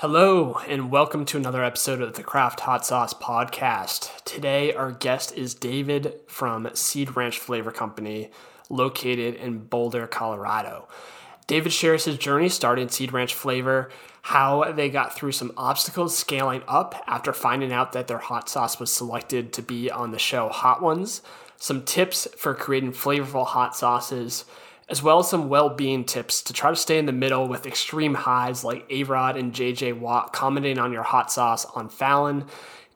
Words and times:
Hello, 0.00 0.54
and 0.66 0.90
welcome 0.90 1.26
to 1.26 1.36
another 1.36 1.62
episode 1.62 2.00
of 2.00 2.14
the 2.14 2.22
Craft 2.22 2.60
Hot 2.60 2.86
Sauce 2.86 3.12
Podcast. 3.12 4.24
Today, 4.24 4.72
our 4.72 4.92
guest 4.92 5.36
is 5.36 5.52
David 5.52 6.14
from 6.26 6.70
Seed 6.72 7.16
Ranch 7.16 7.38
Flavor 7.38 7.70
Company, 7.70 8.30
located 8.70 9.34
in 9.34 9.58
Boulder, 9.58 10.06
Colorado. 10.06 10.88
David 11.46 11.74
shares 11.74 12.06
his 12.06 12.16
journey 12.16 12.48
starting 12.48 12.88
Seed 12.88 13.12
Ranch 13.12 13.34
Flavor, 13.34 13.90
how 14.22 14.72
they 14.72 14.88
got 14.88 15.14
through 15.14 15.32
some 15.32 15.52
obstacles 15.58 16.16
scaling 16.16 16.62
up 16.66 16.94
after 17.06 17.34
finding 17.34 17.70
out 17.70 17.92
that 17.92 18.08
their 18.08 18.16
hot 18.16 18.48
sauce 18.48 18.80
was 18.80 18.90
selected 18.90 19.52
to 19.52 19.60
be 19.60 19.90
on 19.90 20.12
the 20.12 20.18
show 20.18 20.48
Hot 20.48 20.80
Ones, 20.80 21.20
some 21.58 21.84
tips 21.84 22.26
for 22.38 22.54
creating 22.54 22.92
flavorful 22.92 23.48
hot 23.48 23.76
sauces, 23.76 24.46
as 24.90 25.02
well 25.02 25.20
as 25.20 25.30
some 25.30 25.48
well-being 25.48 26.04
tips 26.04 26.42
to 26.42 26.52
try 26.52 26.68
to 26.68 26.76
stay 26.76 26.98
in 26.98 27.06
the 27.06 27.12
middle 27.12 27.46
with 27.46 27.66
extreme 27.66 28.14
highs 28.14 28.64
like 28.64 28.84
A-Rod 28.90 29.36
and 29.36 29.52
JJ 29.52 29.98
Watt 30.00 30.32
commenting 30.32 30.78
on 30.78 30.92
your 30.92 31.04
hot 31.04 31.30
sauce 31.30 31.64
on 31.64 31.88
Fallon, 31.88 32.44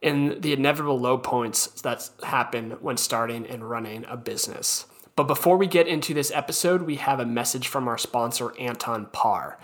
and 0.02 0.42
the 0.42 0.52
inevitable 0.52 0.98
low 1.01 1.16
points 1.16 1.68
that 1.82 2.10
happen 2.24 2.73
when 2.80 2.96
starting 2.96 3.46
and 3.46 3.70
running 3.70 4.04
a 4.06 4.16
business. 4.16 4.87
But 5.16 5.28
before 5.28 5.56
we 5.56 5.68
get 5.68 5.87
into 5.87 6.12
this 6.12 6.32
episode, 6.32 6.82
we 6.82 6.96
have 6.96 7.20
a 7.20 7.24
message 7.24 7.68
from 7.68 7.87
our 7.87 7.96
sponsor, 7.96 8.52
Anton 8.59 9.06
Paar. 9.12 9.59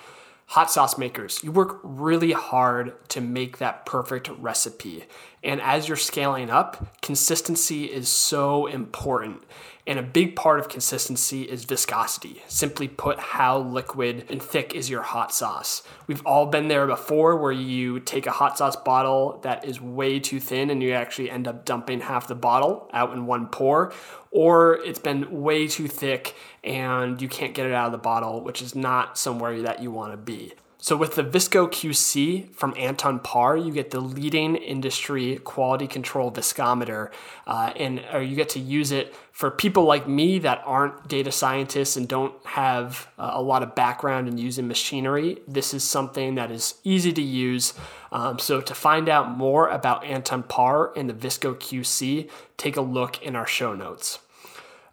Hot 0.46 0.70
sauce 0.70 0.98
makers, 0.98 1.40
you 1.44 1.52
work 1.52 1.78
really 1.84 2.32
hard 2.32 3.08
to 3.10 3.20
make 3.20 3.58
that 3.58 3.86
perfect 3.86 4.28
recipe. 4.30 5.04
And 5.44 5.60
as 5.60 5.86
you're 5.86 5.96
scaling 5.96 6.50
up, 6.50 7.00
consistency 7.02 7.84
is 7.84 8.08
so 8.08 8.66
important. 8.66 9.44
And 9.86 9.98
a 9.98 10.02
big 10.02 10.36
part 10.36 10.60
of 10.60 10.68
consistency 10.68 11.42
is 11.42 11.64
viscosity. 11.64 12.42
Simply 12.46 12.86
put, 12.86 13.18
how 13.18 13.58
liquid 13.58 14.26
and 14.28 14.42
thick 14.42 14.74
is 14.74 14.90
your 14.90 15.02
hot 15.02 15.32
sauce? 15.32 15.82
We've 16.06 16.24
all 16.26 16.46
been 16.46 16.68
there 16.68 16.86
before 16.86 17.36
where 17.36 17.52
you 17.52 17.98
take 18.00 18.26
a 18.26 18.30
hot 18.30 18.58
sauce 18.58 18.76
bottle 18.76 19.40
that 19.42 19.64
is 19.64 19.80
way 19.80 20.20
too 20.20 20.38
thin 20.38 20.70
and 20.70 20.82
you 20.82 20.92
actually 20.92 21.30
end 21.30 21.48
up 21.48 21.64
dumping 21.64 22.00
half 22.00 22.28
the 22.28 22.34
bottle 22.34 22.88
out 22.92 23.12
in 23.12 23.26
one 23.26 23.46
pour, 23.48 23.92
or 24.30 24.74
it's 24.84 24.98
been 24.98 25.42
way 25.42 25.66
too 25.66 25.88
thick 25.88 26.34
and 26.62 27.20
you 27.22 27.28
can't 27.28 27.54
get 27.54 27.66
it 27.66 27.72
out 27.72 27.86
of 27.86 27.92
the 27.92 27.98
bottle, 27.98 28.42
which 28.42 28.60
is 28.60 28.74
not 28.74 29.16
somewhere 29.16 29.62
that 29.62 29.82
you 29.82 29.90
want 29.90 30.12
to 30.12 30.16
be. 30.16 30.52
So 30.82 30.96
with 30.96 31.14
the 31.14 31.22
Visco 31.22 31.68
QC 31.68 32.54
from 32.54 32.74
Anton 32.76 33.18
Paar, 33.18 33.54
you 33.56 33.70
get 33.70 33.90
the 33.90 34.00
leading 34.00 34.56
industry 34.56 35.36
quality 35.36 35.86
control 35.86 36.30
viscometer, 36.32 37.10
uh, 37.46 37.72
and 37.76 38.02
or 38.12 38.22
you 38.22 38.34
get 38.34 38.48
to 38.50 38.60
use 38.60 38.90
it 38.90 39.14
for 39.30 39.50
people 39.50 39.84
like 39.84 40.08
me 40.08 40.38
that 40.38 40.62
aren't 40.64 41.06
data 41.06 41.30
scientists 41.30 41.96
and 41.96 42.08
don't 42.08 42.34
have 42.46 43.08
uh, 43.18 43.30
a 43.34 43.42
lot 43.42 43.62
of 43.62 43.74
background 43.74 44.26
in 44.26 44.38
using 44.38 44.66
machinery. 44.66 45.38
This 45.46 45.74
is 45.74 45.84
something 45.84 46.36
that 46.36 46.50
is 46.50 46.74
easy 46.82 47.12
to 47.12 47.22
use. 47.22 47.74
Um, 48.10 48.38
so 48.38 48.62
to 48.62 48.74
find 48.74 49.08
out 49.10 49.36
more 49.36 49.68
about 49.68 50.04
Anton 50.04 50.42
Paar 50.42 50.92
and 50.96 51.10
the 51.10 51.14
Visco 51.14 51.54
QC, 51.54 52.30
take 52.56 52.76
a 52.76 52.82
look 52.82 53.22
in 53.22 53.36
our 53.36 53.46
show 53.46 53.74
notes. 53.74 54.18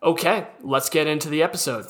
Okay, 0.03 0.47
let's 0.61 0.89
get 0.89 1.07
into 1.07 1.29
the 1.29 1.41
episode. 1.41 1.87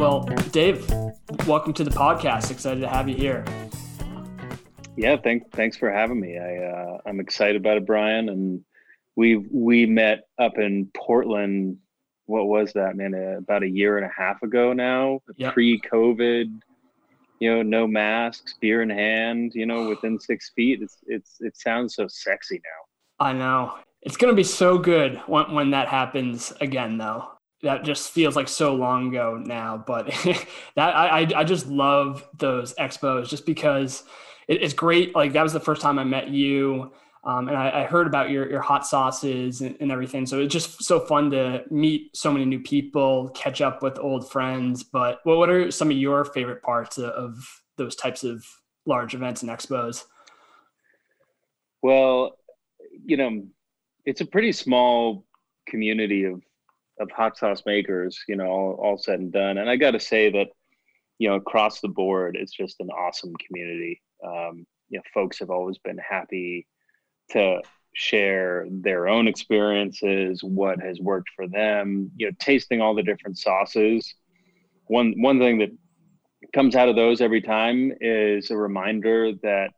Well, 0.00 0.20
Dave, 0.50 0.88
welcome 1.46 1.74
to 1.74 1.84
the 1.84 1.90
podcast. 1.90 2.50
Excited 2.50 2.80
to 2.80 2.88
have 2.88 3.06
you 3.06 3.14
here. 3.14 3.44
Yeah, 4.96 5.18
thank, 5.18 5.52
thanks 5.52 5.76
for 5.76 5.92
having 5.92 6.18
me. 6.18 6.38
I 6.38 6.56
uh, 6.56 6.98
I'm 7.04 7.20
excited 7.20 7.56
about 7.56 7.76
it, 7.76 7.84
Brian. 7.84 8.30
And 8.30 8.64
we 9.16 9.36
we 9.36 9.84
met 9.84 10.20
up 10.38 10.56
in 10.56 10.90
Portland. 10.96 11.76
What 12.24 12.46
was 12.46 12.72
that, 12.72 12.96
man? 12.96 13.14
Uh, 13.14 13.36
about 13.40 13.62
a 13.62 13.68
year 13.68 13.98
and 13.98 14.06
a 14.06 14.10
half 14.16 14.42
ago 14.42 14.72
now, 14.72 15.20
yep. 15.36 15.52
pre-COVID. 15.52 16.46
You 17.40 17.56
know, 17.56 17.62
no 17.62 17.86
masks, 17.86 18.54
beer 18.58 18.80
in 18.80 18.88
hand. 18.88 19.52
You 19.54 19.66
know, 19.66 19.86
within 19.86 20.18
six 20.18 20.50
feet. 20.56 20.80
It's 20.80 20.96
it's 21.08 21.36
it 21.40 21.58
sounds 21.58 21.94
so 21.94 22.06
sexy 22.08 22.62
now. 22.64 23.26
I 23.26 23.34
know. 23.34 23.74
It's 24.00 24.16
gonna 24.16 24.32
be 24.32 24.44
so 24.44 24.78
good 24.78 25.18
when 25.26 25.52
when 25.52 25.70
that 25.72 25.88
happens 25.88 26.54
again, 26.58 26.96
though 26.96 27.32
that 27.62 27.84
just 27.84 28.10
feels 28.10 28.36
like 28.36 28.48
so 28.48 28.74
long 28.74 29.08
ago 29.08 29.40
now. 29.42 29.82
But 29.86 30.06
that 30.76 30.96
I 30.96 31.28
I 31.34 31.44
just 31.44 31.66
love 31.66 32.26
those 32.38 32.74
expos 32.74 33.28
just 33.28 33.46
because 33.46 34.04
it, 34.48 34.62
it's 34.62 34.74
great. 34.74 35.14
Like 35.14 35.32
that 35.32 35.42
was 35.42 35.52
the 35.52 35.60
first 35.60 35.82
time 35.82 35.98
I 35.98 36.04
met 36.04 36.28
you. 36.28 36.92
Um, 37.22 37.48
and 37.48 37.56
I, 37.56 37.82
I, 37.82 37.84
heard 37.84 38.06
about 38.06 38.30
your, 38.30 38.48
your 38.48 38.62
hot 38.62 38.86
sauces 38.86 39.60
and, 39.60 39.76
and, 39.78 39.92
everything. 39.92 40.24
So 40.24 40.40
it's 40.40 40.54
just 40.54 40.82
so 40.82 41.00
fun 41.00 41.30
to 41.32 41.64
meet 41.70 42.16
so 42.16 42.32
many 42.32 42.46
new 42.46 42.60
people, 42.60 43.28
catch 43.34 43.60
up 43.60 43.82
with 43.82 43.98
old 43.98 44.30
friends. 44.30 44.82
But 44.82 45.20
well, 45.26 45.36
what 45.36 45.50
are 45.50 45.70
some 45.70 45.90
of 45.90 45.98
your 45.98 46.24
favorite 46.24 46.62
parts 46.62 46.96
of, 46.96 47.10
of 47.10 47.62
those 47.76 47.94
types 47.94 48.24
of 48.24 48.42
large 48.86 49.14
events 49.14 49.42
and 49.42 49.50
expos? 49.50 50.04
Well, 51.82 52.38
you 53.04 53.18
know, 53.18 53.44
it's 54.06 54.22
a 54.22 54.26
pretty 54.26 54.52
small 54.52 55.26
community 55.68 56.24
of 56.24 56.40
of 57.00 57.10
hot 57.10 57.36
sauce 57.36 57.62
makers, 57.66 58.18
you 58.28 58.36
know, 58.36 58.46
all, 58.46 58.72
all 58.74 58.98
said 58.98 59.20
and 59.20 59.32
done. 59.32 59.58
And 59.58 59.68
I 59.68 59.76
got 59.76 59.92
to 59.92 60.00
say 60.00 60.30
that, 60.30 60.48
you 61.18 61.28
know, 61.28 61.36
across 61.36 61.80
the 61.80 61.88
board, 61.88 62.36
it's 62.38 62.52
just 62.52 62.80
an 62.80 62.90
awesome 62.90 63.32
community. 63.46 64.00
Um, 64.24 64.66
you 64.88 64.98
know, 64.98 65.02
folks 65.12 65.38
have 65.38 65.50
always 65.50 65.78
been 65.78 65.98
happy 65.98 66.66
to 67.30 67.60
share 67.94 68.66
their 68.70 69.08
own 69.08 69.26
experiences, 69.26 70.44
what 70.44 70.80
has 70.80 71.00
worked 71.00 71.30
for 71.34 71.48
them, 71.48 72.10
you 72.16 72.26
know, 72.26 72.32
tasting 72.38 72.80
all 72.80 72.94
the 72.94 73.02
different 73.02 73.38
sauces. 73.38 74.14
One 74.86 75.14
one 75.16 75.38
thing 75.38 75.58
that 75.58 75.70
comes 76.52 76.76
out 76.76 76.88
of 76.88 76.96
those 76.96 77.20
every 77.20 77.40
time 77.40 77.92
is 78.00 78.50
a 78.50 78.56
reminder 78.56 79.32
that 79.42 79.72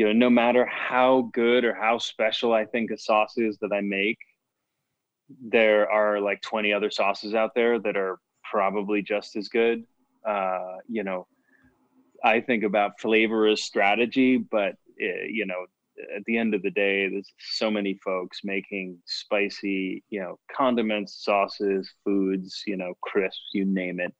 you 0.00 0.06
know, 0.06 0.12
no 0.12 0.30
matter 0.30 0.64
how 0.64 1.28
good 1.34 1.62
or 1.62 1.74
how 1.74 1.98
special 1.98 2.54
I 2.54 2.64
think 2.64 2.90
a 2.90 2.96
sauce 2.96 3.36
is 3.36 3.58
that 3.58 3.70
I 3.70 3.82
make, 3.82 4.16
there 5.42 5.90
are 5.90 6.20
like 6.20 6.40
20 6.42 6.72
other 6.72 6.90
sauces 6.90 7.34
out 7.34 7.54
there 7.54 7.78
that 7.78 7.96
are 7.96 8.18
probably 8.50 9.02
just 9.02 9.36
as 9.36 9.48
good. 9.48 9.84
Uh, 10.26 10.76
you 10.88 11.04
know, 11.04 11.26
I 12.22 12.40
think 12.40 12.64
about 12.64 13.00
flavor 13.00 13.46
as 13.46 13.62
strategy, 13.62 14.36
but 14.36 14.74
it, 14.96 15.24
eh, 15.24 15.26
you 15.30 15.46
know, 15.46 15.66
at 16.14 16.24
the 16.24 16.38
end 16.38 16.54
of 16.54 16.62
the 16.62 16.70
day, 16.70 17.08
there's 17.08 17.32
so 17.38 17.70
many 17.70 17.94
folks 18.04 18.40
making 18.42 18.98
spicy, 19.06 20.02
you 20.10 20.20
know, 20.20 20.38
condiments, 20.54 21.22
sauces, 21.24 21.92
foods, 22.04 22.62
you 22.66 22.76
know, 22.76 22.94
crisps, 23.02 23.50
you 23.52 23.64
name 23.64 24.00
it. 24.00 24.14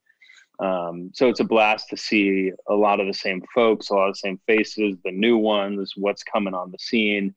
Um, 0.58 1.10
so 1.14 1.28
it's 1.28 1.40
a 1.40 1.44
blast 1.44 1.88
to 1.88 1.96
see 1.96 2.52
a 2.68 2.74
lot 2.74 3.00
of 3.00 3.06
the 3.06 3.14
same 3.14 3.42
folks, 3.54 3.88
a 3.88 3.94
lot 3.94 4.08
of 4.08 4.14
the 4.14 4.18
same 4.18 4.40
faces, 4.46 4.96
the 5.04 5.10
new 5.10 5.38
ones, 5.38 5.94
what's 5.96 6.22
coming 6.22 6.52
on 6.52 6.70
the 6.70 6.78
scene, 6.78 7.34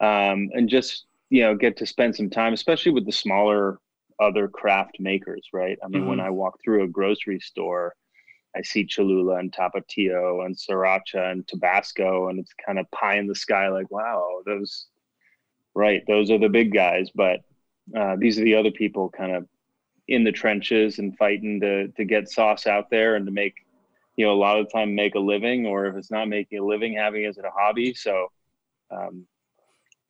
um, 0.00 0.50
and 0.52 0.68
just 0.68 1.06
you 1.30 1.42
know 1.42 1.54
get 1.54 1.76
to 1.78 1.86
spend 1.86 2.14
some 2.14 2.30
time 2.30 2.52
especially 2.52 2.92
with 2.92 3.06
the 3.06 3.12
smaller 3.12 3.78
other 4.20 4.48
craft 4.48 4.96
makers 5.00 5.48
right? 5.52 5.78
I 5.82 5.88
mean 5.88 6.02
mm-hmm. 6.02 6.10
when 6.10 6.20
i 6.20 6.30
walk 6.30 6.58
through 6.62 6.84
a 6.84 6.88
grocery 6.88 7.40
store 7.40 7.94
i 8.54 8.62
see 8.62 8.84
cholula 8.84 9.36
and 9.36 9.52
tapatio 9.52 10.44
and 10.44 10.54
sriracha 10.56 11.32
and 11.32 11.46
tabasco 11.46 12.28
and 12.28 12.38
it's 12.38 12.52
kind 12.66 12.78
of 12.78 12.90
pie 12.90 13.16
in 13.16 13.26
the 13.26 13.34
sky 13.34 13.68
like 13.68 13.90
wow 13.90 14.42
those 14.44 14.88
right 15.74 16.02
those 16.06 16.30
are 16.30 16.38
the 16.38 16.48
big 16.48 16.72
guys. 16.72 17.10
But 17.14 17.40
uh, 17.96 18.16
these 18.18 18.38
are 18.38 18.44
the 18.44 18.54
other 18.54 18.70
people 18.70 19.08
kind 19.10 19.32
of 19.32 19.46
in 20.08 20.24
the 20.24 20.32
trenches 20.32 20.98
and 20.98 21.16
fighting 21.16 21.60
to 21.60 21.88
to 21.88 22.04
get 22.04 22.30
sauce 22.30 22.66
out 22.66 22.90
there 22.90 23.16
and 23.16 23.26
to 23.26 23.32
make 23.32 23.54
you 24.16 24.26
know 24.26 24.32
a 24.32 24.34
lot 24.34 24.58
of 24.58 24.66
the 24.66 24.72
time 24.72 24.94
make 24.94 25.14
a 25.14 25.20
living 25.20 25.66
or 25.66 25.86
if 25.86 25.96
it's 25.96 26.10
not 26.10 26.28
making 26.28 26.58
a 26.58 26.64
living 26.64 26.94
having 26.94 27.24
is 27.24 27.36
it 27.36 27.44
as 27.44 27.44
a 27.44 27.50
hobby. 27.50 27.94
So 27.94 28.28
um, 28.90 29.26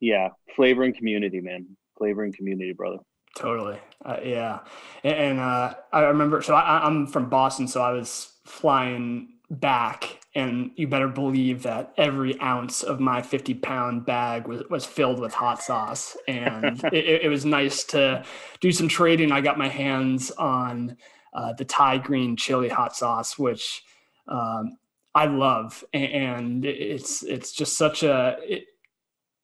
yeah, 0.01 0.29
flavor 0.55 0.83
and 0.83 0.95
community, 0.95 1.39
man. 1.39 1.65
Flavor 1.97 2.23
and 2.23 2.35
community, 2.35 2.73
brother. 2.73 2.97
Totally. 3.37 3.77
Uh, 4.03 4.17
yeah. 4.23 4.59
And, 5.03 5.15
and 5.15 5.39
uh, 5.39 5.75
I 5.93 6.01
remember, 6.01 6.41
so 6.41 6.53
I, 6.53 6.85
I'm 6.85 7.07
from 7.07 7.29
Boston, 7.29 7.67
so 7.67 7.81
I 7.81 7.93
was 7.93 8.33
flying 8.45 9.29
back 9.49 10.19
and 10.33 10.71
you 10.75 10.87
better 10.87 11.09
believe 11.09 11.63
that 11.63 11.93
every 11.97 12.39
ounce 12.39 12.83
of 12.83 12.99
my 12.99 13.21
50 13.21 13.55
pound 13.55 14.05
bag 14.05 14.47
was, 14.47 14.63
was 14.69 14.85
filled 14.85 15.19
with 15.19 15.33
hot 15.33 15.61
sauce 15.61 16.15
and 16.27 16.81
it, 16.93 17.23
it, 17.23 17.29
was 17.29 17.43
nice 17.43 17.83
to 17.83 18.23
do 18.61 18.71
some 18.71 18.87
trading 18.87 19.29
i 19.33 19.41
got 19.41 19.57
my 19.57 19.67
hands 19.67 20.31
on 20.31 20.95
uh, 21.33 21.51
the 21.53 21.65
thai 21.65 21.97
green 21.97 22.37
chili 22.37 22.69
hot 22.69 22.95
sauce 22.95 23.37
which 23.37 23.83
um, 24.29 24.77
i 25.15 25.25
love 25.25 25.83
and 25.93 26.63
it's 26.63 27.23
it's 27.23 27.51
just 27.51 27.77
such 27.77 28.03
a 28.03 28.37
it, 28.43 28.67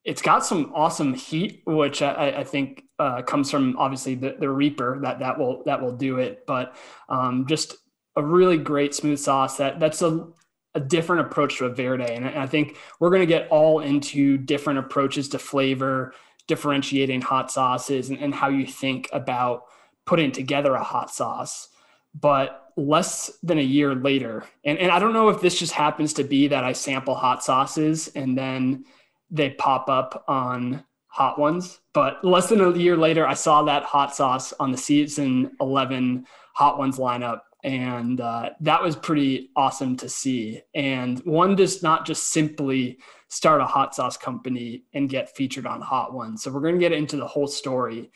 it's 0.08 0.22
got 0.22 0.46
some 0.46 0.72
awesome 0.74 1.14
heat, 1.14 1.64
which 1.66 2.02
I, 2.02 2.38
I 2.38 2.44
think 2.46 2.86
uh, 2.98 3.22
comes 3.24 3.52
from 3.52 3.76
obviously 3.78 4.16
the, 4.16 4.38
the 4.40 4.50
Reaper 4.50 5.00
that 5.02 5.20
that 5.20 5.38
will 5.38 5.64
that 5.66 5.82
will 5.82 5.92
do 5.92 6.20
it. 6.20 6.46
But 6.48 6.76
um, 7.10 7.46
just 7.46 7.76
a 8.16 8.24
really 8.24 8.58
great 8.58 8.96
smooth 8.96 9.20
sauce 9.20 9.58
that 9.58 9.82
that's 9.82 10.02
a 10.02 10.30
a 10.76 10.80
different 10.80 11.28
approach 11.28 11.58
to 11.58 11.66
a 11.66 11.70
verde, 11.70 12.06
and 12.06 12.26
I 12.26 12.46
think 12.48 12.78
we're 13.00 13.10
going 13.10 13.22
to 13.22 13.26
get 13.26 13.50
all 13.50 13.82
into 13.82 14.38
different 14.38 14.80
approaches 14.80 15.28
to 15.30 15.40
flavor, 15.40 16.14
differentiating 16.48 17.22
hot 17.22 17.52
sauces, 17.52 18.10
and, 18.10 18.18
and 18.20 18.34
how 18.34 18.48
you 18.48 18.66
think 18.66 19.10
about 19.12 19.64
putting 20.06 20.32
together 20.32 20.74
a 20.74 20.84
hot 20.84 21.10
sauce. 21.10 21.68
But 22.14 22.72
less 22.78 23.40
than 23.44 23.58
a 23.58 23.64
year 23.64 23.94
later, 23.94 24.46
and, 24.64 24.78
and 24.78 24.90
I 24.90 25.00
don't 25.00 25.14
know 25.14 25.28
if 25.30 25.42
this 25.42 25.60
just 25.60 25.74
happens 25.74 26.14
to 26.14 26.24
be 26.24 26.48
that 26.48 26.64
I 26.64 26.72
sample 26.72 27.16
hot 27.16 27.44
sauces 27.44 28.08
and 28.10 28.38
then 28.38 28.86
they 29.30 29.52
pop 29.52 29.90
up 29.90 30.24
on 30.28 30.84
hot 31.08 31.40
ones. 31.40 31.80
But 31.94 32.24
less 32.24 32.50
than 32.50 32.62
a 32.62 32.78
year 32.78 32.98
later, 32.98 33.26
I 33.26 33.34
saw 33.34 33.64
that 33.64 33.84
hot 33.84 34.16
sauce 34.16 34.54
on 34.60 34.72
the 34.72 34.78
season 34.78 35.52
11 35.60 36.26
hot 36.54 36.78
ones 36.78 36.98
lineup. 36.98 37.42
And 37.64 38.22
uh, 38.22 38.52
that 38.62 38.84
was 38.84 38.96
pretty 38.96 39.50
awesome 39.56 39.98
to 39.98 40.10
see. 40.10 40.62
And 40.76 41.20
one 41.26 41.56
does 41.56 41.82
not 41.82 42.06
just 42.06 42.32
simply 42.32 43.00
start 43.30 43.62
a 43.62 43.66
hot 43.66 43.96
sauce 43.96 44.16
company 44.16 44.84
and 44.94 45.10
get 45.10 45.36
featured 45.36 45.66
on 45.66 45.82
Hot 45.82 46.14
Ones. 46.14 46.44
So 46.44 46.52
we're 46.52 46.62
going 46.62 46.76
to 46.76 46.80
get 46.80 46.94
into 46.94 47.18
the 47.18 47.28
whole 47.28 47.48
story. 47.48 48.12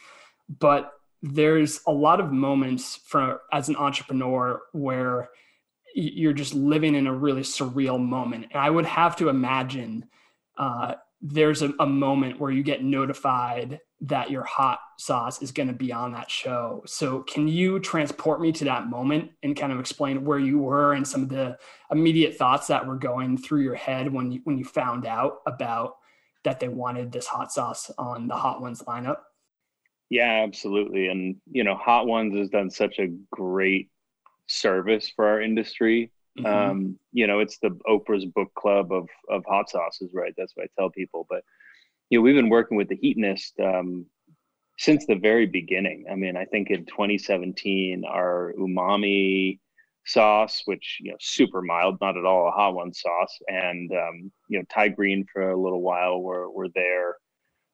But 0.59 0.91
there's 1.21 1.81
a 1.87 1.91
lot 1.91 2.19
of 2.19 2.31
moments 2.31 2.99
for 3.05 3.41
as 3.51 3.67
an 3.67 3.75
entrepreneur 3.75 4.61
where 4.71 5.29
you're 5.93 6.33
just 6.33 6.53
living 6.53 6.95
in 6.95 7.07
a 7.07 7.13
really 7.13 7.41
surreal 7.41 7.99
moment. 7.99 8.47
And 8.51 8.61
I 8.61 8.69
would 8.69 8.85
have 8.85 9.15
to 9.17 9.29
imagine 9.29 10.05
uh, 10.61 10.93
there's 11.21 11.63
a, 11.63 11.73
a, 11.79 11.87
moment 11.87 12.39
where 12.39 12.51
you 12.51 12.61
get 12.61 12.83
notified 12.83 13.79
that 14.01 14.29
your 14.29 14.43
hot 14.43 14.79
sauce 14.99 15.41
is 15.41 15.51
going 15.51 15.67
to 15.67 15.73
be 15.73 15.91
on 15.91 16.11
that 16.13 16.29
show. 16.29 16.83
So, 16.85 17.23
can 17.23 17.47
you 17.47 17.79
transport 17.79 18.39
me 18.39 18.51
to 18.53 18.65
that 18.65 18.87
moment 18.87 19.31
and 19.41 19.57
kind 19.57 19.73
of 19.73 19.79
explain 19.79 20.23
where 20.23 20.37
you 20.37 20.59
were 20.59 20.93
and 20.93 21.07
some 21.07 21.23
of 21.23 21.29
the 21.29 21.57
immediate 21.91 22.37
thoughts 22.37 22.67
that 22.67 22.85
were 22.85 22.95
going 22.95 23.39
through 23.39 23.61
your 23.61 23.75
head 23.75 24.13
when 24.13 24.31
you 24.31 24.41
when 24.43 24.59
you 24.59 24.63
found 24.63 25.07
out 25.07 25.37
about 25.47 25.95
that 26.43 26.59
they 26.59 26.67
wanted 26.67 27.11
this 27.11 27.25
hot 27.25 27.51
sauce 27.51 27.89
on 27.97 28.27
the 28.27 28.35
Hot 28.35 28.61
Ones 28.61 28.83
lineup? 28.83 29.17
Yeah, 30.11 30.43
absolutely. 30.43 31.07
And 31.07 31.37
you 31.51 31.63
know, 31.63 31.75
Hot 31.75 32.05
Ones 32.05 32.35
has 32.35 32.49
done 32.49 32.69
such 32.69 32.99
a 32.99 33.07
great 33.31 33.89
service 34.47 35.11
for 35.15 35.27
our 35.27 35.41
industry 35.41 36.11
Mm-hmm. 36.39 36.45
Um, 36.45 36.99
you 37.11 37.27
know, 37.27 37.39
it's 37.39 37.57
the 37.59 37.77
Oprah's 37.87 38.25
book 38.25 38.53
club 38.55 38.91
of 38.91 39.09
of 39.29 39.43
hot 39.45 39.69
sauces, 39.69 40.11
right? 40.13 40.33
That's 40.37 40.55
what 40.55 40.65
I 40.65 40.69
tell 40.79 40.89
people. 40.89 41.27
But 41.29 41.43
you 42.09 42.17
know, 42.17 42.21
we've 42.21 42.35
been 42.35 42.49
working 42.49 42.77
with 42.77 42.87
the 42.87 42.97
Heatonist 42.97 43.59
um, 43.59 44.05
since 44.77 45.05
the 45.05 45.15
very 45.15 45.45
beginning. 45.45 46.05
I 46.09 46.15
mean, 46.15 46.37
I 46.37 46.45
think 46.45 46.69
in 46.69 46.85
2017, 46.85 48.05
our 48.05 48.53
umami 48.57 49.59
sauce, 50.05 50.61
which 50.65 50.99
you 51.01 51.11
know, 51.11 51.17
super 51.19 51.61
mild, 51.61 51.97
not 51.99 52.17
at 52.17 52.25
all 52.25 52.47
a 52.47 52.51
hot 52.51 52.75
one 52.75 52.93
sauce, 52.93 53.37
and 53.49 53.91
um, 53.91 54.31
you 54.47 54.57
know, 54.57 54.65
Thai 54.73 54.87
green 54.89 55.25
for 55.31 55.51
a 55.51 55.61
little 55.61 55.81
while 55.81 56.21
were 56.21 56.49
were 56.49 56.69
there. 56.69 57.15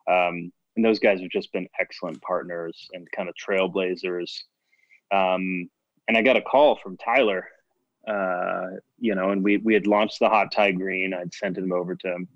Um, 0.10 0.52
and 0.76 0.86
those 0.86 1.00
guys 1.00 1.20
have 1.22 1.30
just 1.32 1.52
been 1.52 1.68
excellent 1.80 2.22
partners 2.22 2.88
and 2.94 3.10
kind 3.12 3.30
of 3.30 3.36
trailblazers. 3.36 4.32
Um, 5.12 5.70
and 6.08 6.16
I 6.16 6.22
got 6.22 6.38
a 6.38 6.42
call 6.42 6.78
from 6.82 6.98
Tyler 6.98 7.48
uh, 8.08 8.68
you 9.00 9.14
know, 9.16 9.32
and 9.32 9.44
we 9.44 9.58
we 9.58 9.74
had 9.74 9.86
launched 9.86 10.20
the 10.20 10.30
hot 10.30 10.52
Thai 10.52 10.72
green. 10.72 11.14
I'd 11.14 11.34
sent 11.34 11.58
him 11.58 11.72
over 11.74 11.96
to 11.96 12.08
him, 12.08 12.28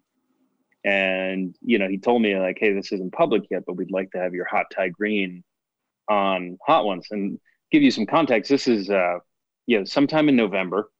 and 0.83 1.55
you 1.61 1.79
know, 1.79 1.87
he 1.87 1.97
told 1.97 2.21
me 2.21 2.37
like, 2.37 2.57
"Hey, 2.59 2.73
this 2.73 2.91
isn't 2.91 3.13
public 3.13 3.43
yet, 3.49 3.63
but 3.65 3.77
we'd 3.77 3.91
like 3.91 4.11
to 4.11 4.19
have 4.19 4.33
your 4.33 4.45
hot 4.45 4.65
Thai 4.75 4.89
green 4.89 5.43
on 6.09 6.57
hot 6.65 6.85
ones." 6.85 7.07
And 7.11 7.39
give 7.71 7.83
you 7.83 7.91
some 7.91 8.05
context, 8.05 8.49
this 8.49 8.67
is 8.67 8.89
uh, 8.89 9.19
you 9.65 9.79
know, 9.79 9.85
sometime 9.85 10.27
in 10.27 10.35
November 10.35 10.91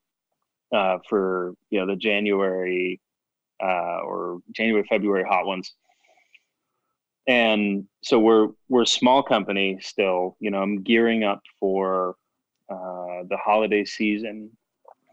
uh, 0.71 0.99
for 1.09 1.53
you 1.69 1.79
know 1.79 1.87
the 1.87 1.97
January 1.97 3.01
uh, 3.61 3.99
or 4.05 4.39
January 4.53 4.85
February 4.87 5.25
hot 5.27 5.45
ones. 5.45 5.73
And 7.27 7.87
so 8.01 8.19
we're 8.19 8.47
we're 8.69 8.83
a 8.83 8.87
small 8.87 9.21
company 9.21 9.79
still. 9.81 10.37
You 10.39 10.49
know, 10.49 10.61
I'm 10.61 10.81
gearing 10.81 11.23
up 11.25 11.41
for 11.59 12.15
uh, 12.69 13.23
the 13.29 13.37
holiday 13.37 13.83
season 13.83 14.51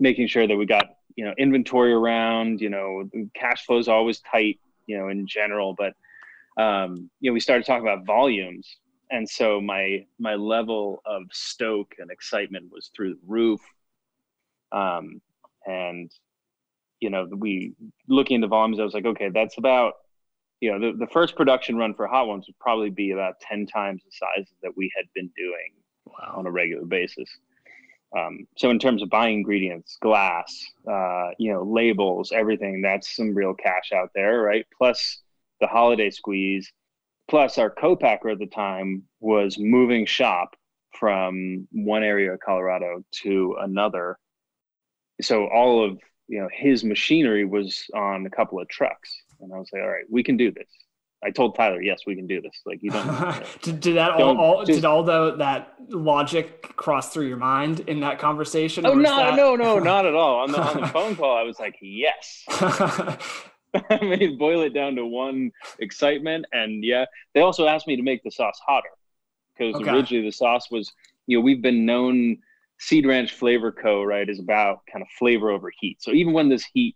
making 0.01 0.29
sure 0.29 0.47
that 0.47 0.57
we 0.57 0.67
got 0.67 0.97
you 1.17 1.25
know 1.25 1.35
inventory 1.39 1.93
around 1.93 2.61
you 2.61 2.71
know 2.71 3.09
cash 3.35 3.65
flow 3.67 3.79
is 3.79 3.89
always 3.89 4.21
tight 4.21 4.61
you 4.87 4.97
know 4.97 5.09
in 5.09 5.27
general 5.27 5.75
but 5.77 5.95
um, 6.59 7.09
you 7.21 7.31
know 7.31 7.35
we 7.35 7.41
started 7.41 7.65
talking 7.65 7.87
about 7.87 8.05
volumes. 8.05 8.77
And 9.11 9.27
so 9.29 9.61
my 9.61 10.05
my 10.19 10.35
level 10.35 11.01
of 11.07 11.23
stoke 11.33 11.95
and 11.99 12.11
excitement 12.11 12.71
was 12.71 12.91
through 12.95 13.15
the 13.15 13.21
roof. 13.27 13.61
Um, 14.71 15.23
and 15.67 16.11
you 17.01 17.11
know 17.11 17.27
we 17.37 17.73
looking 18.09 18.37
into 18.37 18.49
volumes 18.49 18.81
i 18.81 18.83
was 18.83 18.95
like 18.95 19.07
okay 19.07 19.29
that's 19.33 19.59
about 19.59 19.95
you 20.61 20.71
know 20.71 20.81
the, 20.81 20.99
the 20.99 21.07
first 21.13 21.37
production 21.37 21.77
run 21.77 21.95
for 21.95 22.07
hot 22.07 22.27
ones 22.27 22.47
would 22.47 22.59
probably 22.59 22.91
be 22.91 23.13
about 23.13 23.39
10 23.41 23.67
times 23.67 24.03
the 24.05 24.11
size 24.11 24.47
that 24.63 24.77
we 24.77 24.91
had 24.97 25.05
been 25.15 25.31
doing 25.37 25.73
wow. 26.07 26.35
on 26.37 26.47
a 26.47 26.51
regular 26.51 26.85
basis 26.85 27.29
um, 28.17 28.47
so 28.57 28.71
in 28.71 28.79
terms 28.79 29.03
of 29.03 29.11
buying 29.11 29.39
ingredients, 29.39 29.99
glass, 30.01 30.65
uh, 30.91 31.31
you 31.39 31.53
know, 31.53 31.63
labels, 31.63 32.33
everything, 32.33 32.81
that's 32.81 33.15
some 33.15 33.35
real 33.35 33.55
cash 33.55 33.93
out 33.93 34.11
there, 34.15 34.41
right? 34.41 34.67
Plus 34.77 35.21
the 35.61 35.67
holiday 35.67 36.11
squeeze, 36.11 36.73
plus 37.29 37.59
our 37.59 37.71
co-packer 37.71 38.31
at 38.31 38.39
the 38.39 38.47
time 38.47 39.03
was 39.21 39.59
moving 39.59 40.07
shop 40.07 40.57
from 40.99 41.69
one 41.71 42.03
area 42.03 42.33
of 42.33 42.41
Colorado 42.41 43.05
to 43.23 43.57
another. 43.61 44.19
So 45.21 45.47
all 45.49 45.85
of 45.85 45.99
you 46.29 46.41
know 46.41 46.49
his 46.53 46.85
machinery 46.85 47.45
was 47.45 47.85
on 47.95 48.25
a 48.25 48.31
couple 48.31 48.61
of 48.61 48.69
trucks, 48.69 49.15
and 49.41 49.53
I 49.53 49.59
was 49.59 49.69
like, 49.73 49.83
all 49.83 49.89
right, 49.89 50.05
we 50.11 50.23
can 50.23 50.37
do 50.37 50.51
this. 50.51 50.69
I 51.23 51.31
told 51.31 51.57
Tyler, 51.57 51.83
yes, 51.83 52.03
we 52.07 52.15
can 52.15 52.27
do 52.27 52.41
this. 52.41 52.61
Like 52.65 52.83
you 52.83 52.91
don't. 52.91 53.45
Did, 53.63 53.81
did, 53.81 53.97
that 53.97 54.13
all, 54.13 54.39
all 54.39 54.65
just, 54.65 54.79
did 54.79 54.85
all 54.85 55.03
the 55.03 55.35
that 55.37 55.75
logic 55.89 56.77
cross 56.77 57.13
through 57.13 57.27
your 57.27 57.37
mind 57.37 57.81
in 57.81 58.01
that 58.01 58.21
conversation? 58.21 58.87
Oh 58.87 58.95
no, 58.95 59.17
that... 59.17 59.35
no, 59.35 59.57
no, 59.57 59.79
not 59.81 60.07
at 60.07 60.15
all. 60.15 60.41
On 60.41 60.53
the 60.53 60.61
on 60.61 60.81
the 60.81 60.87
phone 60.89 61.17
call, 61.17 61.37
I 61.37 61.43
was 61.43 61.59
like, 61.59 61.77
yes. 61.81 62.45
I 63.91 63.99
mean, 64.01 64.39
boil 64.39 64.63
it 64.63 64.73
down 64.73 64.95
to 64.97 65.05
one 65.05 65.51
excitement, 65.81 66.47
and 66.53 66.85
yeah, 66.85 67.05
they 67.35 67.41
also 67.41 67.67
asked 67.67 67.89
me 67.89 67.97
to 67.97 68.03
make 68.03 68.23
the 68.23 68.31
sauce 68.31 68.61
hotter 68.65 68.89
because 69.57 69.75
okay. 69.75 69.91
originally 69.91 70.25
the 70.25 70.33
sauce 70.33 70.71
was, 70.71 70.93
you 71.27 71.39
know, 71.39 71.43
we've 71.43 71.63
been 71.63 71.85
known. 71.85 72.39
Seed 72.81 73.07
Ranch 73.07 73.33
Flavor 73.33 73.73
Co. 73.73 74.05
Right 74.05 74.29
is 74.29 74.39
about 74.39 74.83
kind 74.87 75.03
of 75.03 75.09
flavor 75.19 75.51
over 75.51 75.73
heat. 75.81 76.01
So 76.01 76.13
even 76.13 76.33
when 76.33 76.49
this 76.49 76.65
heat 76.73 76.95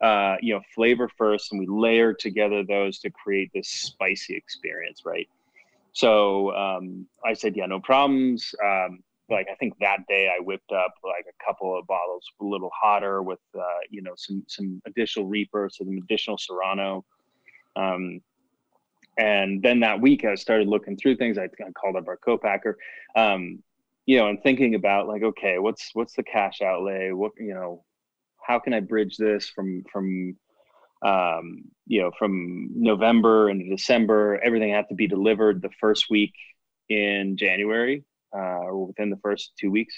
uh, 0.00 0.36
you 0.40 0.54
know, 0.54 0.60
flavor 0.74 1.08
first, 1.16 1.52
and 1.52 1.58
we 1.58 1.66
layer 1.66 2.12
together 2.12 2.62
those 2.64 2.98
to 3.00 3.10
create 3.10 3.50
this 3.54 3.68
spicy 3.68 4.36
experience, 4.36 5.02
right? 5.04 5.28
So 5.92 6.54
um, 6.54 7.06
I 7.24 7.32
said, 7.32 7.56
yeah, 7.56 7.66
no 7.66 7.80
problems. 7.80 8.54
Um, 8.62 9.00
like 9.28 9.48
I 9.50 9.54
think 9.56 9.74
that 9.80 10.06
day 10.08 10.28
I 10.28 10.40
whipped 10.42 10.70
up 10.72 10.94
like 11.02 11.26
a 11.28 11.44
couple 11.44 11.76
of 11.76 11.86
bottles 11.86 12.24
a 12.40 12.44
little 12.44 12.70
hotter 12.72 13.22
with 13.22 13.40
uh, 13.58 13.80
you 13.90 14.02
know 14.02 14.12
some 14.16 14.44
some 14.46 14.80
additional 14.86 15.26
reaper, 15.26 15.68
some 15.72 15.98
additional 15.98 16.38
serrano. 16.38 17.04
Um, 17.74 18.20
and 19.18 19.62
then 19.62 19.80
that 19.80 20.00
week 20.00 20.24
I 20.24 20.34
started 20.34 20.68
looking 20.68 20.96
through 20.96 21.16
things. 21.16 21.38
I, 21.38 21.44
I 21.44 21.70
called 21.72 21.96
up 21.96 22.06
our 22.06 22.18
co-packer, 22.18 22.76
um, 23.16 23.62
you 24.04 24.18
know, 24.18 24.28
and 24.28 24.42
thinking 24.42 24.74
about 24.74 25.08
like, 25.08 25.22
okay, 25.22 25.58
what's 25.58 25.90
what's 25.94 26.14
the 26.14 26.22
cash 26.22 26.60
outlay? 26.62 27.10
What 27.10 27.32
you 27.38 27.54
know, 27.54 27.84
how 28.46 28.58
can 28.58 28.72
I 28.72 28.80
bridge 28.80 29.16
this 29.16 29.48
from 29.48 29.84
from 29.92 30.36
um, 31.02 31.64
you 31.86 32.00
know 32.00 32.10
from 32.18 32.70
November 32.74 33.50
into 33.50 33.68
December? 33.68 34.40
Everything 34.42 34.72
had 34.72 34.88
to 34.88 34.94
be 34.94 35.06
delivered 35.06 35.62
the 35.62 35.70
first 35.80 36.06
week 36.10 36.34
in 36.88 37.36
January 37.36 38.04
uh, 38.34 38.64
or 38.66 38.86
within 38.86 39.10
the 39.10 39.18
first 39.18 39.52
two 39.58 39.70
weeks. 39.70 39.94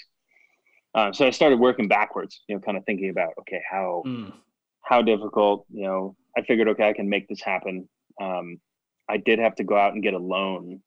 Uh, 0.95 1.11
so 1.11 1.27
I 1.27 1.29
started 1.29 1.59
working 1.59 1.87
backwards, 1.87 2.41
you 2.47 2.55
know, 2.55 2.61
kind 2.61 2.77
of 2.77 2.85
thinking 2.85 3.09
about 3.09 3.33
okay, 3.41 3.61
how 3.69 4.03
mm. 4.05 4.33
how 4.81 5.01
difficult, 5.01 5.65
you 5.71 5.83
know. 5.83 6.15
I 6.37 6.41
figured 6.43 6.67
okay, 6.69 6.87
I 6.87 6.93
can 6.93 7.09
make 7.09 7.27
this 7.27 7.41
happen. 7.41 7.87
Um, 8.21 8.59
I 9.07 9.17
did 9.17 9.39
have 9.39 9.55
to 9.55 9.63
go 9.63 9.77
out 9.77 9.93
and 9.93 10.03
get 10.03 10.13
a 10.13 10.19
loan. 10.19 10.81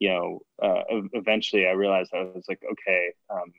You 0.00 0.08
know, 0.10 0.40
uh, 0.62 0.82
eventually 1.12 1.66
I 1.66 1.70
realized 1.70 2.10
I 2.12 2.24
was 2.24 2.44
like, 2.48 2.60
okay, 2.72 3.12
um, 3.30 3.52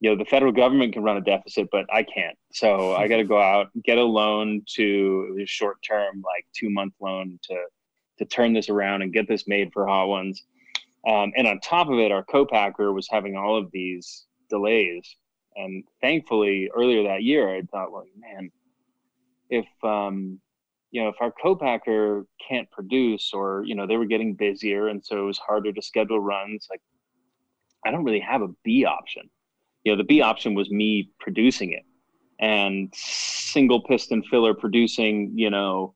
you 0.00 0.10
know 0.10 0.16
the 0.16 0.24
federal 0.24 0.52
government 0.52 0.92
can 0.92 1.02
run 1.02 1.16
a 1.16 1.20
deficit 1.20 1.68
but 1.72 1.86
i 1.92 2.02
can't. 2.02 2.36
So 2.52 2.94
i 2.94 3.08
got 3.08 3.16
to 3.16 3.24
go 3.24 3.40
out 3.40 3.70
get 3.82 3.98
a 3.98 4.04
loan 4.04 4.62
to 4.76 5.38
a 5.40 5.46
short 5.46 5.78
term 5.82 6.22
like 6.24 6.46
two 6.54 6.70
month 6.70 6.94
loan 7.00 7.38
to 7.44 7.56
to 8.18 8.24
turn 8.24 8.52
this 8.52 8.68
around 8.68 9.02
and 9.02 9.12
get 9.12 9.28
this 9.28 9.46
made 9.46 9.70
for 9.72 9.86
hot 9.86 10.06
ones. 10.06 10.44
Um, 11.06 11.32
and 11.36 11.46
on 11.46 11.60
top 11.60 11.88
of 11.88 11.98
it 11.98 12.12
our 12.12 12.24
co-packer 12.24 12.92
was 12.92 13.08
having 13.10 13.36
all 13.36 13.56
of 13.56 13.70
these 13.72 14.26
delays. 14.48 15.16
And 15.56 15.84
thankfully 16.02 16.70
earlier 16.74 17.02
that 17.04 17.22
year 17.22 17.48
i 17.48 17.62
thought 17.62 17.92
well 17.92 18.04
man 18.18 18.50
if 19.48 19.66
um, 19.84 20.40
you 20.90 21.02
know 21.02 21.08
if 21.08 21.16
our 21.20 21.32
co-packer 21.32 22.26
can't 22.46 22.70
produce 22.70 23.32
or 23.32 23.64
you 23.64 23.74
know 23.74 23.86
they 23.86 23.96
were 23.96 24.06
getting 24.06 24.34
busier 24.34 24.88
and 24.88 25.04
so 25.04 25.18
it 25.18 25.26
was 25.26 25.38
harder 25.38 25.72
to 25.72 25.82
schedule 25.82 26.20
runs 26.20 26.66
like 26.70 26.80
i 27.84 27.90
don't 27.90 28.04
really 28.04 28.20
have 28.20 28.42
a 28.42 28.48
b 28.64 28.84
option 28.84 29.28
you 29.86 29.92
know 29.92 29.96
the 29.96 30.04
b 30.04 30.20
option 30.20 30.54
was 30.54 30.70
me 30.70 31.10
producing 31.18 31.72
it 31.72 31.84
and 32.38 32.92
single 32.94 33.80
piston 33.82 34.22
filler 34.22 34.54
producing, 34.54 35.32
you 35.34 35.50
know, 35.50 35.94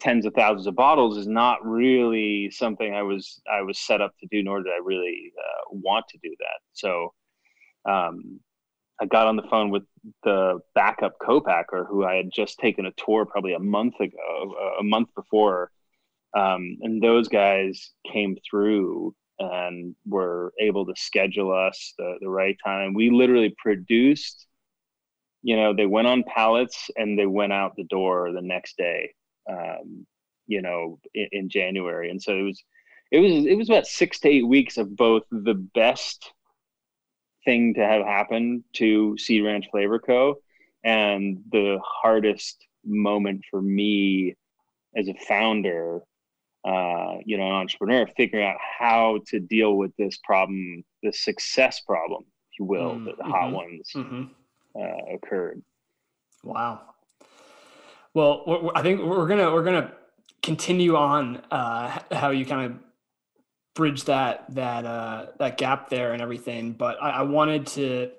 tens 0.00 0.26
of 0.26 0.34
thousands 0.34 0.66
of 0.66 0.76
bottles 0.76 1.16
is 1.16 1.26
not 1.26 1.64
really 1.64 2.50
something 2.50 2.94
I 2.94 3.02
was 3.02 3.40
I 3.50 3.62
was 3.62 3.78
set 3.78 4.00
up 4.00 4.12
to 4.20 4.28
do, 4.30 4.42
nor 4.42 4.62
did 4.62 4.72
I 4.72 4.80
really 4.84 5.32
uh, 5.38 5.70
want 5.70 6.06
to 6.08 6.18
do 6.22 6.34
that. 6.38 6.60
So 6.72 7.14
um, 7.88 8.40
I 9.00 9.06
got 9.06 9.26
on 9.26 9.36
the 9.36 9.48
phone 9.50 9.70
with 9.70 9.84
the 10.24 10.58
backup 10.74 11.14
co-packer 11.24 11.86
who 11.88 12.04
I 12.04 12.16
had 12.16 12.30
just 12.32 12.58
taken 12.58 12.86
a 12.86 12.92
tour 12.92 13.24
probably 13.24 13.54
a 13.54 13.58
month 13.58 13.98
ago, 14.00 14.54
a 14.78 14.82
month 14.82 15.08
before, 15.14 15.70
um, 16.36 16.78
and 16.82 17.02
those 17.02 17.28
guys 17.28 17.90
came 18.12 18.36
through 18.48 19.14
and 19.38 19.94
were 20.06 20.52
able 20.60 20.86
to 20.86 20.94
schedule 20.96 21.52
us 21.52 21.94
the, 21.98 22.16
the 22.20 22.28
right 22.28 22.56
time. 22.64 22.94
We 22.94 23.10
literally 23.10 23.54
produced, 23.56 24.46
you 25.42 25.56
know, 25.56 25.74
they 25.74 25.86
went 25.86 26.08
on 26.08 26.24
pallets 26.24 26.90
and 26.96 27.18
they 27.18 27.26
went 27.26 27.52
out 27.52 27.76
the 27.76 27.84
door 27.84 28.32
the 28.32 28.42
next 28.42 28.76
day 28.76 29.12
um, 29.48 30.06
you 30.46 30.62
know, 30.62 30.98
in, 31.14 31.28
in, 31.32 31.48
January. 31.48 32.10
And 32.10 32.22
so 32.22 32.32
it 32.32 32.42
was, 32.42 32.62
it 33.10 33.18
was, 33.20 33.46
it 33.46 33.54
was 33.54 33.68
about 33.68 33.86
six 33.86 34.20
to 34.20 34.28
eight 34.28 34.46
weeks 34.46 34.76
of 34.76 34.96
both 34.96 35.22
the 35.30 35.54
best 35.54 36.32
thing 37.44 37.74
to 37.74 37.80
have 37.80 38.04
happened 38.04 38.64
to 38.74 39.16
Seed 39.18 39.44
Ranch 39.44 39.66
Flavor 39.70 39.98
Co. 39.98 40.36
and 40.84 41.38
the 41.50 41.78
hardest 41.84 42.66
moment 42.84 43.42
for 43.50 43.60
me 43.62 44.34
as 44.96 45.08
a 45.08 45.14
founder, 45.14 46.00
uh, 46.64 47.16
you 47.24 47.38
know, 47.38 47.46
an 47.46 47.52
entrepreneur, 47.52 48.06
figuring 48.16 48.46
out 48.46 48.56
how 48.78 49.20
to 49.28 49.40
deal 49.40 49.74
with 49.74 49.92
this 49.96 50.18
problem, 50.24 50.84
the 51.02 51.12
success 51.12 51.80
problem, 51.80 52.24
if 52.52 52.58
you 52.58 52.64
will, 52.64 52.94
mm, 52.94 53.04
that 53.06 53.16
the 53.16 53.24
hot 53.24 53.44
mm-hmm, 53.44 53.54
ones 53.54 53.90
mm-hmm. 53.94 54.24
Uh, 54.78 55.14
occurred. 55.14 55.62
Wow. 56.44 56.80
Well, 58.14 58.70
I 58.74 58.82
think 58.82 59.02
we're 59.02 59.26
gonna 59.26 59.52
we're 59.52 59.64
gonna 59.64 59.92
continue 60.42 60.96
on 60.96 61.42
uh, 61.50 61.98
how 62.12 62.30
you 62.30 62.46
kind 62.46 62.72
of 62.72 62.78
bridge 63.74 64.04
that 64.04 64.44
that 64.54 64.84
uh, 64.84 65.26
that 65.38 65.56
gap 65.56 65.88
there 65.88 66.12
and 66.12 66.22
everything. 66.22 66.72
But 66.72 67.02
I, 67.02 67.10
I 67.10 67.22
wanted 67.22 67.66
to 67.68 68.10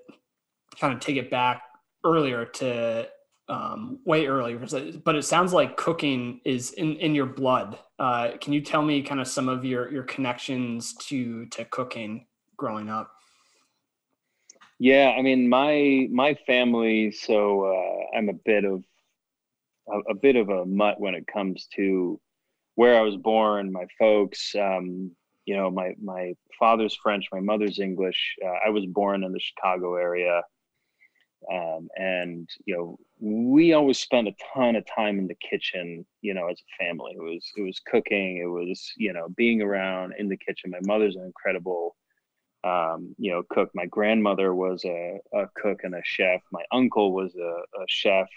kind 0.80 0.94
of 0.94 1.00
take 1.00 1.18
it 1.18 1.30
back 1.30 1.62
earlier 2.06 2.46
to 2.46 3.10
um, 3.50 4.00
way 4.06 4.28
earlier. 4.28 4.60
But 5.04 5.16
it 5.16 5.26
sounds 5.26 5.52
like 5.52 5.76
cooking 5.76 6.40
is 6.46 6.72
in, 6.72 6.96
in 6.98 7.16
your 7.16 7.26
blood. 7.26 7.78
Uh, 7.98 8.32
can 8.40 8.54
you 8.54 8.62
tell 8.62 8.82
me 8.82 9.02
kind 9.02 9.20
of 9.20 9.28
some 9.28 9.50
of 9.50 9.66
your 9.66 9.92
your 9.92 10.04
connections 10.04 10.94
to 11.08 11.46
to 11.48 11.66
cooking 11.66 12.28
growing 12.56 12.90
up? 12.90 13.12
Yeah, 14.78 15.14
I 15.18 15.22
mean 15.22 15.50
my 15.50 16.08
my 16.12 16.36
family. 16.48 17.12
So 17.12 17.66
uh, 17.66 18.18
I'm 18.18 18.30
a 18.30 18.34
bit 18.34 18.64
of 18.64 18.84
a, 19.92 20.12
a, 20.12 20.16
bit 20.16 20.36
of 20.36 20.50
a 20.50 20.66
mutt 20.66 21.00
when 21.00 21.16
it 21.16 21.26
comes 21.28 21.68
to 21.76 22.20
where 22.76 22.98
I 22.98 23.02
was 23.02 23.18
born, 23.18 23.74
my 23.74 23.86
folks. 23.98 24.56
Um, 24.56 25.12
you 25.46 25.58
know, 25.58 25.70
my 25.72 25.96
my 26.02 26.34
father's 26.58 26.96
French, 26.96 27.26
my 27.34 27.40
mother's 27.42 27.80
English. 27.80 28.36
Uh, 28.46 28.68
I 28.68 28.70
was 28.70 28.86
born 28.86 29.24
in 29.24 29.34
the 29.34 29.40
Chicago 29.40 29.96
area, 29.96 30.44
um, 31.52 31.88
and 31.96 32.50
you 32.66 32.76
know, 32.76 32.98
we 33.20 33.74
always 33.74 34.00
spent 34.00 34.28
a 34.28 34.36
ton 34.54 34.76
of 34.76 34.86
time 34.86 35.20
in 35.20 35.28
the 35.28 35.36
kitchen. 35.36 36.06
You 36.22 36.34
know, 36.34 36.48
as 36.48 36.60
a 36.60 36.84
family, 36.84 37.14
it 37.16 37.22
was 37.22 37.46
it 37.58 37.62
was 37.62 37.80
cooking, 37.86 38.38
it 38.38 38.48
was 38.48 38.92
you 38.98 39.14
know 39.14 39.28
being 39.36 39.62
around 39.62 40.14
in 40.18 40.28
the 40.30 40.38
kitchen. 40.38 40.72
My 40.72 40.80
mother's 40.82 41.16
an 41.16 41.24
incredible 41.24 41.96
um, 42.64 43.16
you 43.18 43.32
know, 43.32 43.44
cook. 43.50 43.70
My 43.74 43.86
grandmother 43.86 44.54
was 44.54 44.84
a, 44.84 45.20
a 45.34 45.46
cook 45.56 45.80
and 45.84 45.96
a 45.96 46.02
chef. 46.04 46.42
My 46.52 46.64
uncle 46.74 47.14
was 47.14 47.34
a, 47.36 47.82
a 47.82 47.86
chef 47.88 48.28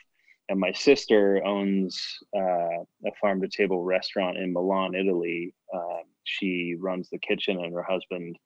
and 0.49 0.59
my 0.59 0.73
sister 0.73 1.43
owns 1.45 2.19
uh, 2.37 2.83
a 3.07 3.13
farm 3.21 3.41
to 3.41 3.49
table 3.49 3.83
restaurant 3.83 4.37
in 4.37 4.53
Milan, 4.53 4.95
Italy. 4.95 5.55
Um, 5.73 6.03
she 6.25 6.77
runs 6.79 7.09
the 7.11 7.19
kitchen, 7.19 7.59
and 7.59 7.73
her 7.73 7.83
husband 7.83 8.37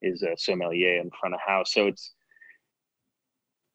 is 0.00 0.22
a 0.22 0.36
sommelier 0.36 1.00
in 1.00 1.10
front 1.18 1.34
of 1.34 1.40
house. 1.44 1.72
So 1.72 1.86
it's 1.86 2.12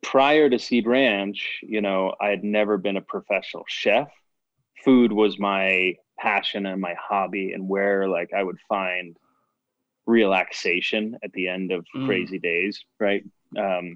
prior 0.04 0.50
to 0.50 0.60
Seed 0.60 0.86
Ranch, 0.86 1.60
you 1.64 1.82
know, 1.82 2.14
I 2.22 2.30
had 2.30 2.44
never 2.44 2.78
been 2.78 2.98
a 2.98 3.02
professional 3.02 3.64
chef. 3.68 4.10
Food 4.84 5.12
was 5.12 5.40
my 5.40 5.96
passion 6.20 6.66
and 6.66 6.80
my 6.80 6.94
hobby, 7.00 7.54
and 7.54 7.68
where 7.68 8.08
like 8.08 8.32
I 8.38 8.44
would 8.44 8.60
find 8.70 9.18
relaxation 10.06 11.18
at 11.24 11.32
the 11.34 11.48
end 11.48 11.72
of 11.72 11.86
mm. 11.96 12.06
crazy 12.06 12.38
days, 12.38 12.84
right? 13.00 13.24
Um, 13.58 13.96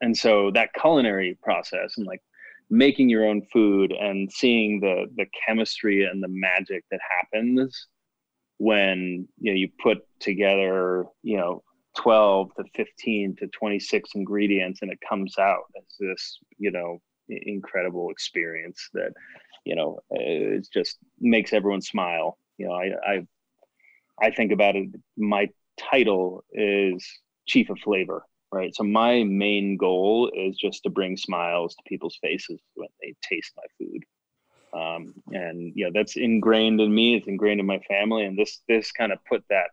and 0.00 0.16
so 0.16 0.50
that 0.52 0.74
culinary 0.74 1.38
process 1.42 1.96
and 1.96 2.06
like 2.06 2.22
making 2.70 3.08
your 3.08 3.26
own 3.26 3.42
food 3.52 3.92
and 3.92 4.30
seeing 4.30 4.80
the 4.80 5.06
the 5.16 5.26
chemistry 5.46 6.04
and 6.04 6.22
the 6.22 6.28
magic 6.28 6.84
that 6.90 7.00
happens 7.08 7.86
when 8.58 9.26
you 9.38 9.50
know 9.50 9.56
you 9.56 9.68
put 9.82 9.98
together 10.20 11.04
you 11.22 11.36
know 11.36 11.62
12 12.00 12.50
to 12.56 12.64
15 12.74 13.36
to 13.36 13.46
26 13.48 14.10
ingredients 14.14 14.80
and 14.82 14.90
it 14.90 14.98
comes 15.06 15.38
out 15.38 15.64
as 15.76 15.84
this 15.98 16.38
you 16.58 16.70
know 16.70 17.00
incredible 17.28 18.10
experience 18.10 18.88
that 18.92 19.12
you 19.64 19.74
know 19.74 19.98
it 20.10 20.66
just 20.72 20.98
makes 21.20 21.52
everyone 21.52 21.80
smile 21.80 22.38
you 22.58 22.66
know 22.66 22.74
i 22.74 22.90
i 23.06 23.26
i 24.20 24.30
think 24.30 24.52
about 24.52 24.76
it 24.76 24.88
my 25.16 25.48
title 25.78 26.44
is 26.52 27.06
chief 27.46 27.70
of 27.70 27.78
flavor 27.78 28.24
right? 28.52 28.74
So 28.74 28.82
my 28.82 29.22
main 29.24 29.76
goal 29.76 30.30
is 30.34 30.56
just 30.56 30.82
to 30.82 30.90
bring 30.90 31.16
smiles 31.16 31.74
to 31.74 31.82
people's 31.86 32.18
faces 32.20 32.60
when 32.74 32.88
they 33.00 33.14
taste 33.22 33.52
my 33.56 33.62
food. 33.78 34.04
Um, 34.72 35.14
and 35.32 35.72
yeah, 35.74 35.88
that's 35.92 36.16
ingrained 36.16 36.80
in 36.80 36.94
me. 36.94 37.16
It's 37.16 37.26
ingrained 37.26 37.60
in 37.60 37.66
my 37.66 37.80
family, 37.80 38.24
and 38.24 38.38
this 38.38 38.60
this 38.68 38.92
kind 38.92 39.12
of 39.12 39.18
put 39.28 39.42
that 39.50 39.70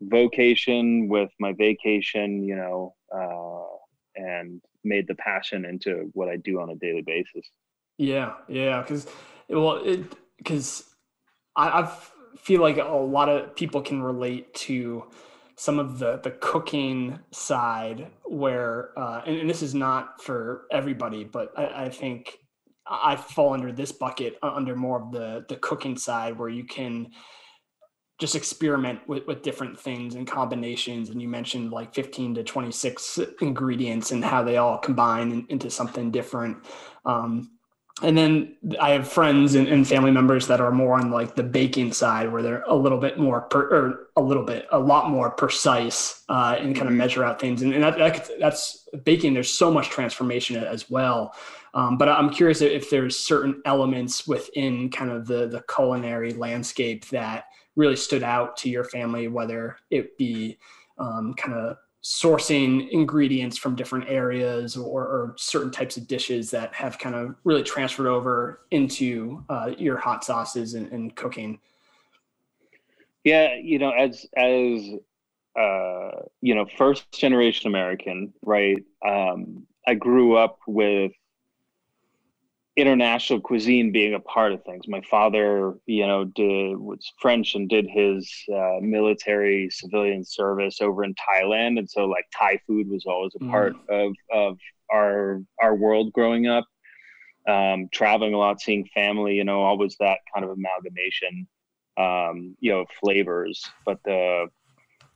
vocation 0.00 1.08
with 1.08 1.30
my 1.38 1.52
vacation, 1.52 2.42
you 2.42 2.56
know, 2.56 2.94
uh, 3.14 3.76
and 4.16 4.60
made 4.84 5.06
the 5.06 5.14
passion 5.16 5.64
into 5.64 6.10
what 6.14 6.28
I 6.28 6.36
do 6.36 6.60
on 6.60 6.70
a 6.70 6.76
daily 6.76 7.02
basis. 7.02 7.48
Yeah, 7.98 8.34
yeah, 8.48 8.80
because 8.80 9.06
well, 9.48 9.82
it 9.84 10.04
because 10.38 10.84
I, 11.54 11.82
I 11.82 11.92
feel 12.38 12.60
like 12.60 12.78
a 12.78 12.84
lot 12.84 13.28
of 13.28 13.54
people 13.54 13.82
can 13.82 14.02
relate 14.02 14.54
to 14.54 15.04
some 15.56 15.78
of 15.78 15.98
the 15.98 16.18
the 16.22 16.30
cooking 16.30 17.18
side 17.32 18.10
where 18.24 18.98
uh, 18.98 19.22
and, 19.26 19.36
and, 19.36 19.50
this 19.50 19.60
is 19.60 19.74
not 19.74 20.22
for 20.22 20.62
everybody 20.72 21.22
but 21.22 21.52
I, 21.54 21.84
I, 21.84 21.88
think 21.90 22.38
i 22.86 23.14
fall 23.14 23.52
under 23.52 23.70
this 23.70 23.92
bucket 23.92 24.38
uh, 24.42 24.52
under 24.54 24.74
more 24.74 25.02
of 25.02 25.12
the 25.12 25.44
the 25.50 25.56
cooking 25.56 25.98
side 25.98 26.38
where 26.38 26.48
you 26.48 26.64
can 26.64 27.10
just 28.20 28.36
experiment 28.36 29.00
with, 29.08 29.26
with 29.26 29.42
different 29.42 29.80
things 29.80 30.14
and 30.14 30.26
combinations 30.26 31.08
and 31.10 31.20
you 31.20 31.28
mentioned 31.28 31.72
like 31.72 31.94
15 31.94 32.34
to 32.36 32.44
26 32.44 33.18
ingredients 33.40 34.12
and 34.12 34.24
how 34.24 34.42
they 34.44 34.58
all 34.58 34.78
combine 34.78 35.32
in, 35.32 35.46
into 35.48 35.70
something 35.70 36.10
different 36.10 36.58
um, 37.04 37.50
and 38.02 38.16
then 38.16 38.56
I 38.80 38.90
have 38.90 39.08
friends 39.08 39.54
and, 39.54 39.68
and, 39.68 39.86
family 39.86 40.10
members 40.10 40.46
that 40.46 40.60
are 40.60 40.70
more 40.70 40.94
on 40.94 41.10
like 41.10 41.34
the 41.34 41.42
baking 41.42 41.92
side, 41.92 42.32
where 42.32 42.42
they're 42.42 42.62
a 42.62 42.74
little 42.74 42.98
bit 42.98 43.18
more, 43.18 43.42
per, 43.42 43.60
or 43.68 44.08
a 44.16 44.22
little 44.22 44.44
bit, 44.44 44.66
a 44.70 44.78
lot 44.78 45.10
more 45.10 45.30
precise 45.30 46.22
uh, 46.28 46.56
and 46.58 46.74
kind 46.74 46.86
of 46.86 46.92
mm-hmm. 46.92 46.98
measure 46.98 47.24
out 47.24 47.40
things. 47.40 47.62
And, 47.62 47.74
and 47.74 47.82
that, 47.82 47.98
that, 47.98 48.30
that's 48.38 48.88
baking. 49.04 49.34
There's 49.34 49.52
so 49.52 49.70
much 49.70 49.90
transformation 49.90 50.56
as 50.56 50.88
well. 50.88 51.34
Um, 51.74 51.98
but 51.98 52.08
I'm 52.08 52.30
curious 52.30 52.62
if 52.62 52.90
there's 52.90 53.18
certain 53.18 53.60
elements 53.64 54.26
within 54.26 54.90
kind 54.90 55.10
of 55.10 55.26
the 55.26 55.46
the 55.46 55.62
culinary 55.72 56.32
landscape 56.32 57.06
that 57.10 57.44
really 57.80 57.96
stood 57.96 58.22
out 58.22 58.56
to 58.58 58.68
your 58.68 58.84
family, 58.84 59.26
whether 59.26 59.78
it 59.90 60.16
be 60.18 60.58
um, 60.98 61.32
kind 61.34 61.54
of 61.54 61.78
sourcing 62.02 62.88
ingredients 62.90 63.56
from 63.58 63.74
different 63.74 64.08
areas 64.08 64.76
or, 64.76 65.02
or, 65.02 65.34
certain 65.36 65.70
types 65.70 65.98
of 65.98 66.06
dishes 66.06 66.50
that 66.50 66.72
have 66.72 66.98
kind 66.98 67.14
of 67.14 67.34
really 67.44 67.62
transferred 67.62 68.06
over 68.06 68.62
into 68.70 69.44
uh, 69.50 69.70
your 69.76 69.98
hot 69.98 70.24
sauces 70.24 70.74
and, 70.74 70.90
and, 70.92 71.14
cooking? 71.14 71.58
Yeah 73.24 73.54
you 73.54 73.78
know 73.78 73.90
as 73.90 74.26
as 74.34 74.80
uh, 75.58 76.22
you 76.40 76.54
know 76.54 76.64
first 76.78 77.12
generation 77.12 77.66
american 77.66 78.32
right 78.42 78.82
um, 79.06 79.66
i 79.86 79.92
grew 79.92 80.36
up 80.36 80.58
with 80.66 81.12
international 82.76 83.40
cuisine 83.40 83.92
being 83.92 84.14
a 84.14 84.20
part 84.20 84.52
of 84.52 84.62
things. 84.64 84.86
My 84.88 85.02
father, 85.10 85.74
you 85.86 86.06
know, 86.06 86.24
did 86.24 86.76
was 86.76 87.12
French 87.18 87.54
and 87.54 87.68
did 87.68 87.86
his 87.88 88.30
uh, 88.54 88.78
military 88.80 89.68
civilian 89.70 90.24
service 90.24 90.80
over 90.80 91.04
in 91.04 91.14
Thailand, 91.14 91.78
and 91.78 91.90
so 91.90 92.06
like 92.06 92.26
Thai 92.36 92.58
food 92.66 92.88
was 92.88 93.04
always 93.06 93.32
a 93.34 93.44
part 93.46 93.74
mm. 93.74 94.06
of 94.06 94.14
of 94.32 94.58
our 94.92 95.42
our 95.60 95.74
world 95.74 96.12
growing 96.12 96.46
up. 96.46 96.64
Um, 97.48 97.88
traveling 97.90 98.34
a 98.34 98.38
lot, 98.38 98.60
seeing 98.60 98.86
family, 98.94 99.34
you 99.34 99.44
know, 99.44 99.62
always 99.62 99.96
that 99.98 100.18
kind 100.32 100.44
of 100.44 100.50
amalgamation, 100.50 101.48
um, 101.96 102.54
you 102.60 102.70
know, 102.70 102.84
flavors. 103.02 103.64
But 103.86 103.98
the, 104.04 104.48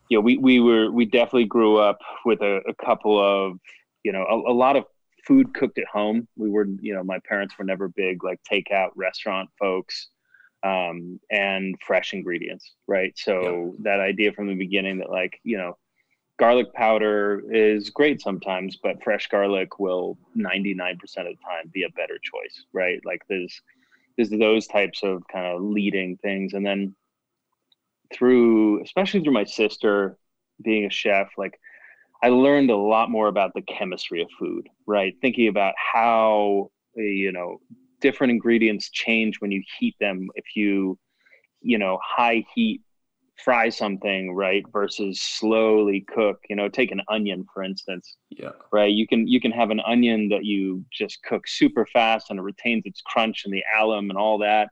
you 0.08 0.16
know, 0.16 0.22
we 0.22 0.38
we 0.38 0.58
were 0.58 0.90
we 0.90 1.04
definitely 1.04 1.44
grew 1.44 1.76
up 1.76 1.98
with 2.24 2.40
a, 2.40 2.62
a 2.66 2.74
couple 2.82 3.20
of, 3.20 3.58
you 4.02 4.12
know, 4.12 4.24
a, 4.24 4.52
a 4.52 4.54
lot 4.54 4.74
of 4.74 4.84
food 5.26 5.54
cooked 5.54 5.78
at 5.78 5.86
home. 5.86 6.28
We 6.36 6.50
were, 6.50 6.66
you 6.80 6.94
know, 6.94 7.04
my 7.04 7.18
parents 7.20 7.56
were 7.58 7.64
never 7.64 7.88
big 7.88 8.24
like 8.24 8.40
takeout 8.50 8.90
restaurant 8.94 9.50
folks, 9.58 10.08
um, 10.62 11.20
and 11.30 11.76
fresh 11.86 12.12
ingredients, 12.12 12.72
right? 12.86 13.12
So 13.16 13.74
that 13.80 14.00
idea 14.00 14.32
from 14.32 14.48
the 14.48 14.54
beginning 14.54 14.98
that 14.98 15.10
like, 15.10 15.38
you 15.44 15.58
know, 15.58 15.76
garlic 16.38 16.72
powder 16.74 17.42
is 17.50 17.90
great 17.90 18.20
sometimes, 18.20 18.78
but 18.82 19.02
fresh 19.02 19.28
garlic 19.28 19.78
will 19.78 20.18
99% 20.36 20.92
of 20.92 21.00
the 21.08 21.20
time 21.20 21.70
be 21.72 21.84
a 21.84 21.90
better 21.90 22.18
choice, 22.22 22.64
right? 22.72 23.00
Like 23.04 23.22
there's 23.28 23.60
there's 24.16 24.30
those 24.30 24.66
types 24.68 25.02
of 25.02 25.26
kind 25.26 25.46
of 25.46 25.60
leading 25.60 26.16
things, 26.18 26.54
and 26.54 26.64
then 26.64 26.94
through, 28.12 28.82
especially 28.82 29.20
through 29.20 29.32
my 29.32 29.44
sister 29.44 30.16
being 30.62 30.84
a 30.84 30.90
chef, 30.90 31.32
like 31.36 31.58
I 32.24 32.28
learned 32.28 32.70
a 32.70 32.76
lot 32.76 33.10
more 33.10 33.28
about 33.28 33.52
the 33.52 33.60
chemistry 33.60 34.22
of 34.22 34.28
food, 34.38 34.66
right? 34.86 35.14
Thinking 35.20 35.48
about 35.48 35.74
how, 35.76 36.70
you 36.96 37.30
know, 37.32 37.60
different 38.00 38.30
ingredients 38.30 38.88
change 38.88 39.42
when 39.42 39.50
you 39.50 39.62
heat 39.78 39.94
them. 40.00 40.28
If 40.34 40.56
you, 40.56 40.98
you 41.60 41.76
know, 41.76 41.98
high 42.02 42.46
heat 42.54 42.80
fry 43.44 43.68
something, 43.68 44.34
right, 44.34 44.64
versus 44.72 45.20
slowly 45.20 46.00
cook, 46.00 46.38
you 46.48 46.56
know, 46.56 46.66
take 46.66 46.92
an 46.92 47.02
onion, 47.08 47.44
for 47.52 47.62
instance. 47.62 48.16
Yeah. 48.30 48.52
Right. 48.72 48.90
You 48.90 49.06
can, 49.06 49.28
you 49.28 49.38
can 49.38 49.52
have 49.52 49.68
an 49.68 49.80
onion 49.80 50.30
that 50.30 50.46
you 50.46 50.82
just 50.90 51.22
cook 51.24 51.46
super 51.46 51.84
fast 51.84 52.30
and 52.30 52.38
it 52.38 52.42
retains 52.42 52.86
its 52.86 53.02
crunch 53.02 53.44
and 53.44 53.52
the 53.52 53.62
alum 53.78 54.08
and 54.08 54.18
all 54.18 54.38
that. 54.38 54.70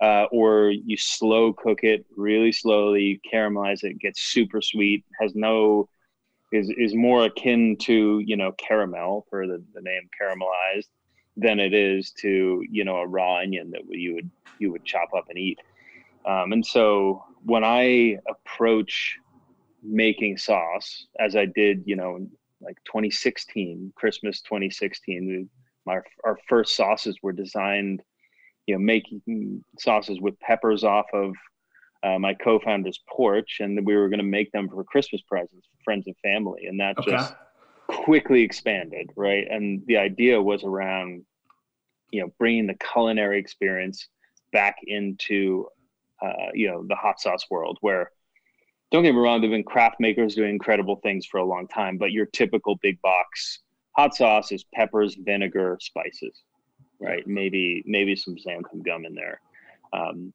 Uh, 0.00 0.24
or 0.32 0.70
you 0.70 0.96
slow 0.96 1.52
cook 1.52 1.80
it 1.84 2.06
really 2.16 2.50
slowly, 2.50 3.20
caramelize 3.30 3.84
it, 3.84 3.98
gets 3.98 4.22
super 4.22 4.62
sweet, 4.62 5.04
has 5.20 5.34
no 5.34 5.86
is 6.54 6.70
is 6.76 6.94
more 6.94 7.24
akin 7.24 7.76
to 7.76 8.20
you 8.24 8.36
know 8.36 8.52
caramel 8.52 9.26
for 9.28 9.46
the, 9.46 9.62
the 9.74 9.80
name 9.80 10.08
caramelized 10.20 10.88
than 11.36 11.58
it 11.58 11.74
is 11.74 12.12
to 12.12 12.62
you 12.70 12.84
know 12.84 12.96
a 12.98 13.06
raw 13.06 13.38
onion 13.38 13.70
that 13.72 13.82
you 13.88 14.14
would 14.14 14.30
you 14.58 14.70
would 14.70 14.84
chop 14.84 15.08
up 15.16 15.24
and 15.28 15.36
eat. 15.36 15.58
Um, 16.24 16.52
and 16.52 16.64
so 16.64 17.24
when 17.44 17.64
i 17.64 18.16
approach 18.30 19.18
making 19.82 20.38
sauce 20.38 21.06
as 21.18 21.36
i 21.36 21.44
did 21.44 21.82
you 21.84 21.96
know 21.96 22.26
like 22.62 22.76
2016 22.86 23.92
christmas 23.94 24.40
2016 24.40 25.50
my 25.84 25.98
our 26.24 26.38
first 26.48 26.76
sauces 26.76 27.18
were 27.22 27.32
designed 27.32 28.00
you 28.66 28.74
know 28.74 28.80
making 28.80 29.62
sauces 29.78 30.18
with 30.20 30.40
peppers 30.40 30.84
off 30.84 31.06
of 31.12 31.34
uh, 32.04 32.18
my 32.18 32.34
co-founder's 32.34 33.00
porch, 33.08 33.58
and 33.60 33.84
we 33.86 33.96
were 33.96 34.08
going 34.08 34.18
to 34.18 34.24
make 34.24 34.52
them 34.52 34.68
for 34.68 34.84
Christmas 34.84 35.22
presents 35.22 35.66
for 35.66 35.82
friends 35.84 36.06
and 36.06 36.16
family, 36.22 36.66
and 36.66 36.78
that 36.78 36.98
okay. 36.98 37.12
just 37.12 37.34
quickly 37.88 38.42
expanded, 38.42 39.10
right? 39.16 39.46
And 39.50 39.82
the 39.86 39.96
idea 39.96 40.40
was 40.40 40.64
around, 40.64 41.24
you 42.10 42.20
know, 42.20 42.32
bringing 42.38 42.66
the 42.66 42.76
culinary 42.92 43.38
experience 43.38 44.08
back 44.52 44.76
into, 44.86 45.66
uh, 46.22 46.50
you 46.52 46.70
know, 46.70 46.84
the 46.86 46.94
hot 46.94 47.20
sauce 47.20 47.46
world, 47.50 47.78
where 47.80 48.10
don't 48.90 49.02
get 49.02 49.14
me 49.14 49.20
wrong, 49.20 49.40
there've 49.40 49.50
been 49.50 49.64
craft 49.64 49.96
makers 49.98 50.34
doing 50.34 50.50
incredible 50.50 50.96
things 50.96 51.26
for 51.26 51.38
a 51.38 51.44
long 51.44 51.66
time, 51.66 51.96
but 51.98 52.12
your 52.12 52.26
typical 52.26 52.76
big 52.82 53.00
box 53.02 53.60
hot 53.96 54.14
sauce 54.14 54.52
is 54.52 54.64
peppers, 54.74 55.16
vinegar, 55.24 55.78
spices, 55.80 56.42
right? 57.00 57.26
Maybe 57.26 57.82
maybe 57.86 58.14
some 58.14 58.36
xanthan 58.36 58.84
gum 58.84 59.04
in 59.04 59.14
there. 59.14 59.40
Um, 59.92 60.32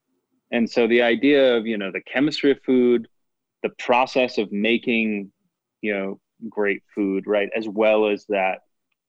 and 0.52 0.70
so 0.70 0.88
the 0.88 1.02
idea 1.02 1.56
of, 1.56 1.68
you 1.68 1.78
know, 1.78 1.92
the 1.92 2.02
chemistry 2.02 2.52
of 2.52 2.60
food, 2.66 3.08
the 3.64 3.70
process 3.78 4.38
of 4.38 4.52
making, 4.52 5.32
you 5.82 5.94
know, 5.94 6.20
great 6.50 6.82
food, 6.96 7.26
right, 7.28 7.50
as 7.56 7.68
well 7.68 8.08
as 8.08 8.26
that 8.30 8.60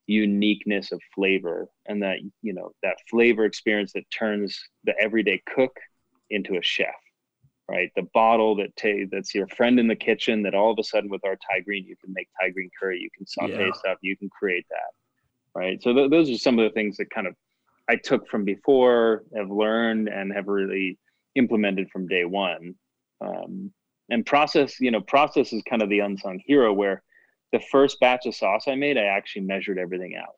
uniqueness 0.06 0.92
of 0.92 1.00
flavor 1.14 1.68
and 1.86 2.02
that, 2.02 2.18
you 2.42 2.52
know, 2.52 2.72
that 2.82 2.96
flavor 3.08 3.44
experience 3.44 3.92
that 3.92 4.04
turns 4.10 4.58
the 4.84 4.94
everyday 5.00 5.40
cook 5.54 5.76
into 6.30 6.56
a 6.56 6.62
chef, 6.62 6.88
right? 7.68 7.90
The 7.96 8.08
bottle 8.12 8.56
that 8.56 8.76
ta- 8.76 9.06
that's 9.10 9.34
your 9.34 9.46
friend 9.48 9.78
in 9.78 9.86
the 9.86 9.96
kitchen 9.96 10.42
that 10.42 10.54
all 10.54 10.72
of 10.72 10.78
a 10.78 10.84
sudden 10.84 11.10
with 11.10 11.24
our 11.24 11.36
Thai 11.36 11.60
green, 11.60 11.86
you 11.86 11.96
can 12.02 12.12
make 12.12 12.28
Thai 12.40 12.50
green 12.50 12.70
curry, 12.78 12.98
you 13.00 13.10
can 13.16 13.26
saute 13.26 13.66
yeah. 13.66 13.72
stuff, 13.72 13.98
you 14.02 14.16
can 14.16 14.28
create 14.28 14.66
that, 14.70 15.58
right? 15.58 15.82
So 15.82 15.94
th- 15.94 16.10
those 16.10 16.28
are 16.28 16.38
some 16.38 16.58
of 16.58 16.64
the 16.64 16.74
things 16.74 16.96
that 16.98 17.08
kind 17.10 17.26
of 17.26 17.34
I 17.88 17.96
took 17.96 18.28
from 18.28 18.44
before, 18.44 19.24
have 19.34 19.50
learned, 19.50 20.08
and 20.08 20.32
have 20.32 20.46
really 20.46 20.98
implemented 21.34 21.90
from 21.90 22.08
day 22.08 22.24
one. 22.24 22.74
Um, 23.20 23.72
and 24.10 24.26
process, 24.26 24.80
you 24.80 24.90
know, 24.90 25.00
process 25.00 25.52
is 25.52 25.62
kind 25.68 25.82
of 25.82 25.88
the 25.88 26.00
unsung 26.00 26.40
hero 26.44 26.72
where 26.72 27.02
the 27.52 27.60
first 27.70 27.98
batch 28.00 28.26
of 28.26 28.34
sauce 28.34 28.64
I 28.68 28.74
made, 28.74 28.98
I 28.98 29.04
actually 29.04 29.42
measured 29.42 29.78
everything 29.78 30.16
out 30.16 30.34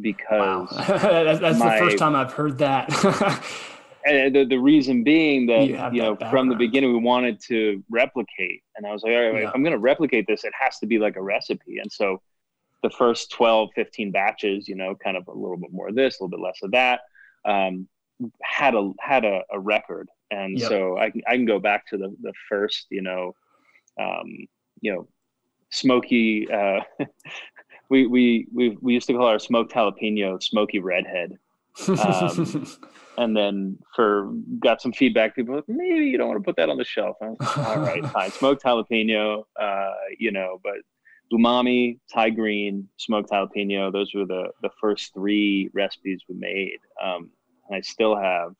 because 0.00 0.30
wow. 0.30 0.68
that's, 0.88 1.40
that's 1.40 1.58
my, 1.58 1.78
the 1.78 1.84
first 1.84 1.98
time 1.98 2.14
I've 2.14 2.32
heard 2.32 2.58
that. 2.58 2.88
and 4.06 4.34
the, 4.34 4.44
the 4.44 4.58
reason 4.58 5.04
being 5.04 5.46
that, 5.46 5.66
you, 5.66 5.74
you 5.92 6.02
know, 6.02 6.16
from 6.30 6.48
the 6.48 6.54
beginning, 6.54 6.92
we 6.92 6.98
wanted 6.98 7.40
to 7.48 7.82
replicate. 7.90 8.62
And 8.76 8.86
I 8.86 8.92
was 8.92 9.02
like, 9.02 9.12
all 9.12 9.30
right, 9.30 9.42
yeah. 9.42 9.48
if 9.48 9.54
I'm 9.54 9.62
going 9.62 9.72
to 9.72 9.78
replicate 9.78 10.26
this, 10.26 10.44
it 10.44 10.52
has 10.58 10.78
to 10.78 10.86
be 10.86 10.98
like 10.98 11.16
a 11.16 11.22
recipe. 11.22 11.78
And 11.78 11.90
so 11.90 12.20
the 12.82 12.90
first 12.90 13.32
12, 13.32 13.70
15 13.74 14.12
batches, 14.12 14.68
you 14.68 14.76
know, 14.76 14.94
kind 15.02 15.16
of 15.16 15.26
a 15.28 15.32
little 15.32 15.56
bit 15.56 15.72
more 15.72 15.88
of 15.88 15.94
this, 15.94 16.20
a 16.20 16.22
little 16.22 16.36
bit 16.36 16.44
less 16.44 16.58
of 16.62 16.72
that, 16.72 17.00
um, 17.44 17.88
had 18.42 18.74
a, 18.74 18.92
had 19.00 19.24
a, 19.24 19.42
a 19.50 19.58
record 19.58 20.08
and 20.30 20.58
yep. 20.58 20.68
so 20.68 20.98
I 20.98 21.10
can 21.10 21.22
I 21.26 21.36
can 21.36 21.44
go 21.44 21.58
back 21.58 21.86
to 21.88 21.96
the 21.96 22.14
the 22.22 22.32
first 22.48 22.86
you 22.90 23.02
know 23.02 23.32
um, 24.00 24.46
you 24.80 24.92
know 24.92 25.08
smoky 25.70 26.48
uh, 26.50 26.80
we, 27.90 28.06
we 28.06 28.46
we 28.52 28.76
we 28.80 28.94
used 28.94 29.06
to 29.08 29.14
call 29.14 29.26
our 29.26 29.38
smoked 29.38 29.72
jalapeno 29.72 30.42
smoky 30.42 30.78
redhead 30.78 31.32
um, 31.88 32.66
and 33.18 33.36
then 33.36 33.78
for 33.94 34.32
got 34.58 34.80
some 34.80 34.92
feedback 34.92 35.34
people 35.34 35.56
like, 35.56 35.64
maybe 35.68 36.06
you 36.06 36.16
don't 36.16 36.28
want 36.28 36.40
to 36.40 36.44
put 36.44 36.56
that 36.56 36.70
on 36.70 36.78
the 36.78 36.84
shelf 36.84 37.16
like, 37.20 37.58
all 37.58 37.78
right 37.78 38.04
fine 38.12 38.30
smoked 38.30 38.62
jalapeno 38.62 39.44
uh, 39.60 39.92
you 40.18 40.32
know 40.32 40.60
but 40.62 40.76
umami 41.32 41.98
thai 42.12 42.30
green 42.30 42.88
smoked 42.96 43.30
jalapeno 43.30 43.92
those 43.92 44.12
were 44.14 44.26
the 44.26 44.48
the 44.62 44.70
first 44.80 45.12
three 45.14 45.68
recipes 45.74 46.22
we 46.28 46.34
made 46.36 46.78
um, 47.02 47.30
and 47.68 47.76
i 47.76 47.80
still 47.80 48.16
have 48.16 48.52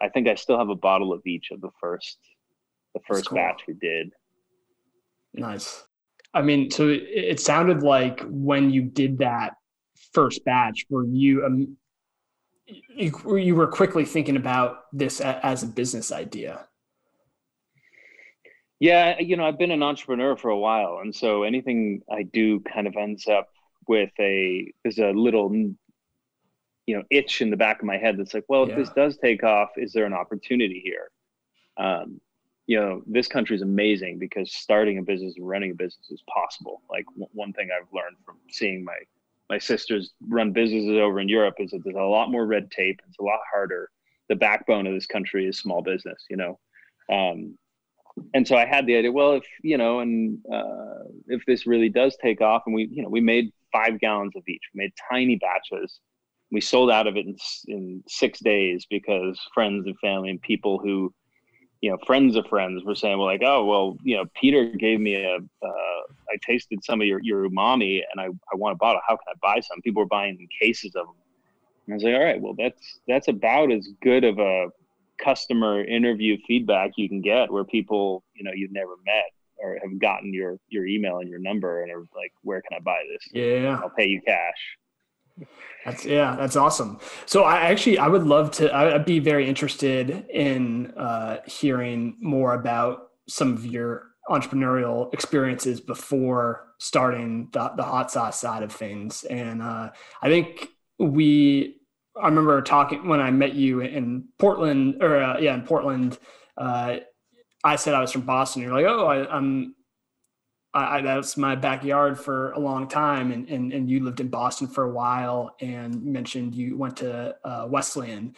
I 0.00 0.08
think 0.08 0.28
I 0.28 0.34
still 0.34 0.58
have 0.58 0.68
a 0.68 0.74
bottle 0.74 1.12
of 1.12 1.26
each 1.26 1.50
of 1.50 1.60
the 1.60 1.70
first 1.80 2.18
the 2.94 3.00
first 3.06 3.26
cool. 3.26 3.36
batch 3.36 3.62
we 3.68 3.74
did. 3.74 4.12
Nice. 5.34 5.84
I 6.34 6.42
mean, 6.42 6.70
so 6.70 6.88
it 6.88 7.40
sounded 7.40 7.82
like 7.82 8.22
when 8.26 8.70
you 8.70 8.82
did 8.82 9.18
that 9.18 9.54
first 10.12 10.44
batch, 10.44 10.86
were 10.88 11.04
you 11.04 11.44
um, 11.44 11.76
you, 12.66 13.36
you 13.36 13.54
were 13.54 13.66
quickly 13.66 14.04
thinking 14.04 14.36
about 14.36 14.84
this 14.92 15.20
as 15.20 15.62
a 15.62 15.66
business 15.66 16.12
idea? 16.12 16.66
Yeah, 18.78 19.18
you 19.18 19.36
know, 19.36 19.44
I've 19.44 19.58
been 19.58 19.72
an 19.72 19.82
entrepreneur 19.82 20.36
for 20.36 20.50
a 20.50 20.58
while, 20.58 21.00
and 21.02 21.14
so 21.14 21.42
anything 21.42 22.02
I 22.10 22.22
do 22.22 22.60
kind 22.60 22.86
of 22.86 22.96
ends 22.96 23.26
up 23.26 23.48
with 23.86 24.10
a 24.18 24.72
there's 24.82 24.98
a 24.98 25.10
little 25.10 25.74
you 26.90 26.96
know 26.96 27.04
itch 27.08 27.40
in 27.40 27.50
the 27.50 27.56
back 27.56 27.78
of 27.78 27.84
my 27.84 27.96
head 27.96 28.16
that's 28.18 28.34
like 28.34 28.44
well 28.48 28.66
yeah. 28.66 28.72
if 28.72 28.78
this 28.80 28.94
does 28.96 29.16
take 29.16 29.44
off 29.44 29.70
is 29.76 29.92
there 29.92 30.06
an 30.06 30.12
opportunity 30.12 30.80
here? 30.84 31.08
Um, 31.76 32.20
you 32.66 32.78
know 32.80 33.02
this 33.06 33.28
country 33.28 33.54
is 33.54 33.62
amazing 33.62 34.18
because 34.18 34.52
starting 34.52 34.98
a 34.98 35.02
business 35.02 35.34
and 35.36 35.46
running 35.46 35.70
a 35.70 35.74
business 35.74 36.10
is 36.10 36.24
possible. 36.32 36.82
Like 36.90 37.04
w- 37.06 37.28
one 37.32 37.52
thing 37.52 37.68
i've 37.70 37.92
learned 37.94 38.16
from 38.24 38.38
seeing 38.50 38.82
my 38.82 38.98
my 39.48 39.58
sisters 39.58 40.12
run 40.28 40.52
businesses 40.52 40.98
over 40.98 41.20
in 41.20 41.28
europe 41.28 41.54
is 41.58 41.70
that 41.70 41.84
there's 41.84 41.94
a 41.94 42.14
lot 42.16 42.32
more 42.32 42.44
red 42.44 42.72
tape. 42.72 43.00
It's 43.08 43.20
a 43.20 43.22
lot 43.22 43.38
harder. 43.52 43.88
The 44.28 44.34
backbone 44.36 44.88
of 44.88 44.94
this 44.94 45.06
country 45.06 45.46
is 45.46 45.58
small 45.58 45.82
business 45.82 46.24
you 46.28 46.36
know? 46.36 46.58
Um, 47.08 47.56
and 48.34 48.46
so 48.46 48.56
i 48.56 48.66
had 48.66 48.86
the 48.86 48.96
idea 48.96 49.12
well 49.12 49.34
if 49.34 49.46
you 49.62 49.78
know 49.78 50.00
and 50.00 50.38
uh, 50.52 51.04
if 51.28 51.42
this 51.46 51.66
really 51.66 51.88
does 51.88 52.16
take 52.20 52.40
off 52.40 52.64
and 52.66 52.74
we 52.74 52.88
you 52.90 53.02
know 53.02 53.08
we 53.08 53.20
made 53.20 53.52
five 53.72 54.00
gallons 54.00 54.32
of 54.36 54.42
each. 54.48 54.62
We 54.74 54.82
made 54.82 54.92
tiny 55.10 55.36
batches 55.36 56.00
we 56.50 56.60
sold 56.60 56.90
out 56.90 57.06
of 57.06 57.16
it 57.16 57.26
in, 57.26 57.36
in 57.68 58.02
six 58.08 58.40
days 58.40 58.86
because 58.88 59.38
friends 59.54 59.86
and 59.86 59.98
family 59.98 60.30
and 60.30 60.40
people 60.42 60.78
who 60.78 61.12
you 61.80 61.90
know 61.90 61.98
friends 62.06 62.36
of 62.36 62.46
friends 62.46 62.84
were 62.84 62.94
saying 62.94 63.18
well 63.18 63.26
like 63.26 63.42
oh 63.42 63.64
well 63.64 63.96
you 64.02 64.16
know 64.16 64.24
peter 64.38 64.66
gave 64.66 65.00
me 65.00 65.14
a 65.14 65.36
uh, 65.36 66.00
I 66.32 66.36
tasted 66.46 66.84
some 66.84 67.00
of 67.00 67.06
your, 67.06 67.20
your 67.22 67.48
umami 67.48 68.02
and 68.10 68.20
I, 68.20 68.26
I 68.26 68.56
want 68.56 68.74
a 68.74 68.76
bottle. 68.76 69.00
How 69.06 69.16
can 69.16 69.26
i 69.28 69.34
buy 69.40 69.60
some? 69.60 69.80
People 69.82 70.02
were 70.02 70.08
buying 70.08 70.46
cases 70.60 70.94
of 70.94 71.06
them 71.06 71.14
and 71.86 71.94
i 71.94 71.96
was 71.96 72.04
like 72.04 72.14
all 72.14 72.24
right 72.24 72.40
well 72.40 72.54
that's 72.56 73.00
that's 73.08 73.28
about 73.28 73.72
as 73.72 73.88
good 74.02 74.24
of 74.24 74.38
a 74.38 74.68
customer 75.22 75.84
interview 75.84 76.36
feedback 76.46 76.92
you 76.96 77.08
can 77.08 77.20
get 77.20 77.50
where 77.50 77.64
people 77.64 78.24
you 78.34 78.42
know 78.42 78.52
you've 78.54 78.72
never 78.72 78.94
met 79.04 79.26
or 79.58 79.78
have 79.82 79.98
gotten 79.98 80.32
your 80.32 80.58
your 80.68 80.86
email 80.86 81.18
and 81.18 81.28
your 81.28 81.38
number 81.38 81.82
and 81.82 81.92
are 81.92 82.06
like 82.16 82.32
where 82.42 82.62
can 82.62 82.78
i 82.78 82.80
buy 82.80 83.02
this? 83.12 83.22
Yeah. 83.32 83.78
I'll 83.82 83.90
pay 83.90 84.06
you 84.06 84.20
cash 84.26 84.78
that's 85.84 86.04
yeah, 86.04 86.36
that's 86.36 86.56
awesome. 86.56 86.98
So 87.26 87.44
I 87.44 87.60
actually 87.70 87.98
I 87.98 88.08
would 88.08 88.24
love 88.24 88.50
to. 88.52 88.74
I'd 88.74 89.04
be 89.04 89.18
very 89.18 89.48
interested 89.48 90.26
in 90.30 90.92
uh, 90.92 91.38
hearing 91.46 92.16
more 92.20 92.54
about 92.54 93.10
some 93.28 93.52
of 93.52 93.64
your 93.64 94.10
entrepreneurial 94.28 95.12
experiences 95.12 95.80
before 95.80 96.66
starting 96.78 97.48
the, 97.52 97.72
the 97.76 97.82
hot 97.82 98.10
sauce 98.10 98.38
side 98.38 98.62
of 98.62 98.72
things. 98.72 99.24
And 99.24 99.60
uh, 99.60 99.90
I 100.22 100.28
think 100.28 100.68
we, 100.98 101.76
I 102.20 102.26
remember 102.26 102.60
talking 102.62 103.08
when 103.08 103.20
I 103.20 103.30
met 103.30 103.54
you 103.54 103.80
in 103.80 104.28
Portland, 104.38 105.02
or 105.02 105.16
uh, 105.16 105.38
yeah, 105.40 105.54
in 105.54 105.62
Portland. 105.62 106.18
Uh, 106.56 106.98
I 107.62 107.76
said 107.76 107.94
I 107.94 108.00
was 108.00 108.12
from 108.12 108.22
Boston. 108.22 108.62
You're 108.62 108.72
like, 108.72 108.86
oh, 108.86 109.06
I, 109.06 109.36
am 109.36 109.74
I, 110.72 111.00
that's 111.00 111.36
my 111.36 111.56
backyard 111.56 112.18
for 112.18 112.52
a 112.52 112.58
long 112.60 112.86
time, 112.86 113.32
and, 113.32 113.48
and 113.48 113.72
and 113.72 113.90
you 113.90 114.04
lived 114.04 114.20
in 114.20 114.28
Boston 114.28 114.68
for 114.68 114.84
a 114.84 114.90
while, 114.90 115.56
and 115.60 116.04
mentioned 116.04 116.54
you 116.54 116.76
went 116.76 116.98
to 116.98 117.34
uh, 117.44 117.66
Wesleyan, 117.68 118.34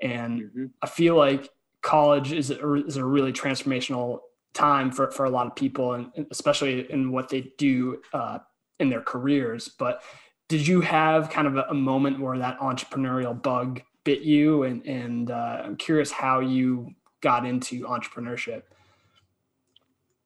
and 0.00 0.42
mm-hmm. 0.42 0.66
I 0.80 0.86
feel 0.86 1.16
like 1.16 1.50
college 1.84 2.32
is 2.32 2.50
a, 2.50 2.74
is 2.86 2.96
a 2.96 3.04
really 3.04 3.32
transformational 3.32 4.20
time 4.54 4.90
for, 4.90 5.10
for 5.10 5.26
a 5.26 5.30
lot 5.30 5.46
of 5.46 5.54
people 5.54 5.92
and 5.92 6.26
especially 6.30 6.90
in 6.90 7.12
what 7.12 7.28
they 7.28 7.52
do 7.58 8.00
uh, 8.12 8.38
in 8.80 8.88
their 8.88 9.02
careers. 9.02 9.68
But 9.68 10.02
did 10.48 10.66
you 10.66 10.80
have 10.80 11.28
kind 11.28 11.46
of 11.46 11.56
a, 11.56 11.62
a, 11.70 11.74
moment 11.74 12.20
where 12.20 12.38
that 12.38 12.58
entrepreneurial 12.60 13.40
bug 13.40 13.82
bit 14.04 14.22
you? 14.22 14.62
And 14.62 14.86
and 14.86 15.30
uh, 15.30 15.62
i'm 15.64 15.76
curious 15.76 16.10
how 16.10 16.40
you 16.40 16.94
got 17.20 17.46
into 17.46 17.80
entrepreneurship 17.82 18.62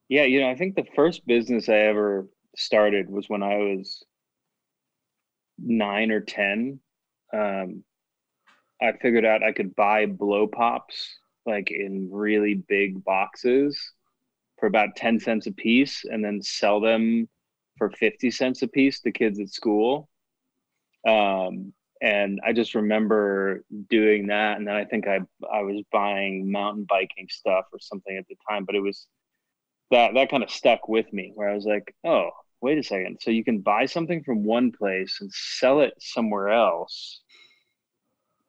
yeah 0.08 0.24
you 0.24 0.40
know 0.40 0.48
i 0.48 0.54
think 0.54 0.74
the 0.74 0.86
first 0.94 1.26
business 1.26 1.68
i 1.68 1.76
ever 1.76 2.26
started 2.56 3.10
was 3.10 3.28
when 3.28 3.42
i 3.42 3.56
was 3.56 4.02
nine 5.58 6.10
or 6.10 6.20
ten 6.20 6.80
um, 7.32 7.82
i 8.80 8.92
figured 8.92 9.24
out 9.24 9.42
i 9.42 9.52
could 9.52 9.74
buy 9.74 10.06
blow 10.06 10.46
pops 10.46 11.18
like 11.46 11.70
in 11.70 12.08
really 12.12 12.54
big 12.54 13.02
boxes 13.04 13.92
for 14.58 14.66
about 14.66 14.96
10 14.96 15.20
cents 15.20 15.46
a 15.46 15.52
piece 15.52 16.04
and 16.04 16.24
then 16.24 16.42
sell 16.42 16.80
them 16.80 17.28
for 17.76 17.90
50 17.90 18.30
cents 18.30 18.62
a 18.62 18.68
piece 18.68 19.00
to 19.00 19.12
kids 19.12 19.40
at 19.40 19.48
school. 19.48 20.08
Um, 21.06 21.72
and 22.02 22.40
I 22.44 22.52
just 22.52 22.74
remember 22.74 23.64
doing 23.88 24.28
that. 24.28 24.58
And 24.58 24.66
then 24.66 24.74
I 24.74 24.84
think 24.84 25.06
I, 25.06 25.20
I 25.52 25.62
was 25.62 25.82
buying 25.90 26.50
mountain 26.50 26.86
biking 26.88 27.28
stuff 27.28 27.66
or 27.72 27.78
something 27.80 28.16
at 28.16 28.26
the 28.28 28.36
time, 28.48 28.64
but 28.64 28.74
it 28.74 28.80
was 28.80 29.06
that, 29.90 30.14
that 30.14 30.30
kind 30.30 30.42
of 30.42 30.50
stuck 30.50 30.88
with 30.88 31.12
me 31.12 31.32
where 31.34 31.48
I 31.48 31.54
was 31.54 31.64
like, 31.64 31.94
oh, 32.04 32.30
wait 32.60 32.78
a 32.78 32.82
second. 32.82 33.18
So 33.20 33.30
you 33.30 33.44
can 33.44 33.60
buy 33.60 33.86
something 33.86 34.22
from 34.24 34.44
one 34.44 34.72
place 34.72 35.18
and 35.20 35.32
sell 35.32 35.80
it 35.80 35.94
somewhere 35.98 36.50
else. 36.50 37.20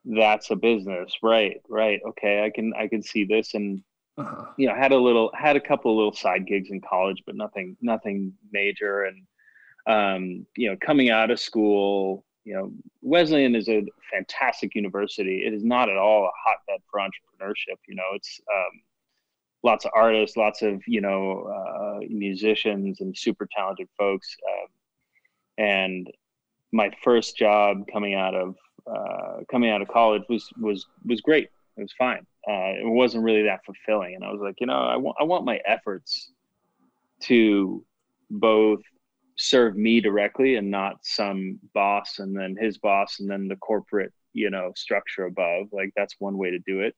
That's 0.05 0.49
a 0.51 0.55
business. 0.55 1.13
Right. 1.21 1.61
Right. 1.69 1.99
Okay. 2.09 2.43
I 2.43 2.49
can, 2.49 2.73
I 2.77 2.87
can 2.87 3.03
see 3.03 3.25
this. 3.25 3.53
And 3.53 3.83
uh-huh. 4.19 4.45
you 4.57 4.67
know 4.67 4.75
had 4.75 4.91
a 4.91 4.97
little 4.97 5.31
had 5.33 5.55
a 5.55 5.61
couple 5.61 5.91
of 5.91 5.97
little 5.97 6.13
side 6.13 6.45
gigs 6.45 6.69
in 6.71 6.81
college 6.81 7.23
but 7.25 7.35
nothing 7.35 7.77
nothing 7.81 8.33
major 8.51 9.05
and 9.05 9.25
um, 9.87 10.45
you 10.57 10.69
know 10.69 10.75
coming 10.85 11.09
out 11.09 11.31
of 11.31 11.39
school 11.39 12.25
you 12.43 12.53
know 12.53 12.71
wesleyan 13.01 13.55
is 13.55 13.69
a 13.69 13.85
fantastic 14.11 14.75
university 14.75 15.43
it 15.45 15.53
is 15.53 15.63
not 15.63 15.89
at 15.89 15.97
all 15.97 16.25
a 16.25 16.31
hotbed 16.45 16.81
for 16.91 16.99
entrepreneurship 16.99 17.77
you 17.87 17.95
know 17.95 18.03
it's 18.13 18.41
um, 18.53 18.81
lots 19.63 19.85
of 19.85 19.91
artists 19.95 20.37
lots 20.37 20.61
of 20.61 20.81
you 20.87 21.01
know 21.01 21.43
uh, 21.43 21.99
musicians 22.09 23.01
and 23.01 23.17
super 23.17 23.47
talented 23.55 23.87
folks 23.97 24.35
um, 24.49 24.67
and 25.57 26.09
my 26.71 26.91
first 27.03 27.35
job 27.35 27.85
coming 27.91 28.13
out 28.13 28.35
of 28.35 28.55
uh, 28.87 29.43
coming 29.51 29.69
out 29.69 29.81
of 29.81 29.87
college 29.87 30.23
was 30.29 30.49
was 30.59 30.87
was 31.05 31.21
great. 31.21 31.49
It 31.77 31.81
was 31.81 31.93
fine. 31.97 32.25
Uh, 32.47 32.75
it 32.79 32.89
wasn't 32.89 33.23
really 33.23 33.43
that 33.43 33.63
fulfilling, 33.65 34.15
and 34.15 34.23
I 34.23 34.31
was 34.31 34.41
like, 34.41 34.55
you 34.59 34.67
know, 34.67 34.73
I 34.73 34.97
want 34.97 35.17
I 35.19 35.23
want 35.23 35.45
my 35.45 35.59
efforts 35.65 36.31
to 37.21 37.83
both 38.29 38.81
serve 39.35 39.75
me 39.75 40.01
directly 40.01 40.55
and 40.55 40.69
not 40.69 40.97
some 41.01 41.59
boss 41.73 42.19
and 42.19 42.35
then 42.35 42.55
his 42.59 42.77
boss 42.77 43.19
and 43.19 43.29
then 43.29 43.47
the 43.47 43.55
corporate 43.57 44.13
you 44.33 44.49
know 44.49 44.71
structure 44.75 45.25
above. 45.25 45.67
Like 45.71 45.91
that's 45.95 46.15
one 46.19 46.37
way 46.37 46.51
to 46.51 46.59
do 46.59 46.81
it 46.81 46.95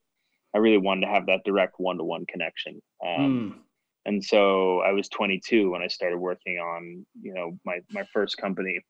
i 0.54 0.58
really 0.58 0.78
wanted 0.78 1.02
to 1.02 1.12
have 1.12 1.26
that 1.26 1.40
direct 1.44 1.74
one-to-one 1.78 2.26
connection. 2.26 2.80
Um, 3.06 3.54
mm. 3.54 3.58
and 4.06 4.24
so 4.24 4.80
i 4.80 4.92
was 4.92 5.08
22 5.08 5.70
when 5.70 5.82
i 5.82 5.88
started 5.88 6.18
working 6.18 6.58
on 6.58 7.06
you 7.20 7.34
know 7.34 7.58
my 7.64 7.80
my 7.90 8.04
first 8.12 8.36
company 8.36 8.80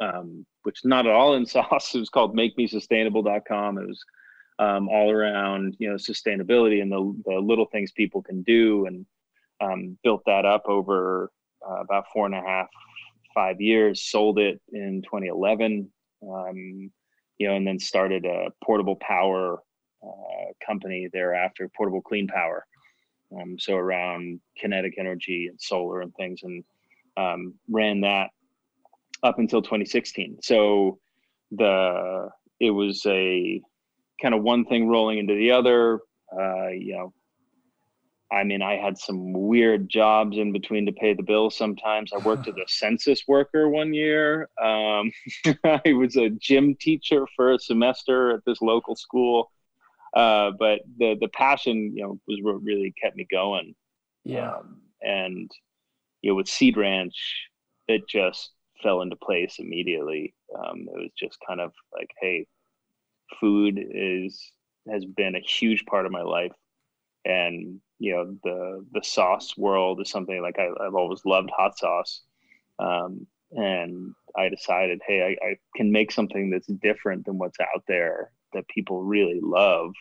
um, 0.00 0.44
which 0.64 0.80
not 0.84 1.06
at 1.06 1.12
all 1.12 1.34
in 1.34 1.46
sauce. 1.46 1.94
It 1.94 2.00
was 2.00 2.08
called 2.08 2.36
makemesustainable.com 2.36 3.78
it 3.78 3.86
was 3.86 4.04
um, 4.58 4.88
all 4.88 5.10
around 5.10 5.76
you 5.78 5.88
know 5.88 5.96
sustainability 5.96 6.80
and 6.80 6.90
the, 6.90 7.22
the 7.26 7.38
little 7.38 7.66
things 7.66 7.92
people 7.92 8.22
can 8.22 8.42
do 8.42 8.86
and 8.86 9.06
um, 9.60 9.98
built 10.02 10.22
that 10.26 10.44
up 10.44 10.62
over 10.66 11.30
uh, 11.68 11.80
about 11.80 12.04
four 12.12 12.26
and 12.26 12.34
a 12.34 12.40
half 12.40 12.68
five 13.34 13.60
years 13.60 14.02
sold 14.02 14.38
it 14.38 14.60
in 14.72 15.02
2011 15.02 15.90
um, 16.22 16.90
you 17.38 17.48
know 17.48 17.54
and 17.54 17.66
then 17.66 17.78
started 17.78 18.24
a 18.24 18.48
portable 18.64 18.96
power 18.96 19.58
company 20.64 21.08
thereafter 21.12 21.70
portable 21.76 22.02
clean 22.02 22.26
power 22.26 22.66
um, 23.40 23.58
so 23.58 23.74
around 23.74 24.40
kinetic 24.58 24.94
energy 24.98 25.46
and 25.48 25.60
solar 25.60 26.00
and 26.00 26.14
things 26.14 26.40
and 26.42 26.64
um, 27.16 27.54
ran 27.70 28.00
that 28.00 28.30
up 29.22 29.38
until 29.38 29.62
2016 29.62 30.38
so 30.42 30.98
the 31.52 32.28
it 32.60 32.70
was 32.70 33.04
a 33.06 33.60
kind 34.20 34.34
of 34.34 34.42
one 34.42 34.64
thing 34.64 34.88
rolling 34.88 35.18
into 35.18 35.34
the 35.34 35.50
other. 35.50 36.00
Uh, 36.32 36.68
you 36.68 36.96
know, 36.96 37.12
I 38.32 38.42
mean, 38.42 38.62
I 38.62 38.76
had 38.76 38.98
some 38.98 39.32
weird 39.32 39.88
jobs 39.88 40.38
in 40.38 40.52
between 40.52 40.86
to 40.86 40.92
pay 40.92 41.14
the 41.14 41.22
bills. 41.22 41.56
Sometimes 41.56 42.12
I 42.12 42.18
worked 42.18 42.48
as 42.48 42.54
a 42.56 42.64
census 42.66 43.22
worker 43.28 43.68
one 43.68 43.94
year. 43.94 44.48
Um, 44.60 45.12
I 45.64 45.92
was 45.92 46.16
a 46.16 46.30
gym 46.30 46.74
teacher 46.80 47.26
for 47.36 47.52
a 47.52 47.58
semester 47.58 48.30
at 48.32 48.40
this 48.46 48.60
local 48.60 48.96
school. 48.96 49.50
Uh, 50.14 50.52
but 50.58 50.80
the 50.98 51.16
the 51.20 51.28
passion, 51.28 51.92
you 51.94 52.02
know, 52.02 52.20
was 52.26 52.38
what 52.42 52.62
really 52.62 52.94
kept 53.00 53.16
me 53.16 53.26
going. 53.30 53.74
Yeah. 54.24 54.56
Um, 54.56 54.80
and 55.02 55.50
you 56.22 56.30
know, 56.30 56.36
with 56.36 56.48
Seed 56.48 56.76
Ranch, 56.76 57.48
it 57.88 58.08
just 58.08 58.50
fell 58.82 59.02
into 59.02 59.16
place 59.16 59.56
immediately. 59.58 60.34
Um, 60.56 60.86
it 60.88 60.96
was 60.96 61.10
just 61.18 61.38
kind 61.46 61.60
of 61.60 61.72
like, 61.92 62.10
hey, 62.20 62.46
food 63.40 63.78
is 63.78 64.52
has 64.90 65.04
been 65.04 65.34
a 65.34 65.40
huge 65.40 65.84
part 65.86 66.06
of 66.06 66.12
my 66.12 66.22
life 66.22 66.52
and 67.24 67.80
you 67.98 68.12
know 68.12 68.36
the 68.42 68.84
the 68.92 69.02
sauce 69.02 69.56
world 69.56 70.00
is 70.00 70.10
something 70.10 70.40
like 70.42 70.58
I, 70.58 70.68
have 70.84 70.94
always 70.94 71.24
loved 71.24 71.50
hot 71.56 71.78
sauce 71.78 72.22
um, 72.78 73.26
and 73.52 74.14
i 74.36 74.48
decided 74.48 75.00
hey 75.06 75.36
I, 75.40 75.46
I, 75.46 75.56
can 75.76 75.90
make 75.90 76.12
something 76.12 76.50
that's 76.50 76.66
different 76.66 77.24
than 77.24 77.38
what's 77.38 77.58
out 77.60 77.84
there 77.88 78.30
that 78.54 78.68
people 78.68 79.02
really 79.02 79.40
love 79.42 79.92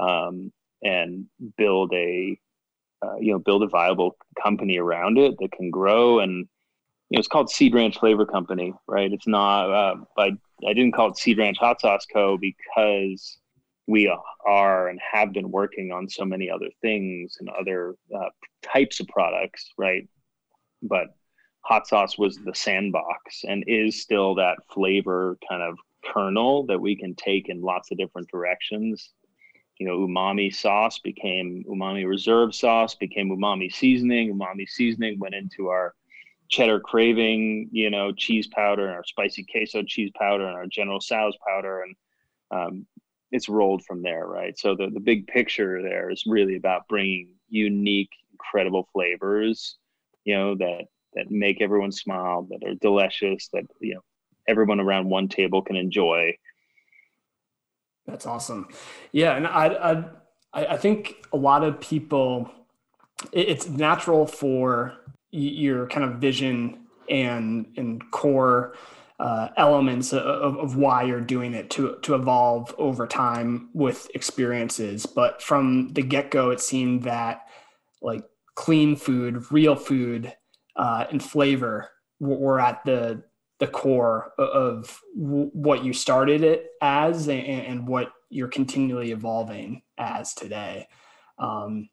um, 0.00 0.52
and 0.82 1.26
build 1.56 1.92
a 1.94 2.38
uh, 3.04 3.16
you 3.18 3.32
know 3.32 3.38
build 3.38 3.62
a 3.62 3.68
viable 3.68 4.16
company 4.42 4.78
around 4.78 5.18
it 5.18 5.34
that 5.38 5.52
can 5.52 5.70
grow 5.70 6.20
and 6.20 6.48
you 7.10 7.16
know, 7.16 7.20
it's 7.20 7.28
called 7.28 7.50
Seed 7.50 7.74
Ranch 7.74 7.98
Flavor 7.98 8.26
Company, 8.26 8.74
right? 8.88 9.12
It's 9.12 9.28
not, 9.28 9.70
uh, 9.70 9.96
I, 10.18 10.32
I 10.66 10.72
didn't 10.72 10.92
call 10.92 11.10
it 11.10 11.16
Seed 11.16 11.38
Ranch 11.38 11.56
Hot 11.58 11.80
Sauce 11.80 12.04
Co. 12.12 12.36
because 12.36 13.38
we 13.86 14.12
are 14.44 14.88
and 14.88 15.00
have 15.12 15.32
been 15.32 15.50
working 15.50 15.92
on 15.92 16.08
so 16.08 16.24
many 16.24 16.50
other 16.50 16.68
things 16.82 17.36
and 17.38 17.48
other 17.48 17.94
uh, 18.14 18.30
types 18.62 18.98
of 18.98 19.06
products, 19.06 19.72
right? 19.78 20.08
But 20.82 21.08
hot 21.60 21.86
sauce 21.86 22.18
was 22.18 22.38
the 22.38 22.54
sandbox 22.54 23.44
and 23.44 23.64
is 23.68 24.02
still 24.02 24.34
that 24.36 24.56
flavor 24.72 25.38
kind 25.48 25.62
of 25.62 25.76
kernel 26.12 26.66
that 26.66 26.80
we 26.80 26.96
can 26.96 27.14
take 27.14 27.48
in 27.48 27.60
lots 27.60 27.90
of 27.90 27.98
different 27.98 28.28
directions. 28.30 29.10
You 29.78 29.86
know, 29.86 29.98
umami 29.98 30.54
sauce 30.54 30.98
became 30.98 31.64
umami 31.68 32.06
reserve 32.08 32.54
sauce, 32.54 32.94
became 32.94 33.28
umami 33.30 33.70
seasoning. 33.72 34.32
Umami 34.32 34.68
seasoning 34.68 35.18
went 35.18 35.34
into 35.34 35.68
our 35.68 35.94
cheddar 36.48 36.80
craving, 36.80 37.68
you 37.72 37.90
know, 37.90 38.12
cheese 38.12 38.46
powder 38.46 38.86
and 38.86 38.94
our 38.94 39.04
spicy 39.04 39.44
queso 39.44 39.82
cheese 39.82 40.10
powder 40.14 40.46
and 40.46 40.56
our 40.56 40.66
General 40.66 41.00
Tso's 41.00 41.36
powder. 41.46 41.82
And 41.82 41.96
um, 42.50 42.86
it's 43.32 43.48
rolled 43.48 43.84
from 43.84 44.02
there, 44.02 44.26
right? 44.26 44.58
So 44.58 44.74
the, 44.74 44.88
the 44.88 45.00
big 45.00 45.26
picture 45.26 45.82
there 45.82 46.10
is 46.10 46.24
really 46.26 46.56
about 46.56 46.88
bringing 46.88 47.30
unique, 47.48 48.10
incredible 48.32 48.88
flavors, 48.92 49.76
you 50.24 50.34
know, 50.34 50.54
that, 50.56 50.84
that 51.14 51.30
make 51.30 51.60
everyone 51.60 51.92
smile, 51.92 52.46
that 52.50 52.66
are 52.66 52.74
delicious, 52.74 53.48
that, 53.52 53.64
you 53.80 53.94
know, 53.94 54.00
everyone 54.48 54.80
around 54.80 55.08
one 55.08 55.28
table 55.28 55.62
can 55.62 55.76
enjoy. 55.76 56.36
That's 58.06 58.26
awesome. 58.26 58.68
Yeah. 59.12 59.36
And 59.36 59.46
I, 59.46 60.04
I, 60.52 60.66
I 60.74 60.76
think 60.76 61.26
a 61.32 61.36
lot 61.36 61.64
of 61.64 61.80
people, 61.80 62.50
it's 63.32 63.68
natural 63.68 64.26
for 64.26 64.94
your 65.30 65.86
kind 65.88 66.04
of 66.04 66.20
vision 66.20 66.86
and 67.08 67.66
and 67.76 68.10
core 68.10 68.74
uh, 69.18 69.48
elements 69.56 70.12
of, 70.12 70.56
of 70.56 70.76
why 70.76 71.02
you're 71.02 71.20
doing 71.20 71.54
it 71.54 71.70
to 71.70 71.96
to 72.02 72.14
evolve 72.14 72.74
over 72.78 73.06
time 73.06 73.68
with 73.72 74.08
experiences. 74.14 75.06
But 75.06 75.42
from 75.42 75.88
the 75.92 76.02
get 76.02 76.30
go, 76.30 76.50
it 76.50 76.60
seemed 76.60 77.04
that 77.04 77.46
like 78.02 78.24
clean 78.54 78.96
food, 78.96 79.50
real 79.50 79.76
food, 79.76 80.34
uh, 80.76 81.06
and 81.10 81.22
flavor 81.22 81.90
were 82.20 82.60
at 82.60 82.84
the 82.84 83.22
the 83.58 83.66
core 83.66 84.32
of 84.38 85.00
what 85.14 85.82
you 85.84 85.92
started 85.92 86.42
it 86.42 86.70
as 86.82 87.28
and, 87.28 87.88
what 87.88 88.12
you're 88.28 88.48
continually 88.48 89.12
evolving 89.12 89.82
as 89.98 90.34
today. 90.34 90.88
Um, 91.38 91.88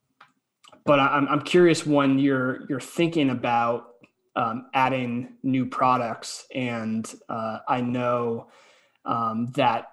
but 0.86 1.00
I'm, 1.00 1.28
I'm 1.28 1.42
curious 1.42 1.86
when 1.86 2.20
you're 2.20 2.66
you're 2.68 2.80
thinking 2.80 3.30
about 3.30 3.88
um, 4.36 4.68
adding 4.74 5.36
new 5.44 5.66
products, 5.66 6.46
and 6.54 7.10
uh, 7.30 7.60
I 7.68 7.82
know 7.82 8.48
um, 9.06 9.48
that 9.56 9.88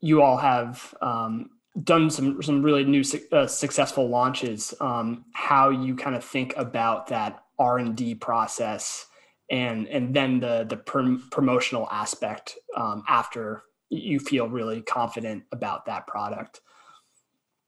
you 0.00 0.20
all 0.20 0.36
have 0.36 0.94
um, 1.00 1.50
done 1.82 2.10
some 2.10 2.42
some 2.42 2.62
really 2.62 2.84
new 2.84 3.02
uh, 3.32 3.46
successful 3.46 4.08
launches. 4.08 4.74
Um, 4.80 5.24
how 5.32 5.70
you 5.70 5.96
kind 5.96 6.16
of 6.16 6.24
think 6.24 6.54
about 6.56 7.06
that 7.08 7.42
R 7.58 7.78
and 7.78 7.96
D 7.96 8.14
process, 8.14 9.06
and 9.50 9.86
and 9.88 10.14
then 10.14 10.40
the 10.40 10.66
the 10.68 10.76
prom- 10.76 11.28
promotional 11.30 11.88
aspect 11.90 12.56
um, 12.76 13.04
after 13.08 13.62
you 13.90 14.18
feel 14.18 14.48
really 14.48 14.82
confident 14.82 15.44
about 15.52 15.86
that 15.86 16.06
product. 16.06 16.60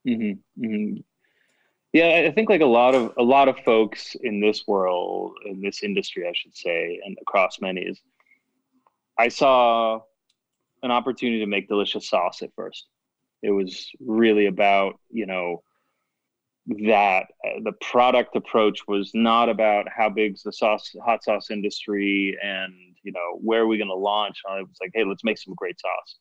Mm-hmm. 0.07 0.63
Mm-hmm. 0.63 0.97
Yeah, 1.93 2.25
I 2.27 2.31
think 2.31 2.49
like 2.49 2.61
a 2.61 2.65
lot 2.65 2.95
of 2.95 3.13
a 3.17 3.23
lot 3.23 3.47
of 3.47 3.57
folks 3.59 4.15
in 4.21 4.39
this 4.39 4.67
world, 4.67 5.33
in 5.45 5.61
this 5.61 5.83
industry, 5.83 6.27
I 6.27 6.33
should 6.35 6.55
say, 6.55 6.99
and 7.03 7.17
across 7.21 7.61
many 7.61 7.81
is, 7.81 8.01
I 9.17 9.29
saw 9.29 10.01
an 10.83 10.91
opportunity 10.91 11.39
to 11.39 11.47
make 11.47 11.67
delicious 11.67 12.09
sauce 12.09 12.41
at 12.41 12.51
first. 12.55 12.87
It 13.41 13.51
was 13.51 13.89
really 13.99 14.47
about 14.47 14.99
you 15.09 15.25
know 15.25 15.63
that 16.67 17.27
uh, 17.45 17.59
the 17.63 17.71
product 17.79 18.35
approach 18.35 18.81
was 18.87 19.11
not 19.13 19.47
about 19.47 19.87
how 19.89 20.09
big's 20.09 20.43
the 20.43 20.51
sauce 20.51 20.93
hot 21.03 21.23
sauce 21.23 21.49
industry 21.49 22.37
and 22.43 22.73
you 23.03 23.11
know 23.13 23.37
where 23.39 23.61
are 23.61 23.67
we 23.67 23.77
going 23.77 23.87
to 23.87 23.95
launch. 23.95 24.41
It 24.45 24.67
was 24.67 24.77
like, 24.81 24.91
hey, 24.93 25.05
let's 25.05 25.23
make 25.23 25.37
some 25.37 25.53
great 25.55 25.79
sauce. 25.79 26.15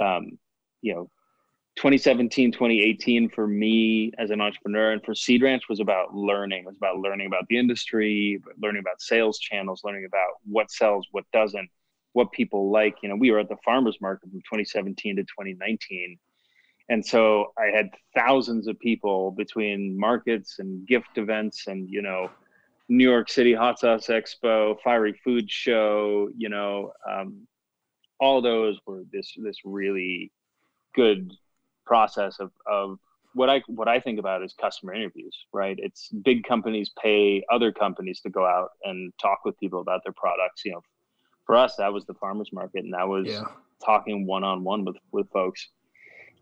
Um, 0.00 0.38
you 0.82 0.94
know, 0.94 1.10
2017 1.76 2.50
2018 2.50 3.28
for 3.28 3.46
me 3.46 4.10
as 4.18 4.30
an 4.30 4.40
entrepreneur 4.40 4.90
and 4.90 5.04
for 5.04 5.14
seed 5.14 5.42
ranch 5.42 5.68
was 5.68 5.78
about 5.78 6.12
learning 6.12 6.64
it 6.64 6.66
was 6.66 6.76
about 6.76 6.98
learning 6.98 7.28
about 7.28 7.44
the 7.48 7.56
industry 7.56 8.42
learning 8.60 8.80
about 8.80 9.00
sales 9.00 9.38
channels 9.38 9.82
learning 9.84 10.04
about 10.04 10.32
what 10.44 10.72
sells 10.72 11.06
what 11.12 11.24
doesn't 11.32 11.68
what 12.14 12.32
people 12.32 12.72
like 12.72 12.96
you 13.00 13.08
know 13.08 13.14
we 13.14 13.30
were 13.30 13.38
at 13.38 13.48
the 13.48 13.56
farmers 13.64 13.96
market 14.00 14.28
from 14.28 14.40
2017 14.40 15.16
to 15.16 15.22
2019 15.22 16.18
and 16.88 17.04
so 17.04 17.52
i 17.58 17.66
had 17.66 17.90
thousands 18.16 18.66
of 18.66 18.78
people 18.80 19.30
between 19.32 19.98
markets 19.98 20.56
and 20.58 20.86
gift 20.86 21.16
events 21.16 21.66
and 21.66 21.88
you 21.88 22.02
know 22.02 22.30
new 22.88 23.08
york 23.08 23.28
city 23.28 23.54
hot 23.54 23.78
sauce 23.78 24.06
expo 24.06 24.76
fiery 24.82 25.18
food 25.24 25.50
show 25.50 26.28
you 26.36 26.48
know 26.48 26.92
um, 27.10 27.46
all 28.20 28.40
those 28.40 28.78
were 28.86 29.02
this 29.12 29.32
this 29.38 29.58
really 29.64 30.32
good 30.94 31.32
process 31.86 32.38
of, 32.40 32.50
of 32.66 32.98
what 33.34 33.48
I 33.48 33.62
what 33.68 33.88
I 33.88 34.00
think 34.00 34.18
about 34.18 34.42
is 34.42 34.54
customer 34.60 34.94
interviews, 34.94 35.36
right? 35.52 35.78
It's 35.80 36.08
big 36.24 36.44
companies 36.44 36.90
pay 37.02 37.44
other 37.50 37.72
companies 37.72 38.20
to 38.22 38.30
go 38.30 38.44
out 38.44 38.70
and 38.84 39.12
talk 39.20 39.44
with 39.44 39.58
people 39.58 39.80
about 39.80 40.02
their 40.04 40.14
products. 40.14 40.64
You 40.64 40.72
know, 40.72 40.82
for 41.46 41.56
us 41.56 41.76
that 41.76 41.92
was 41.92 42.04
the 42.06 42.14
farmers 42.14 42.50
market, 42.52 42.84
and 42.84 42.94
that 42.94 43.06
was 43.06 43.26
yeah. 43.26 43.44
talking 43.84 44.26
one 44.26 44.44
on 44.44 44.64
one 44.64 44.84
with 44.84 44.96
with 45.12 45.30
folks. 45.30 45.68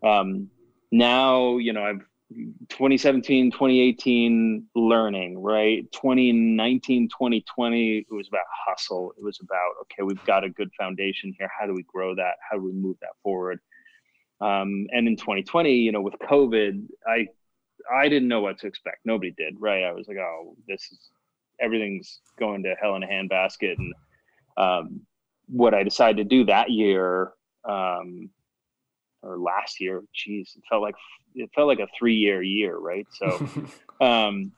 Um, 0.03 0.49
now, 0.91 1.57
you 1.57 1.73
know, 1.73 1.83
I've 1.83 2.05
2017 2.69 3.51
2018 3.51 4.65
learning 4.75 5.41
right 5.41 5.89
2019 5.93 7.07
2020 7.07 7.99
it 7.99 8.05
was 8.13 8.27
about 8.27 8.43
hustle 8.67 9.13
it 9.17 9.23
was 9.23 9.39
about 9.41 9.71
okay 9.79 10.03
we've 10.03 10.21
got 10.25 10.43
a 10.43 10.49
good 10.49 10.69
foundation 10.77 11.33
here 11.39 11.49
how 11.57 11.65
do 11.65 11.73
we 11.73 11.83
grow 11.83 12.13
that 12.13 12.33
how 12.41 12.57
do 12.57 12.63
we 12.65 12.73
move 12.73 12.97
that 12.99 13.11
forward 13.23 13.61
um, 14.39 14.87
and 14.91 15.07
in 15.07 15.15
2020, 15.15 15.73
you 15.73 15.91
know, 15.91 16.01
with 16.01 16.15
COVID, 16.19 16.85
I 17.07 17.27
I 17.93 18.09
didn't 18.09 18.27
know 18.27 18.41
what 18.41 18.59
to 18.59 18.67
expect. 18.67 18.99
Nobody 19.05 19.33
did, 19.37 19.55
right? 19.59 19.83
I 19.83 19.93
was 19.93 20.07
like, 20.07 20.17
oh, 20.17 20.55
this 20.67 20.81
is 20.91 20.99
everything's 21.59 22.19
going 22.37 22.63
to 22.63 22.75
hell 22.79 22.95
in 22.95 23.03
a 23.03 23.07
handbasket. 23.07 23.75
And 23.77 23.93
um, 24.57 25.01
what 25.47 25.73
I 25.73 25.83
decided 25.83 26.17
to 26.17 26.23
do 26.23 26.45
that 26.45 26.69
year, 26.69 27.31
um, 27.67 28.29
or 29.27 29.37
last 29.37 29.79
year, 29.79 30.03
geez, 30.13 30.53
it 30.55 30.63
felt 30.69 30.81
like 30.81 30.95
it 31.35 31.49
felt 31.53 31.67
like 31.67 31.79
a 31.79 31.87
three 31.97 32.15
year 32.15 32.41
year, 32.41 32.77
right? 32.77 33.07
So, 33.11 33.47
um, 34.01 34.51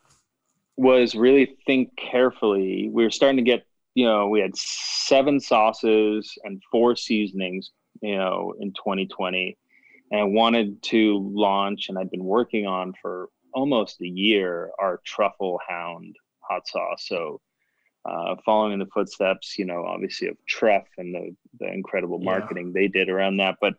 was 0.78 1.16
really 1.16 1.58
think 1.66 1.96
carefully. 1.98 2.90
We 2.92 3.04
were 3.04 3.12
starting 3.12 3.38
to 3.38 3.44
get, 3.44 3.66
you 3.96 4.06
know, 4.06 4.28
we 4.30 4.40
had 4.40 4.56
seven 4.56 5.40
sauces 5.40 6.38
and 6.44 6.62
four 6.72 6.96
seasonings, 6.96 7.72
you 8.02 8.16
know, 8.16 8.54
in 8.60 8.70
2020 8.72 9.58
and 10.12 10.22
I 10.22 10.24
wanted 10.24 10.82
to 10.84 11.32
launch, 11.34 11.90
and 11.90 11.98
I'd 11.98 12.12
been 12.12 12.24
working 12.24 12.66
on 12.66 12.94
for 13.02 13.30
almost 13.54 14.02
a 14.02 14.08
year 14.08 14.72
our 14.80 15.02
truffle 15.06 15.60
hound 15.68 16.16
hot 16.40 16.68
sauce. 16.68 17.06
So, 17.08 17.42
uh, 18.10 18.36
following 18.46 18.74
in 18.74 18.80
the 18.80 18.88
footsteps, 18.88 19.58
you 19.58 19.66
know, 19.66 19.86
obviously 19.86 20.30
of 20.30 20.38
Truff 20.48 20.88
and 20.98 21.14
the 21.14 21.36
the 21.60 21.72
incredible 21.72 22.20
marketing 22.20 22.68
yeah. 22.68 22.82
they 22.82 22.88
did 22.88 23.10
around 23.10 23.38
that, 23.38 23.58
but 23.62 23.74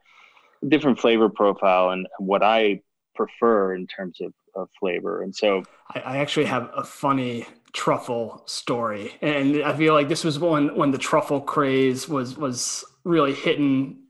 different 0.69 0.99
flavor 0.99 1.29
profile 1.29 1.91
and 1.91 2.07
what 2.19 2.43
I 2.43 2.81
prefer 3.15 3.75
in 3.75 3.87
terms 3.87 4.21
of, 4.21 4.33
of 4.55 4.69
flavor. 4.79 5.23
And 5.23 5.35
so, 5.35 5.65
I, 5.95 6.01
I 6.01 6.17
actually 6.19 6.47
have 6.47 6.71
a 6.75 6.85
funny 6.85 7.47
truffle 7.73 8.43
story, 8.47 9.13
and 9.21 9.63
I 9.63 9.77
feel 9.77 9.95
like 9.95 10.09
this 10.09 10.25
was 10.25 10.39
when 10.39 10.75
when 10.77 10.91
the 10.91 10.99
truffle 10.99 11.41
craze 11.41 12.09
was 12.09 12.37
was 12.37 12.85
really 13.05 13.35
hitting 13.35 14.01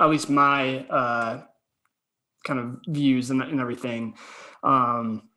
at 0.00 0.08
least 0.08 0.30
my 0.30 0.80
uh, 0.86 1.42
kind 2.44 2.60
of 2.60 2.80
views 2.86 3.30
and, 3.30 3.42
and 3.42 3.60
everything. 3.60 4.14
Um, 4.62 5.28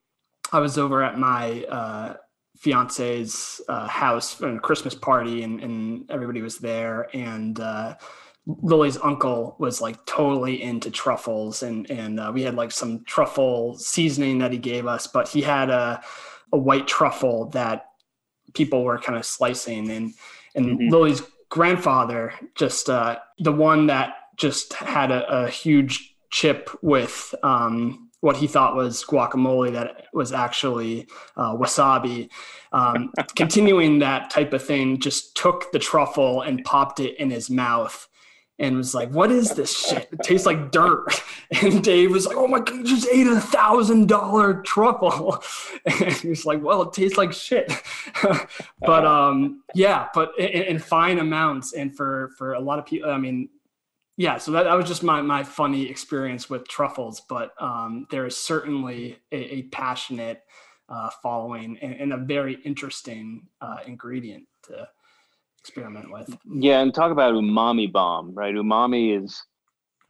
I 0.51 0.59
was 0.59 0.77
over 0.77 1.03
at 1.03 1.17
my 1.17 1.63
uh, 1.65 2.15
fiance's 2.57 3.61
uh, 3.67 3.87
house 3.87 4.33
for 4.33 4.55
a 4.55 4.59
Christmas 4.59 4.93
party, 4.93 5.43
and, 5.43 5.61
and 5.61 6.11
everybody 6.11 6.41
was 6.41 6.57
there. 6.57 7.09
And 7.15 7.59
uh, 7.59 7.95
Lily's 8.47 8.97
uncle 8.97 9.55
was 9.59 9.81
like 9.81 10.03
totally 10.05 10.61
into 10.61 10.89
truffles, 10.89 11.61
and 11.61 11.89
and 11.91 12.19
uh, 12.19 12.31
we 12.33 12.41
had 12.41 12.55
like 12.55 12.71
some 12.71 13.03
truffle 13.05 13.77
seasoning 13.77 14.39
that 14.39 14.51
he 14.51 14.57
gave 14.57 14.87
us. 14.87 15.07
But 15.07 15.27
he 15.27 15.41
had 15.41 15.69
a 15.69 16.01
a 16.51 16.57
white 16.57 16.87
truffle 16.87 17.49
that 17.49 17.85
people 18.53 18.83
were 18.83 18.97
kind 18.97 19.17
of 19.17 19.25
slicing, 19.25 19.91
and 19.91 20.13
and 20.55 20.65
mm-hmm. 20.65 20.87
Lily's 20.89 21.21
grandfather 21.49 22.33
just 22.55 22.89
uh, 22.89 23.19
the 23.39 23.51
one 23.51 23.87
that 23.87 24.15
just 24.37 24.73
had 24.73 25.11
a, 25.11 25.43
a 25.43 25.49
huge 25.49 26.15
chip 26.31 26.69
with 26.81 27.35
um, 27.43 28.09
what 28.21 28.37
he 28.37 28.47
thought 28.47 28.75
was 28.75 29.03
guacamole 29.03 29.71
that 29.73 30.05
was 30.13 30.31
actually 30.31 31.07
uh, 31.37 31.55
wasabi. 31.55 32.29
Um, 32.71 33.11
continuing 33.35 33.99
that 33.99 34.31
type 34.31 34.53
of 34.53 34.63
thing, 34.63 34.99
just 34.99 35.35
took 35.35 35.71
the 35.71 35.79
truffle 35.79 36.41
and 36.41 36.63
popped 36.63 36.99
it 36.99 37.15
in 37.19 37.29
his 37.29 37.49
mouth 37.49 38.07
and 38.61 38.77
was 38.77 38.93
like, 38.93 39.09
"What 39.09 39.31
is 39.31 39.55
this 39.55 39.75
shit? 39.75 40.07
It 40.11 40.19
tastes 40.23 40.45
like 40.45 40.71
dirt." 40.71 41.21
And 41.61 41.83
Dave 41.83 42.11
was 42.11 42.25
like, 42.25 42.37
"Oh 42.37 42.47
my 42.47 42.59
god, 42.59 42.77
you 42.77 42.83
just 42.85 43.09
ate 43.11 43.27
a 43.27 43.37
thousand 43.37 44.07
dollar 44.07 44.61
truffle," 44.61 45.43
and 45.85 46.13
he 46.13 46.29
was 46.29 46.45
like, 46.45 46.63
"Well, 46.63 46.83
it 46.83 46.93
tastes 46.93 47.17
like 47.17 47.33
shit." 47.33 47.69
but 48.79 49.05
um, 49.05 49.63
yeah, 49.75 50.07
but 50.13 50.31
in, 50.39 50.47
in, 50.47 50.79
fine 50.79 51.19
amounts, 51.19 51.73
and 51.73 51.93
for 51.93 52.31
for 52.37 52.53
a 52.53 52.59
lot 52.61 52.79
of 52.79 52.85
people, 52.85 53.09
I 53.09 53.17
mean, 53.17 53.49
yeah, 54.15 54.37
so 54.37 54.51
that, 54.51 54.63
that 54.63 54.75
was 54.75 54.87
just 54.87 55.03
my 55.03 55.21
my 55.21 55.43
funny 55.43 55.89
experience 55.89 56.49
with 56.49 56.65
truffles, 56.69 57.19
but 57.27 57.51
um, 57.61 58.07
there 58.11 58.25
is 58.25 58.37
certainly 58.37 59.17
a, 59.33 59.55
a 59.55 59.61
passionate 59.63 60.43
uh, 60.87 61.09
following 61.21 61.77
and, 61.81 61.93
and, 61.95 62.13
a 62.13 62.17
very 62.17 62.55
interesting 62.65 63.47
uh, 63.61 63.77
ingredient 63.87 64.43
to 64.63 64.87
experiment 65.63 66.11
with. 66.11 66.35
Yeah, 66.45 66.81
and 66.81 66.93
talk 66.93 67.11
about 67.11 67.33
umami 67.33 67.91
bomb, 67.91 68.33
right? 68.33 68.53
Umami 68.53 69.23
is 69.23 69.41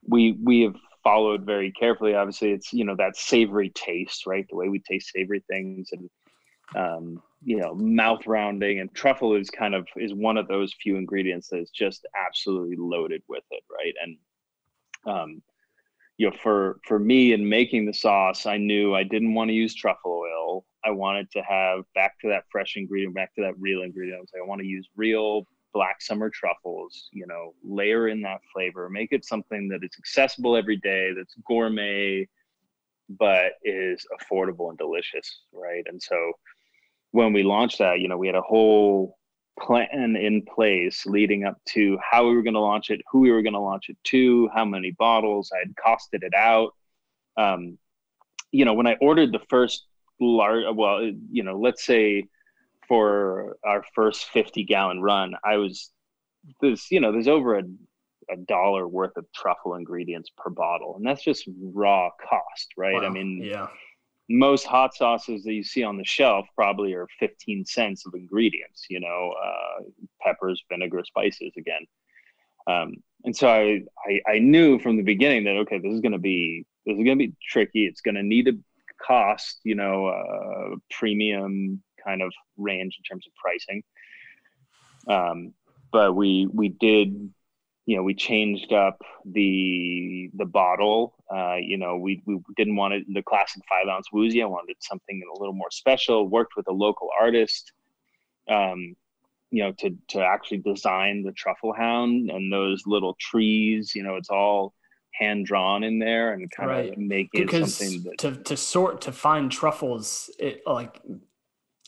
we 0.08 0.38
we 0.44 0.62
have 0.62 0.76
followed 1.04 1.46
very 1.46 1.72
carefully. 1.72 2.16
Obviously, 2.16 2.52
it's 2.52 2.74
you 2.74 2.86
know 2.86 2.96
that 2.98 3.16
savory 3.16 3.70
taste, 3.70 4.26
right? 4.26 4.46
The 4.50 4.56
way 4.56 4.70
we 4.70 4.80
taste 4.80 5.12
savory 5.14 5.44
things, 5.50 5.90
and 5.92 6.10
um, 6.76 7.22
you 7.44 7.58
know 7.58 7.74
mouth 7.74 8.26
rounding 8.28 8.80
and 8.80 8.94
truffle 8.94 9.36
is 9.36 9.50
kind 9.50 9.74
of 9.74 9.88
is 9.96 10.14
one 10.14 10.38
of 10.38 10.48
those 10.48 10.74
few 10.82 10.96
ingredients 10.96 11.50
that 11.50 11.60
is 11.60 11.72
just 11.72 12.06
absolutely 12.16 12.76
loaded 12.78 13.22
with 13.28 13.44
it 13.52 13.64
right 13.70 13.94
and 14.04 14.18
um 15.12 15.42
you 16.18 16.30
know 16.30 16.36
for 16.44 16.80
for 16.86 17.00
me 17.00 17.34
in 17.34 17.48
making 17.48 17.86
the 17.86 17.94
sauce 17.94 18.46
i 18.46 18.58
knew 18.58 18.94
i 18.94 19.04
didn't 19.04 19.34
want 19.34 19.50
to 19.50 19.56
use 19.56 19.74
truffle 19.74 20.24
oil 20.24 20.66
i 20.86 20.92
wanted 20.92 21.30
to 21.32 21.42
have 21.42 21.84
back 21.96 22.20
to 22.20 22.28
that 22.30 22.44
fresh 22.52 22.74
ingredient 22.76 23.14
back 23.14 23.34
to 23.36 23.42
that 23.42 23.54
real 23.60 23.82
ingredient 23.84 24.18
i 24.18 24.22
like 24.22 24.44
i 24.44 24.48
want 24.48 24.60
to 24.60 24.68
use 24.68 24.88
real 24.96 25.46
black 25.74 26.02
summer 26.02 26.30
truffles 26.30 27.10
you 27.14 27.26
know 27.26 27.54
layer 27.64 28.10
in 28.10 28.22
that 28.22 28.42
flavor 28.54 28.90
make 28.90 29.12
it 29.12 29.26
something 29.26 29.68
that 29.70 29.84
is 29.84 29.92
accessible 29.98 30.56
every 30.56 30.78
day 30.78 31.12
that's 31.16 31.36
gourmet 31.48 32.28
but 33.20 33.54
is 33.64 34.06
affordable 34.20 34.70
and 34.70 34.78
delicious 34.78 35.44
right 35.54 35.84
and 35.88 36.02
so 36.02 36.34
when 37.12 37.34
we 37.34 37.44
launched 37.44 37.80
that, 37.80 38.00
you 38.00 38.08
know, 38.08 38.18
we 38.18 38.28
had 38.28 38.36
a 38.36 38.42
whole 38.42 39.18
plan 39.60 40.16
in 40.16 40.44
place 40.44 41.06
leading 41.06 41.44
up 41.44 41.58
to 41.66 42.00
how 42.02 42.28
we 42.28 42.34
were 42.34 42.42
going 42.42 42.56
to 42.56 42.60
launch 42.60 42.90
it, 42.90 43.02
who 43.12 43.20
we 43.20 43.32
were 43.32 43.42
going 43.42 43.54
to 43.54 43.60
launch 43.60 43.90
it 43.90 43.98
to, 44.06 44.50
how 44.54 44.66
many 44.66 44.92
bottles. 44.92 45.52
I 45.54 45.60
had 45.60 45.76
costed 45.76 46.24
it 46.24 46.34
out. 46.34 46.74
Um, 47.38 47.78
you 48.52 48.66
know, 48.66 48.74
when 48.74 48.88
I 48.88 48.96
ordered 49.02 49.32
the 49.32 49.42
first 49.50 49.86
large, 50.22 50.66
well, 50.74 51.02
you 51.32 51.44
know, 51.44 51.60
let's 51.60 51.86
say 51.86 52.26
for 52.88 53.58
our 53.66 53.84
first 53.96 54.26
50 54.30 54.64
gallon 54.64 55.02
run, 55.02 55.34
I 55.44 55.58
was, 55.58 55.92
there's, 56.62 56.88
you 56.92 57.00
know, 57.00 57.12
there's 57.12 57.28
over 57.28 57.58
a, 57.58 57.64
a 58.30 58.38
dollar 58.48 58.88
worth 58.88 59.18
of 59.18 59.26
truffle 59.34 59.76
ingredients 59.76 60.32
per 60.38 60.50
bottle. 60.50 60.96
And 60.96 61.06
that's 61.06 61.24
just 61.24 61.48
raw 61.74 62.10
cost, 62.12 62.74
right? 62.78 63.02
Wow. 63.02 63.08
I 63.08 63.10
mean, 63.10 63.42
yeah 63.44 63.68
most 64.32 64.66
hot 64.66 64.96
sauces 64.96 65.44
that 65.44 65.54
you 65.54 65.64
see 65.64 65.84
on 65.84 65.98
the 65.98 66.06
shelf 66.06 66.48
probably 66.56 66.94
are 66.94 67.08
15 67.20 67.66
cents 67.66 68.06
of 68.06 68.14
ingredients, 68.14 68.86
you 68.90 69.00
know, 69.00 69.34
uh, 69.44 69.84
peppers, 70.22 70.64
vinegar, 70.70 71.04
spices 71.06 71.52
again. 71.58 71.86
Um, 72.68 72.96
and 73.24 73.36
so 73.36 73.50
I, 73.50 73.82
I, 74.06 74.34
I, 74.36 74.40
knew 74.40 74.80
from 74.80 74.96
the 74.96 75.04
beginning 75.04 75.44
that, 75.46 75.58
okay, 75.58 75.80
this 75.80 75.94
is 75.94 76.00
going 76.00 76.12
to 76.12 76.20
be, 76.20 76.66
this 76.86 76.94
is 76.94 77.04
going 77.04 77.18
to 77.18 77.28
be 77.28 77.34
tricky. 77.50 77.86
It's 77.86 78.02
going 78.02 78.16
to 78.16 78.24
need 78.24 78.46
to 78.46 78.58
cost, 79.06 79.60
you 79.64 79.76
know, 79.76 80.08
uh, 80.08 80.76
premium 80.90 81.82
kind 82.04 82.22
of 82.22 82.32
range 82.58 82.98
in 82.98 83.04
terms 83.04 83.26
of 83.28 83.34
pricing. 83.36 83.84
Um, 85.08 85.54
but 85.92 86.16
we, 86.16 86.48
we 86.52 86.70
did 86.70 87.32
you 87.86 87.98
know 87.98 88.04
we 88.04 88.14
changed 88.14 88.72
up 88.72 89.02
the 89.26 90.30
the 90.36 90.46
bottle. 90.46 91.14
Uh, 91.34 91.56
you 91.56 91.78
know 91.78 91.98
we, 91.98 92.22
we 92.26 92.40
didn't 92.56 92.76
want 92.76 92.94
it 92.94 93.04
the 93.14 93.24
classic 93.24 93.62
five 93.68 93.88
ounce 93.90 94.08
woozy. 94.14 94.42
I 94.42 94.46
wanted 94.46 94.78
something 94.80 95.22
a 95.22 95.40
little 95.40 95.54
more 95.54 95.72
special. 95.72 96.28
Worked 96.28 96.56
with 96.56 96.68
a 96.68 96.74
local 96.74 97.10
artist 97.20 97.72
um, 98.50 98.96
you 99.50 99.64
know 99.64 99.72
to 99.80 99.98
to 100.10 100.24
actually 100.24 100.60
design 100.60 101.24
the 101.24 101.32
truffle 101.32 101.74
hound 101.74 102.30
and 102.30 102.52
those 102.52 102.84
little 102.86 103.16
trees. 103.20 103.94
You 103.96 104.04
know 104.04 104.16
it's 104.16 104.30
all 104.30 104.74
hand 105.22 105.46
drawn 105.46 105.84
in 105.84 106.00
there 106.00 106.34
and 106.34 106.50
kind 106.52 106.70
right. 106.70 106.92
of 106.92 106.98
make 106.98 107.30
it 107.34 107.46
because 107.46 107.76
something 107.76 108.04
that, 108.04 108.18
to 108.18 108.36
to 108.44 108.58
sort 108.58 109.02
to 109.02 109.12
find 109.12 109.52
truffles 109.52 110.30
it 110.40 110.62
like 110.66 111.02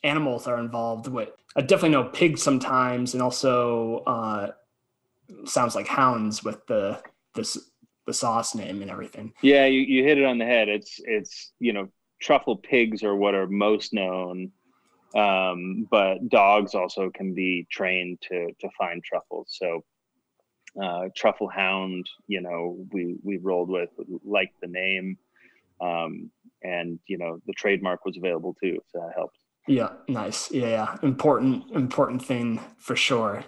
animals 0.04 0.48
are 0.48 0.60
involved 0.60 1.08
with 1.08 1.30
i 1.56 1.62
definitely 1.62 1.90
know 1.90 2.04
pigs 2.04 2.42
sometimes 2.42 3.14
and 3.14 3.24
also 3.24 4.04
uh 4.06 4.52
sounds 5.46 5.76
like 5.76 5.88
hounds 5.88 6.44
with 6.44 6.66
the 6.68 7.02
this 7.36 7.58
the 8.06 8.14
sauce 8.14 8.56
name 8.56 8.82
and 8.82 8.92
everything. 8.92 9.34
Yeah, 9.42 9.66
you, 9.66 9.82
you 9.82 10.04
hit 10.04 10.18
it 10.18 10.26
on 10.26 10.38
the 10.38 10.46
head. 10.46 10.70
It's 10.70 11.00
it's 11.04 11.52
you 11.60 11.74
know 11.74 11.90
truffle 12.22 12.58
pigs 12.58 13.04
are 13.04 13.16
what 13.16 13.36
are 13.36 13.48
most 13.48 13.94
known, 13.94 14.52
um, 15.16 15.88
but 15.90 16.28
dogs 16.30 16.76
also 16.76 17.10
can 17.10 17.34
be 17.34 17.68
trained 17.72 18.22
to 18.30 18.52
to 18.60 18.70
find 18.78 19.04
truffles. 19.04 19.48
So 19.52 19.84
uh, 20.82 21.10
truffle 21.16 21.50
hound, 21.50 22.06
you 22.28 22.42
know, 22.42 22.86
we 22.92 23.18
we 23.24 23.38
rolled 23.38 23.70
with 23.70 23.90
like 24.24 24.52
the 24.62 24.68
name, 24.68 25.18
um, 25.82 26.32
and 26.64 27.00
you 27.08 27.18
know 27.18 27.40
the 27.46 27.54
trademark 27.54 28.06
was 28.06 28.18
available 28.18 28.56
too, 28.62 28.80
so 28.92 29.00
that 29.00 29.14
helped. 29.16 29.38
Yeah, 29.68 29.90
nice. 30.08 30.52
Yeah, 30.52 30.68
yeah, 30.68 30.98
important 31.04 31.72
important 31.72 32.24
thing 32.24 32.60
for 32.78 32.96
sure 32.96 33.46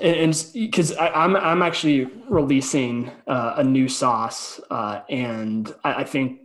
and 0.00 0.46
because 0.52 0.96
I'm 0.98 1.34
I'm 1.36 1.62
actually 1.62 2.04
releasing 2.28 3.10
uh, 3.26 3.54
a 3.56 3.64
new 3.64 3.88
sauce, 3.88 4.60
uh, 4.70 5.00
and 5.08 5.72
I, 5.82 5.94
I, 5.94 6.04
think 6.04 6.40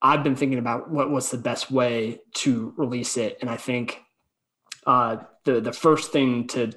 I've 0.00 0.24
been 0.24 0.34
thinking 0.34 0.58
about 0.58 0.90
what 0.90 1.10
what's 1.10 1.30
the 1.30 1.38
best 1.38 1.70
way 1.70 2.20
to 2.36 2.74
release 2.76 3.16
it, 3.16 3.38
and 3.40 3.48
I 3.48 3.56
think 3.56 4.00
uh, 4.86 5.18
the 5.44 5.60
the 5.60 5.72
first 5.72 6.12
thing 6.12 6.48
to 6.48 6.72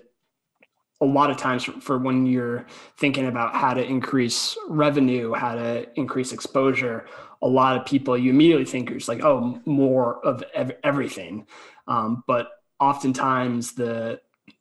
a 1.01 1.05
lot 1.05 1.29
of 1.29 1.37
times 1.37 1.63
for, 1.63 1.97
when 1.97 2.25
you're 2.25 2.65
thinking 2.97 3.27
about 3.27 3.55
how 3.55 3.73
to 3.73 3.83
increase 3.83 4.57
revenue, 4.69 5.33
how 5.33 5.55
to 5.55 5.87
increase 5.99 6.31
exposure, 6.31 7.05
a 7.41 7.47
lot 7.47 7.77
of 7.77 7.85
people 7.85 8.17
you 8.17 8.29
immediately 8.31 8.65
think 8.65 8.89
it's 8.89 9.07
like 9.07 9.21
oh 9.23 9.61
more 9.65 10.25
of 10.25 10.43
ev- 10.53 10.77
everything, 10.83 11.45
um, 11.87 12.23
but 12.27 12.47
oftentimes 12.79 13.73
the 13.73 14.19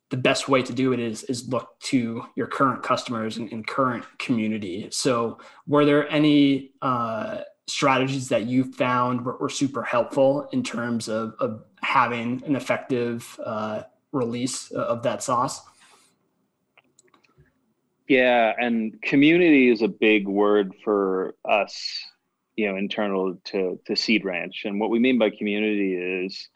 the 0.09 0.17
best 0.17 0.47
way 0.47 0.61
to 0.61 0.73
do 0.73 0.93
it 0.93 0.99
is 0.99 1.23
is 1.23 1.47
look 1.49 1.79
to 1.79 2.25
your 2.35 2.47
current 2.47 2.83
customers 2.83 3.37
and, 3.37 3.51
and 3.51 3.65
current 3.65 4.05
community. 4.19 4.87
So, 4.91 5.39
were 5.67 5.85
there 5.85 6.07
any 6.09 6.71
uh, 6.81 7.39
strategies 7.67 8.29
that 8.29 8.45
you 8.45 8.71
found 8.71 9.25
were, 9.25 9.37
were, 9.37 9.49
super 9.49 9.81
helpful 9.81 10.47
in 10.51 10.61
terms 10.61 11.07
of, 11.09 11.33
of 11.39 11.63
having 11.81 12.43
an 12.45 12.55
effective 12.55 13.39
uh, 13.43 13.83
release 14.11 14.69
of 14.71 15.01
that 15.03 15.23
sauce? 15.23 15.61
Yeah, 18.07 18.53
and 18.59 19.01
community 19.01 19.69
is 19.69 19.81
a 19.81 19.87
big 19.87 20.27
word 20.27 20.73
for 20.83 21.33
us, 21.43 22.03
you 22.55 22.67
know, 22.67 22.77
internal 22.77 23.35
to 23.45 23.79
to 23.85 23.95
Seed 23.95 24.23
Ranch. 24.23 24.63
And 24.65 24.79
what 24.79 24.91
we 24.91 24.99
mean 24.99 25.17
by 25.17 25.31
community 25.31 25.95
is 25.95 26.49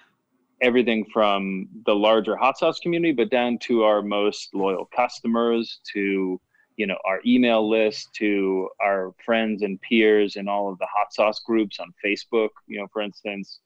everything 0.61 1.05
from 1.11 1.67
the 1.85 1.95
larger 1.95 2.35
hot 2.35 2.57
sauce 2.57 2.79
community, 2.79 3.13
but 3.13 3.31
down 3.31 3.57
to 3.59 3.83
our 3.83 4.03
most 4.03 4.53
loyal 4.53 4.85
customers, 4.95 5.79
to 5.93 6.39
you 6.77 6.85
know 6.85 6.97
our 7.03 7.19
email 7.25 7.67
list, 7.67 8.13
to 8.17 8.69
our 8.79 9.13
friends 9.25 9.63
and 9.63 9.81
peers 9.81 10.35
and 10.35 10.47
all 10.47 10.71
of 10.71 10.77
the 10.77 10.87
hot 10.93 11.11
sauce 11.13 11.39
groups 11.39 11.79
on 11.79 11.91
Facebook. 12.05 12.49
You 12.67 12.79
know, 12.79 12.87
for 12.93 13.01
instance. 13.01 13.59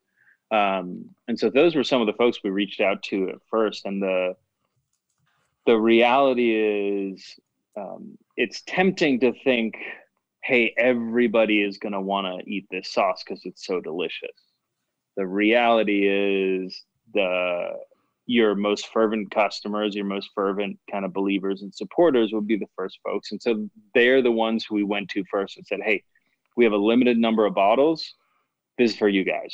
Um, 0.51 1.09
and 1.27 1.37
so 1.37 1.49
those 1.49 1.75
were 1.75 1.83
some 1.83 1.99
of 1.99 2.05
the 2.05 2.13
folks 2.13 2.37
we 2.43 2.51
reached 2.51 2.79
out 2.79 3.01
to 3.03 3.29
at 3.29 3.39
first, 3.49 3.85
and 3.85 4.01
the 4.01 4.35
the 5.65 5.77
reality 5.77 6.53
is 6.53 7.39
um, 7.75 8.17
it's 8.37 8.61
tempting 8.67 9.19
to 9.21 9.33
think, 9.43 9.75
hey, 10.43 10.73
everybody 10.77 11.61
is 11.61 11.77
going 11.77 11.93
to 11.93 12.01
want 12.01 12.27
to 12.27 12.49
eat 12.49 12.65
this 12.69 12.91
sauce 12.91 13.23
because 13.25 13.41
it's 13.45 13.65
so 13.65 13.79
delicious 13.79 14.31
the 15.15 15.25
reality 15.25 16.07
is 16.07 16.83
the 17.13 17.71
your 18.25 18.55
most 18.55 18.87
fervent 18.87 19.29
customers, 19.31 19.93
your 19.93 20.05
most 20.05 20.29
fervent 20.33 20.79
kind 20.89 21.03
of 21.03 21.11
believers 21.11 21.61
and 21.61 21.75
supporters 21.75 22.31
will 22.31 22.41
be 22.41 22.55
the 22.55 22.69
first 22.75 22.99
folks. 23.03 23.31
And 23.31 23.41
so 23.41 23.67
they're 23.93 24.21
the 24.21 24.31
ones 24.31 24.65
who 24.65 24.75
we 24.75 24.83
went 24.83 25.09
to 25.09 25.25
first 25.29 25.57
and 25.57 25.67
said, 25.67 25.81
Hey, 25.83 26.03
we 26.55 26.63
have 26.63 26.73
a 26.73 26.77
limited 26.77 27.17
number 27.17 27.45
of 27.45 27.53
bottles. 27.53 28.13
This 28.77 28.91
is 28.91 28.97
for 28.97 29.09
you 29.09 29.25
guys. 29.25 29.53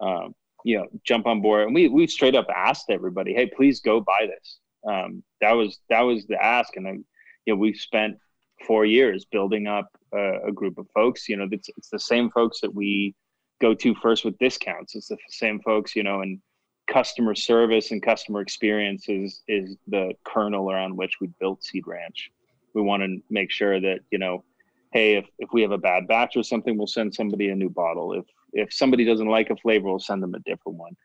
Um, 0.00 0.34
you 0.64 0.78
know, 0.78 0.88
jump 1.04 1.26
on 1.26 1.40
board. 1.40 1.66
And 1.66 1.74
we 1.74 1.88
we 1.88 2.06
straight 2.06 2.34
up 2.34 2.48
asked 2.54 2.90
everybody, 2.90 3.34
Hey, 3.34 3.46
please 3.46 3.80
go 3.80 4.00
buy 4.00 4.26
this. 4.26 4.58
Um, 4.86 5.22
that 5.40 5.52
was 5.52 5.78
that 5.90 6.00
was 6.00 6.26
the 6.26 6.42
ask. 6.42 6.76
And 6.76 7.04
you 7.46 7.54
know, 7.54 7.58
we've 7.58 7.76
spent 7.76 8.18
four 8.66 8.84
years 8.84 9.24
building 9.24 9.66
up 9.66 9.88
a, 10.12 10.48
a 10.48 10.52
group 10.52 10.78
of 10.78 10.86
folks. 10.94 11.28
You 11.28 11.36
know, 11.36 11.48
it's, 11.50 11.68
it's 11.76 11.90
the 11.90 11.98
same 11.98 12.30
folks 12.30 12.60
that 12.60 12.74
we 12.74 13.14
go 13.60 13.74
to 13.74 13.94
first 13.96 14.24
with 14.24 14.38
discounts. 14.38 14.94
It's 14.94 15.08
the 15.08 15.18
same 15.28 15.60
folks, 15.60 15.94
you 15.96 16.02
know, 16.02 16.20
and 16.20 16.40
customer 16.86 17.34
service 17.34 17.90
and 17.90 18.02
customer 18.02 18.40
experience 18.40 19.08
is, 19.08 19.42
is 19.46 19.76
the 19.86 20.12
kernel 20.24 20.70
around 20.70 20.96
which 20.96 21.20
we 21.20 21.28
built 21.38 21.62
Seed 21.62 21.86
Ranch. 21.86 22.30
We 22.74 22.82
want 22.82 23.02
to 23.02 23.18
make 23.30 23.50
sure 23.50 23.80
that, 23.80 24.00
you 24.10 24.18
know, 24.18 24.44
hey, 24.92 25.16
if, 25.16 25.26
if 25.38 25.50
we 25.52 25.62
have 25.62 25.70
a 25.72 25.78
bad 25.78 26.08
batch 26.08 26.36
or 26.36 26.42
something, 26.42 26.76
we'll 26.76 26.86
send 26.86 27.14
somebody 27.14 27.48
a 27.48 27.54
new 27.54 27.70
bottle. 27.70 28.12
If 28.12 28.26
if 28.52 28.72
somebody 28.72 29.04
doesn't 29.04 29.28
like 29.28 29.50
a 29.50 29.56
flavor, 29.56 29.88
we'll 29.88 30.00
send 30.00 30.22
them 30.22 30.34
a 30.34 30.40
different 30.40 30.78
one. 30.78 30.96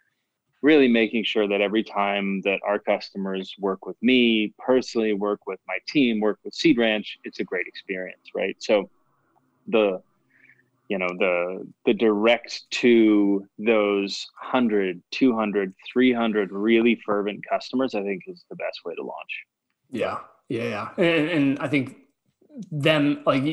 Really 0.65 0.87
making 0.87 1.25
sure 1.25 1.47
that 1.47 1.61
every 1.61 1.83
time 1.83 2.41
that 2.41 2.59
our 2.67 2.79
customers 2.79 3.53
work 3.59 3.85
with 3.85 3.97
me 4.01 4.51
personally, 4.57 5.13
work 5.13 5.41
with 5.45 5.59
my 5.67 5.77
team, 5.87 6.19
work 6.19 6.39
with 6.43 6.55
Seed 6.55 6.79
Ranch, 6.79 7.19
it's 7.23 7.39
a 7.39 7.43
great 7.43 7.67
experience, 7.67 8.25
right? 8.33 8.55
So 8.59 8.89
the 9.67 10.01
you 10.87 10.97
know 10.97 11.09
the 11.19 11.67
the 11.85 11.93
direct 11.93 12.63
to 12.81 13.45
those 13.59 14.27
100 14.41 15.01
200 15.11 15.73
300 15.93 16.51
really 16.51 16.99
fervent 17.05 17.43
customers 17.49 17.95
i 17.95 18.01
think 18.03 18.23
is 18.27 18.43
the 18.49 18.55
best 18.55 18.81
way 18.85 18.93
to 18.95 19.03
launch. 19.03 19.33
Yeah. 19.91 20.17
Yeah 20.49 20.63
yeah. 20.63 20.89
And, 20.97 21.29
and 21.29 21.59
i 21.59 21.67
think 21.67 21.97
them 22.71 23.23
like 23.25 23.43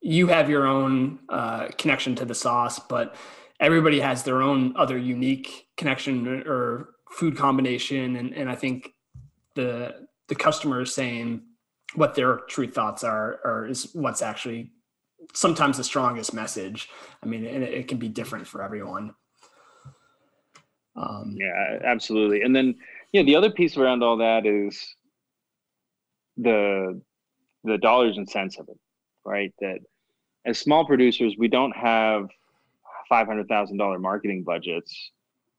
you 0.00 0.26
have 0.28 0.48
your 0.48 0.66
own 0.66 1.18
uh, 1.28 1.68
connection 1.76 2.14
to 2.16 2.24
the 2.24 2.34
sauce 2.34 2.78
but 2.78 3.16
everybody 3.60 4.00
has 4.00 4.22
their 4.22 4.42
own 4.42 4.74
other 4.76 4.98
unique 4.98 5.68
connection 5.76 6.42
or 6.46 6.90
food 7.10 7.36
combination 7.36 8.16
and, 8.16 8.34
and 8.34 8.50
i 8.50 8.54
think 8.54 8.92
the 9.54 10.06
the 10.28 10.34
customer 10.34 10.82
is 10.82 10.94
saying 10.94 11.42
what 11.94 12.14
their 12.14 12.38
true 12.48 12.68
thoughts 12.68 13.04
are 13.04 13.40
or 13.44 13.66
is 13.66 13.90
what's 13.94 14.22
actually 14.22 14.70
sometimes 15.34 15.76
the 15.76 15.84
strongest 15.84 16.34
message. 16.34 16.88
I 17.22 17.26
mean, 17.26 17.44
it, 17.44 17.62
it 17.62 17.88
can 17.88 17.98
be 17.98 18.08
different 18.08 18.46
for 18.46 18.62
everyone. 18.62 19.14
Um, 20.96 21.36
yeah, 21.38 21.78
absolutely. 21.84 22.42
And 22.42 22.54
then, 22.54 22.74
know, 23.22 23.26
the 23.26 23.36
other 23.36 23.50
piece 23.50 23.76
around 23.76 24.02
all 24.02 24.16
that 24.18 24.46
is 24.46 24.94
the 26.36 27.00
the 27.64 27.78
dollars 27.78 28.16
and 28.16 28.28
cents 28.28 28.58
of 28.58 28.68
it, 28.68 28.78
right? 29.24 29.52
That 29.60 29.78
as 30.44 30.58
small 30.58 30.86
producers, 30.86 31.34
we 31.36 31.48
don't 31.48 31.74
have 31.74 32.28
five 33.08 33.26
hundred 33.26 33.48
thousand 33.48 33.76
dollar 33.76 33.98
marketing 33.98 34.44
budgets, 34.44 35.10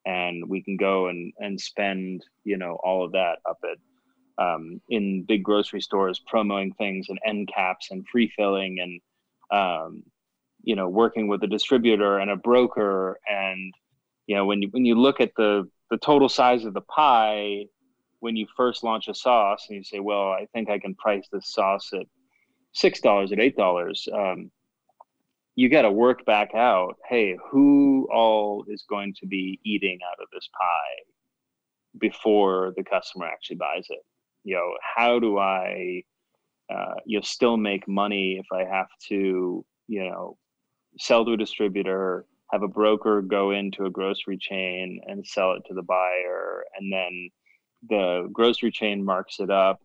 and 0.05 0.47
we 0.49 0.61
can 0.61 0.77
go 0.77 1.07
and 1.07 1.33
and 1.39 1.59
spend 1.59 2.25
you 2.43 2.57
know 2.57 2.77
all 2.83 3.05
of 3.05 3.11
that 3.13 3.39
up 3.49 3.59
at 3.63 3.77
um, 4.43 4.81
in 4.89 5.23
big 5.23 5.43
grocery 5.43 5.81
stores 5.81 6.21
promoting 6.27 6.73
things 6.73 7.09
and 7.09 7.19
end 7.25 7.49
caps 7.53 7.89
and 7.91 8.07
free 8.07 8.31
filling 8.35 8.79
and 8.79 9.01
um, 9.59 10.03
you 10.63 10.75
know 10.75 10.87
working 10.89 11.27
with 11.27 11.43
a 11.43 11.47
distributor 11.47 12.19
and 12.19 12.29
a 12.29 12.35
broker. 12.35 13.19
And 13.27 13.73
you 14.27 14.35
know 14.35 14.45
when 14.45 14.61
you 14.61 14.67
when 14.69 14.85
you 14.85 14.95
look 14.95 15.19
at 15.19 15.31
the 15.35 15.67
the 15.89 15.97
total 15.97 16.29
size 16.29 16.65
of 16.65 16.73
the 16.73 16.81
pie 16.81 17.65
when 18.19 18.35
you 18.35 18.45
first 18.55 18.83
launch 18.83 19.07
a 19.07 19.13
sauce 19.13 19.65
and 19.69 19.77
you 19.77 19.83
say 19.83 19.99
well 19.99 20.29
i 20.29 20.47
think 20.53 20.69
i 20.69 20.77
can 20.77 20.93
price 20.95 21.27
this 21.31 21.51
sauce 21.51 21.89
at 21.93 22.05
six 22.73 22.99
dollars 22.99 23.31
at 23.31 23.39
eight 23.39 23.55
dollars 23.55 24.07
um, 24.13 24.51
you 25.57 25.69
got 25.69 25.81
to 25.81 25.91
work 25.91 26.23
back 26.25 26.53
out 26.53 26.95
hey 27.09 27.35
who 27.49 28.07
all 28.13 28.63
is 28.69 28.85
going 28.87 29.13
to 29.19 29.25
be 29.25 29.59
eating 29.65 29.97
out 30.09 30.21
of 30.21 30.29
this 30.31 30.47
pie 30.57 31.11
before 31.99 32.73
the 32.77 32.83
customer 32.83 33.25
actually 33.25 33.55
buys 33.55 33.87
it? 33.89 34.05
You 34.43 34.55
know 34.55 34.77
how 34.95 35.19
do 35.19 35.37
i 35.39 36.03
uh, 36.73 36.93
you 37.05 37.17
know 37.17 37.21
still 37.23 37.57
make 37.57 37.87
money 37.87 38.37
if 38.39 38.45
i 38.53 38.63
have 38.63 38.87
to 39.09 39.65
you 39.87 40.03
know 40.09 40.37
sell 40.99 41.25
to 41.25 41.33
a 41.33 41.37
distributor 41.37 42.25
have 42.51 42.63
a 42.63 42.67
broker 42.67 43.21
go 43.21 43.51
into 43.51 43.85
a 43.85 43.89
grocery 43.89 44.37
chain 44.37 45.01
and 45.07 45.25
sell 45.25 45.53
it 45.53 45.63
to 45.67 45.73
the 45.73 45.81
buyer 45.81 46.63
and 46.77 46.93
then 46.93 47.29
the 47.89 48.29
grocery 48.31 48.71
chain 48.71 49.03
marks 49.03 49.39
it 49.39 49.49
up 49.49 49.81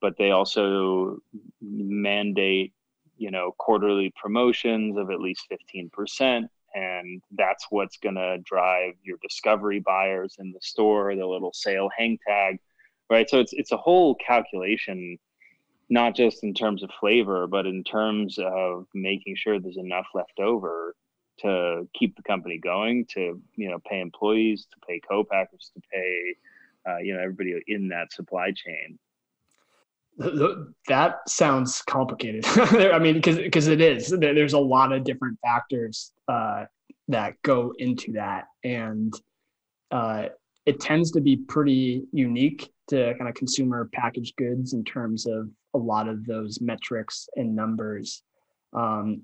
but 0.00 0.16
they 0.18 0.30
also 0.30 1.18
mandate 1.60 2.72
you 3.16 3.30
know 3.30 3.52
quarterly 3.58 4.12
promotions 4.20 4.96
of 4.96 5.10
at 5.10 5.20
least 5.20 5.46
15% 5.50 6.48
and 6.74 7.22
that's 7.32 7.66
what's 7.70 7.96
going 7.96 8.16
to 8.16 8.38
drive 8.44 8.92
your 9.02 9.16
discovery 9.22 9.80
buyers 9.80 10.36
in 10.38 10.52
the 10.52 10.60
store 10.60 11.14
the 11.14 11.26
little 11.26 11.52
sale 11.52 11.88
hang 11.96 12.18
tag 12.26 12.58
right? 13.08 13.28
So 13.28 13.40
it's 13.40 13.52
it's 13.52 13.72
a 13.72 13.76
whole 13.76 14.14
calculation 14.16 15.18
not 15.88 16.16
just 16.16 16.42
in 16.42 16.52
terms 16.52 16.82
of 16.82 16.90
flavor 16.98 17.46
but 17.46 17.66
in 17.66 17.84
terms 17.84 18.38
of 18.38 18.86
making 18.94 19.36
sure 19.36 19.58
there's 19.60 19.76
enough 19.76 20.06
left 20.14 20.38
over 20.40 20.94
to 21.38 21.86
keep 21.94 22.16
the 22.16 22.22
company 22.22 22.58
going 22.58 23.06
to 23.06 23.40
you 23.56 23.70
know 23.70 23.78
pay 23.88 24.00
employees 24.00 24.66
to 24.72 24.86
pay 24.86 25.00
co-packers 25.08 25.70
to 25.74 25.80
pay 25.92 26.34
uh, 26.88 26.98
you 26.98 27.14
know 27.14 27.20
everybody 27.20 27.54
in 27.68 27.88
that 27.88 28.12
supply 28.12 28.50
chain 28.50 28.98
that 30.18 31.16
sounds 31.28 31.82
complicated. 31.82 32.44
I 32.56 32.98
mean 32.98 33.14
because 33.14 33.36
because 33.36 33.68
it 33.68 33.80
is. 33.80 34.08
There's 34.08 34.54
a 34.54 34.58
lot 34.58 34.92
of 34.92 35.04
different 35.04 35.38
factors 35.42 36.12
uh, 36.28 36.64
that 37.08 37.40
go 37.42 37.72
into 37.78 38.12
that. 38.12 38.44
And 38.64 39.12
uh, 39.90 40.26
it 40.64 40.80
tends 40.80 41.12
to 41.12 41.20
be 41.20 41.36
pretty 41.36 42.02
unique 42.12 42.70
to 42.88 43.14
kind 43.18 43.28
of 43.28 43.34
consumer 43.34 43.88
packaged 43.92 44.36
goods 44.36 44.72
in 44.72 44.84
terms 44.84 45.26
of 45.26 45.48
a 45.74 45.78
lot 45.78 46.08
of 46.08 46.24
those 46.26 46.60
metrics 46.60 47.28
and 47.36 47.54
numbers. 47.54 48.22
Um, 48.72 49.22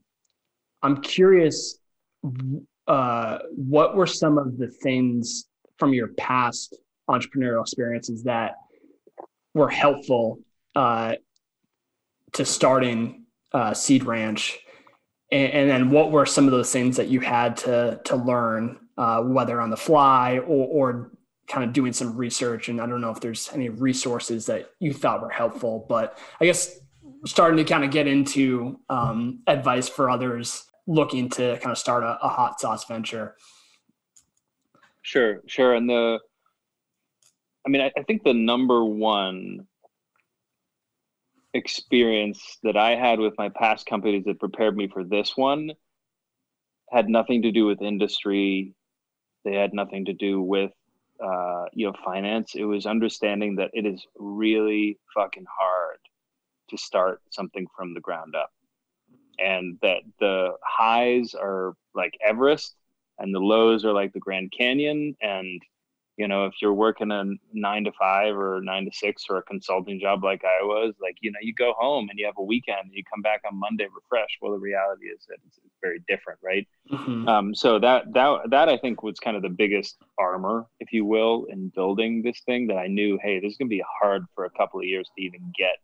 I'm 0.82 1.00
curious, 1.00 1.78
uh, 2.86 3.38
what 3.54 3.96
were 3.96 4.06
some 4.06 4.38
of 4.38 4.58
the 4.58 4.68
things 4.68 5.46
from 5.78 5.92
your 5.92 6.08
past 6.18 6.76
entrepreneurial 7.08 7.62
experiences 7.62 8.22
that 8.24 8.54
were 9.54 9.68
helpful 9.68 10.38
uh, 10.74 11.14
to 12.32 12.44
starting 12.44 13.24
uh, 13.52 13.74
Seed 13.74 14.04
Ranch? 14.04 14.58
And, 15.30 15.52
and, 15.52 15.70
then 15.70 15.90
what 15.90 16.10
were 16.10 16.26
some 16.26 16.44
of 16.44 16.50
those 16.50 16.70
things 16.70 16.96
that 16.96 17.08
you 17.08 17.20
had 17.20 17.56
to, 17.58 18.00
to 18.04 18.16
learn, 18.16 18.78
uh, 18.98 19.22
whether 19.22 19.60
on 19.60 19.70
the 19.70 19.76
fly 19.76 20.38
or, 20.38 20.66
or 20.68 21.12
kind 21.48 21.64
of 21.64 21.72
doing 21.72 21.92
some 21.92 22.16
research 22.16 22.68
and 22.68 22.80
I 22.80 22.86
don't 22.86 23.00
know 23.00 23.10
if 23.10 23.20
there's 23.20 23.50
any 23.52 23.68
resources 23.68 24.46
that 24.46 24.70
you 24.78 24.92
thought 24.92 25.20
were 25.20 25.30
helpful, 25.30 25.86
but 25.88 26.18
I 26.40 26.44
guess 26.44 26.78
starting 27.26 27.56
to 27.58 27.64
kind 27.64 27.84
of 27.84 27.90
get 27.90 28.06
into 28.06 28.78
um, 28.88 29.40
advice 29.46 29.88
for 29.88 30.08
others 30.10 30.64
looking 30.86 31.28
to 31.30 31.58
kind 31.58 31.72
of 31.72 31.78
start 31.78 32.04
a, 32.04 32.18
a 32.22 32.28
hot 32.28 32.60
sauce 32.60 32.84
venture. 32.84 33.36
Sure, 35.02 35.40
sure. 35.46 35.74
And 35.74 35.88
the, 35.88 36.18
I 37.66 37.68
mean, 37.68 37.80
I, 37.80 37.92
I 37.96 38.02
think 38.02 38.24
the 38.24 38.34
number 38.34 38.84
one 38.84 39.66
experience 41.54 42.58
that 42.62 42.76
I 42.76 42.94
had 42.94 43.18
with 43.18 43.34
my 43.38 43.48
past 43.50 43.86
companies 43.86 44.24
that 44.24 44.40
prepared 44.40 44.76
me 44.76 44.88
for 44.88 45.04
this 45.04 45.36
one 45.36 45.72
had 46.90 47.08
nothing 47.08 47.42
to 47.42 47.52
do 47.52 47.66
with 47.66 47.80
industry. 47.82 48.74
They 49.44 49.54
had 49.54 49.72
nothing 49.74 50.04
to 50.06 50.12
do 50.12 50.40
with 50.42 50.72
uh, 51.22 51.66
you 51.72 51.86
know 51.86 51.94
finance 52.04 52.54
it 52.56 52.64
was 52.64 52.84
understanding 52.84 53.56
that 53.56 53.70
it 53.72 53.86
is 53.86 54.04
really 54.16 54.98
fucking 55.14 55.44
hard 55.48 55.98
to 56.68 56.76
start 56.76 57.20
something 57.30 57.66
from 57.76 57.94
the 57.94 58.00
ground 58.00 58.34
up 58.34 58.50
and 59.38 59.78
that 59.82 60.00
the 60.18 60.52
highs 60.64 61.34
are 61.34 61.74
like 61.94 62.14
everest 62.24 62.74
and 63.18 63.34
the 63.34 63.38
lows 63.38 63.84
are 63.84 63.92
like 63.92 64.12
the 64.12 64.20
grand 64.20 64.52
canyon 64.56 65.14
and 65.20 65.62
you 66.16 66.28
know 66.28 66.44
if 66.46 66.54
you're 66.60 66.74
working 66.74 67.10
a 67.10 67.24
nine 67.52 67.84
to 67.84 67.92
five 67.92 68.36
or 68.36 68.60
nine 68.62 68.84
to 68.84 68.90
six 68.92 69.24
or 69.30 69.38
a 69.38 69.42
consulting 69.42 69.98
job 69.98 70.22
like 70.22 70.42
i 70.44 70.62
was 70.62 70.94
like 71.00 71.16
you 71.20 71.30
know 71.30 71.38
you 71.40 71.54
go 71.54 71.74
home 71.78 72.08
and 72.10 72.18
you 72.18 72.26
have 72.26 72.34
a 72.38 72.42
weekend 72.42 72.84
and 72.84 72.92
you 72.92 73.02
come 73.10 73.22
back 73.22 73.40
on 73.50 73.58
monday 73.58 73.86
refreshed 73.94 74.36
well 74.40 74.52
the 74.52 74.58
reality 74.58 75.06
is 75.06 75.24
that 75.28 75.38
it's, 75.46 75.58
very 75.82 76.00
different 76.06 76.38
right 76.44 76.68
mm-hmm. 76.92 77.26
um, 77.26 77.52
so 77.52 77.76
that 77.76 78.04
that 78.12 78.38
that 78.50 78.68
i 78.68 78.76
think 78.76 79.02
was 79.02 79.18
kind 79.18 79.36
of 79.36 79.42
the 79.42 79.48
biggest 79.48 79.96
armor 80.16 80.64
if 80.78 80.92
you 80.92 81.04
will 81.04 81.44
in 81.48 81.72
building 81.74 82.22
this 82.22 82.38
thing 82.46 82.68
that 82.68 82.76
i 82.76 82.86
knew 82.86 83.18
hey 83.20 83.40
this 83.40 83.50
is 83.50 83.58
going 83.58 83.68
to 83.68 83.74
be 83.74 83.82
hard 84.00 84.24
for 84.32 84.44
a 84.44 84.50
couple 84.50 84.78
of 84.78 84.86
years 84.86 85.10
to 85.16 85.24
even 85.24 85.52
get 85.58 85.74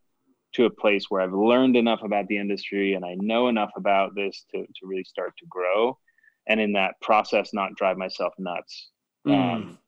to 0.52 0.66
a 0.66 0.70
place 0.70 1.06
where 1.08 1.20
i've 1.20 1.32
learned 1.32 1.74
enough 1.74 1.98
about 2.04 2.28
the 2.28 2.36
industry 2.36 2.94
and 2.94 3.04
i 3.04 3.16
know 3.16 3.48
enough 3.48 3.72
about 3.76 4.14
this 4.14 4.44
to, 4.52 4.58
to 4.58 4.86
really 4.86 5.02
start 5.02 5.32
to 5.36 5.46
grow 5.46 5.98
and 6.46 6.60
in 6.60 6.72
that 6.74 6.94
process 7.00 7.52
not 7.52 7.74
drive 7.74 7.98
myself 7.98 8.32
nuts 8.38 8.90
mm. 9.26 9.34
um, 9.34 9.78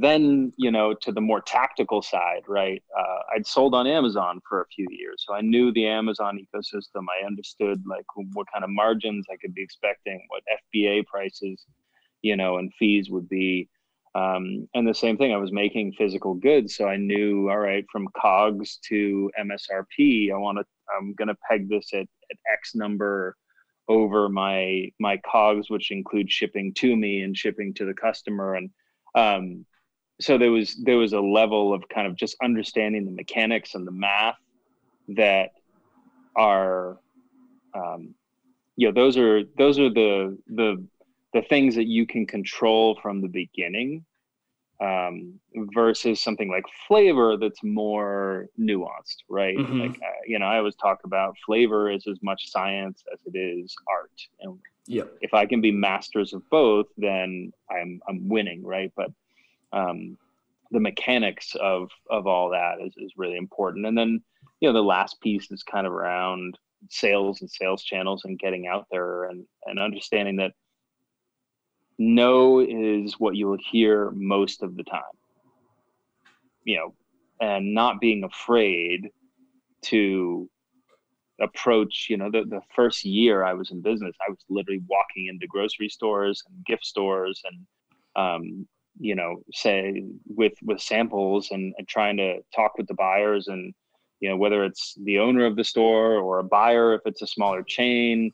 then 0.00 0.52
you 0.56 0.70
know 0.70 0.94
to 0.94 1.12
the 1.12 1.20
more 1.20 1.40
tactical 1.40 2.02
side 2.02 2.42
right 2.46 2.82
uh, 2.98 3.18
i'd 3.34 3.46
sold 3.46 3.74
on 3.74 3.86
amazon 3.86 4.40
for 4.48 4.62
a 4.62 4.66
few 4.66 4.86
years. 4.90 5.24
So 5.26 5.34
i 5.34 5.40
knew 5.40 5.72
the 5.72 5.86
amazon 5.86 6.38
ecosystem. 6.38 7.04
I 7.20 7.26
understood 7.26 7.82
like 7.86 8.06
what 8.32 8.46
kind 8.52 8.64
of 8.64 8.70
margins 8.70 9.26
i 9.32 9.36
could 9.36 9.54
be 9.54 9.62
expecting 9.62 10.20
what 10.28 10.42
fba 10.74 11.06
prices 11.06 11.64
you 12.22 12.36
know 12.36 12.58
and 12.58 12.72
fees 12.78 13.10
would 13.10 13.28
be. 13.28 13.68
Um, 14.14 14.68
and 14.74 14.88
the 14.88 14.94
same 14.94 15.16
thing 15.16 15.32
i 15.32 15.36
was 15.36 15.52
making 15.52 15.92
physical 15.92 16.34
goods. 16.34 16.76
So 16.76 16.86
i 16.86 16.96
knew 16.96 17.48
all 17.50 17.58
right 17.58 17.84
from 17.90 18.08
cogs 18.16 18.78
to 18.88 19.30
msrp 19.40 20.32
i 20.32 20.36
want 20.36 20.58
to 20.58 20.64
i'm 20.96 21.14
going 21.14 21.28
to 21.28 21.36
peg 21.48 21.68
this 21.68 21.92
at, 21.92 22.00
at 22.30 22.38
x 22.52 22.74
number 22.74 23.36
over 23.88 24.28
my 24.28 24.90
my 25.00 25.18
cogs 25.30 25.70
which 25.70 25.90
include 25.90 26.30
shipping 26.30 26.72
to 26.74 26.94
me 26.94 27.22
and 27.22 27.36
shipping 27.36 27.72
to 27.74 27.84
the 27.84 27.94
customer. 27.94 28.54
And 28.54 28.70
um, 29.14 29.64
so 30.20 30.36
there 30.36 30.50
was 30.50 30.74
there 30.76 30.96
was 30.96 31.12
a 31.12 31.20
level 31.20 31.72
of 31.72 31.88
kind 31.88 32.06
of 32.06 32.16
just 32.16 32.36
understanding 32.42 33.04
the 33.04 33.12
mechanics 33.12 33.74
and 33.74 33.86
the 33.86 33.92
math 33.92 34.36
that 35.08 35.50
are 36.36 36.98
um, 37.74 38.14
you 38.76 38.86
know 38.86 38.92
those 38.92 39.16
are 39.16 39.44
those 39.56 39.78
are 39.78 39.90
the 39.90 40.36
the 40.48 40.84
the 41.34 41.42
things 41.42 41.74
that 41.74 41.86
you 41.86 42.06
can 42.06 42.26
control 42.26 42.98
from 43.00 43.20
the 43.20 43.28
beginning 43.28 44.04
um, 44.80 45.34
versus 45.74 46.20
something 46.20 46.48
like 46.48 46.64
flavor 46.86 47.36
that's 47.36 47.62
more 47.62 48.46
nuanced 48.58 49.18
right 49.28 49.56
mm-hmm. 49.56 49.80
like 49.80 49.90
uh, 50.02 50.20
you 50.26 50.38
know 50.38 50.46
i 50.46 50.58
always 50.58 50.76
talk 50.76 51.00
about 51.04 51.36
flavor 51.44 51.90
is 51.90 52.06
as 52.06 52.18
much 52.22 52.50
science 52.50 53.02
as 53.12 53.18
it 53.26 53.36
is 53.36 53.74
art 53.88 54.12
and 54.40 54.58
yep. 54.86 55.12
if 55.20 55.34
i 55.34 55.44
can 55.44 55.60
be 55.60 55.72
masters 55.72 56.32
of 56.32 56.48
both 56.48 56.86
then 56.96 57.52
i'm 57.70 58.00
i'm 58.08 58.28
winning 58.28 58.64
right 58.64 58.92
but 58.96 59.10
um, 59.72 60.16
the 60.70 60.80
mechanics 60.80 61.54
of 61.60 61.90
of 62.10 62.26
all 62.26 62.50
that 62.50 62.76
is, 62.84 62.92
is 62.96 63.12
really 63.16 63.36
important. 63.36 63.86
And 63.86 63.96
then 63.96 64.22
you 64.60 64.68
know 64.68 64.72
the 64.72 64.82
last 64.82 65.20
piece 65.20 65.50
is 65.50 65.62
kind 65.62 65.86
of 65.86 65.92
around 65.92 66.58
sales 66.90 67.40
and 67.40 67.50
sales 67.50 67.82
channels 67.82 68.24
and 68.24 68.38
getting 68.38 68.66
out 68.66 68.86
there 68.90 69.24
and 69.24 69.44
and 69.66 69.78
understanding 69.78 70.36
that 70.36 70.52
no 71.98 72.60
is 72.60 73.18
what 73.18 73.34
you 73.34 73.48
will 73.48 73.58
hear 73.70 74.10
most 74.12 74.62
of 74.62 74.76
the 74.76 74.84
time 74.84 75.02
you 76.64 76.76
know 76.76 76.94
and 77.40 77.74
not 77.74 78.00
being 78.00 78.22
afraid 78.24 79.08
to 79.82 80.48
approach 81.40 82.06
you 82.08 82.16
know 82.16 82.30
the, 82.30 82.44
the 82.44 82.60
first 82.74 83.04
year 83.04 83.44
i 83.44 83.52
was 83.52 83.70
in 83.70 83.80
business 83.80 84.14
i 84.26 84.30
was 84.30 84.38
literally 84.48 84.82
walking 84.88 85.26
into 85.26 85.46
grocery 85.46 85.88
stores 85.88 86.42
and 86.48 86.64
gift 86.64 86.84
stores 86.84 87.42
and 87.44 87.66
um, 88.16 88.66
you 88.98 89.14
know 89.14 89.42
say 89.52 90.04
with 90.26 90.54
with 90.62 90.80
samples 90.80 91.50
and, 91.50 91.74
and 91.78 91.88
trying 91.88 92.16
to 92.16 92.38
talk 92.54 92.76
with 92.78 92.86
the 92.86 92.94
buyers 92.94 93.48
and 93.48 93.74
you 94.20 94.28
know 94.28 94.36
whether 94.36 94.64
it's 94.64 94.94
the 95.04 95.18
owner 95.18 95.46
of 95.46 95.56
the 95.56 95.64
store 95.64 96.16
or 96.16 96.38
a 96.38 96.44
buyer 96.44 96.94
if 96.94 97.00
it's 97.04 97.22
a 97.22 97.26
smaller 97.26 97.62
chain 97.62 98.32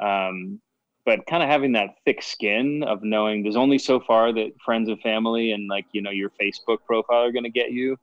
um, 0.00 0.60
but 1.04 1.26
kind 1.26 1.42
of 1.42 1.48
having 1.48 1.72
that 1.72 1.96
thick 2.04 2.22
skin 2.22 2.82
of 2.82 3.02
knowing 3.02 3.42
there's 3.42 3.56
only 3.56 3.78
so 3.78 4.00
far 4.00 4.32
that 4.32 4.52
friends 4.64 4.88
and 4.88 5.00
family 5.00 5.52
and 5.52 5.68
like 5.68 5.86
you 5.92 6.02
know 6.02 6.10
your 6.10 6.30
Facebook 6.40 6.78
profile 6.86 7.24
are 7.24 7.32
going 7.32 7.44
to 7.44 7.50
get 7.50 7.72
you. 7.72 7.96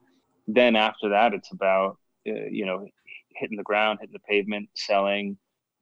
Then 0.48 0.76
after 0.76 1.10
that, 1.10 1.34
it's 1.34 1.52
about 1.52 1.98
uh, 2.28 2.48
you 2.50 2.66
know 2.66 2.88
hitting 3.36 3.58
the 3.58 3.64
ground, 3.64 4.00
hitting 4.02 4.14
the 4.14 4.20
pavement, 4.20 4.70
selling. 4.76 5.38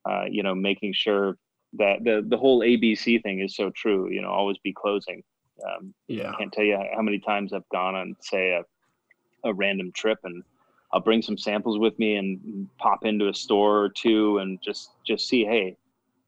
Uh, 0.08 0.24
you 0.30 0.44
know, 0.44 0.54
making 0.54 0.92
sure 0.92 1.36
that 1.72 2.04
the 2.04 2.24
the 2.28 2.36
whole 2.36 2.60
ABC 2.60 3.22
thing 3.22 3.40
is 3.40 3.56
so 3.56 3.70
true. 3.70 4.10
You 4.10 4.22
know, 4.22 4.30
always 4.30 4.58
be 4.58 4.72
closing. 4.72 5.22
Um, 5.64 5.94
yeah, 6.08 6.32
I 6.32 6.36
can't 6.36 6.52
tell 6.52 6.64
you 6.64 6.78
how 6.94 7.02
many 7.02 7.18
times 7.18 7.52
I've 7.52 7.68
gone 7.70 7.94
on 7.94 8.16
say 8.20 8.52
a 8.52 8.62
a 9.48 9.54
random 9.54 9.92
trip 9.92 10.18
and 10.24 10.42
I'll 10.92 11.00
bring 11.00 11.22
some 11.22 11.38
samples 11.38 11.78
with 11.78 11.98
me 11.98 12.16
and 12.16 12.68
pop 12.78 13.04
into 13.04 13.28
a 13.28 13.34
store 13.34 13.78
or 13.78 13.88
two 13.88 14.38
and 14.38 14.58
just 14.62 14.90
just 15.06 15.28
see 15.28 15.44
hey 15.44 15.76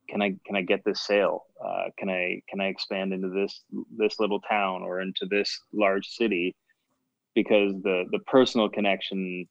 can 0.08 0.22
I 0.22 0.34
can 0.46 0.56
I 0.56 0.62
get 0.62 0.84
this 0.84 1.02
sale? 1.02 1.44
Uh, 1.64 1.84
can 1.98 2.08
I 2.08 2.40
can 2.48 2.60
I 2.60 2.66
expand 2.66 3.12
into 3.12 3.28
this 3.28 3.62
this 3.96 4.18
little 4.18 4.40
town 4.40 4.82
or 4.82 5.00
into 5.00 5.26
this 5.30 5.60
large 5.72 6.06
city? 6.08 6.56
Because 7.34 7.72
the 7.82 8.04
the 8.10 8.18
personal 8.20 8.68
connection, 8.68 9.46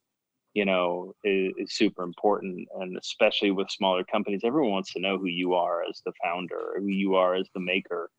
you 0.54 0.64
know, 0.64 1.14
is, 1.24 1.52
is 1.58 1.74
super 1.74 2.02
important, 2.02 2.68
and 2.80 2.96
especially 2.98 3.52
with 3.52 3.70
smaller 3.70 4.04
companies, 4.04 4.40
everyone 4.44 4.72
wants 4.72 4.92
to 4.94 5.00
know 5.00 5.16
who 5.16 5.26
you 5.28 5.54
are 5.54 5.84
as 5.88 6.02
the 6.04 6.12
founder, 6.22 6.74
who 6.78 6.88
you 6.88 7.14
are 7.14 7.34
as 7.34 7.48
the 7.54 7.60
maker. 7.60 8.10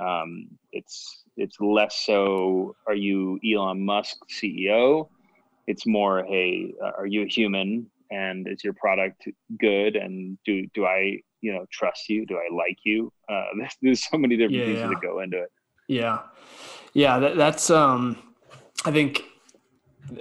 Um, 0.00 0.48
it's 0.72 1.24
it's 1.36 1.60
less 1.60 2.04
so. 2.04 2.76
Are 2.86 2.94
you 2.94 3.38
Elon 3.44 3.84
Musk 3.84 4.16
CEO? 4.28 5.08
It's 5.66 5.86
more, 5.86 6.24
hey, 6.24 6.74
are 6.96 7.06
you 7.06 7.22
a 7.22 7.26
human? 7.26 7.90
And 8.10 8.46
is 8.46 8.62
your 8.62 8.74
product 8.74 9.26
good? 9.58 9.96
And 9.96 10.38
do 10.44 10.66
do 10.74 10.86
I 10.86 11.20
you 11.40 11.52
know 11.52 11.66
trust 11.70 12.08
you? 12.08 12.26
Do 12.26 12.36
I 12.36 12.54
like 12.54 12.78
you? 12.84 13.12
Uh, 13.28 13.44
there's, 13.58 13.76
there's 13.82 14.10
so 14.10 14.18
many 14.18 14.36
different 14.36 14.58
yeah, 14.58 14.64
pieces 14.66 14.80
yeah. 14.82 14.88
that 14.88 15.00
go 15.00 15.20
into 15.20 15.42
it. 15.42 15.52
Yeah, 15.88 16.20
yeah. 16.92 17.18
That, 17.18 17.36
that's 17.36 17.70
um, 17.70 18.18
I 18.84 18.90
think 18.90 19.24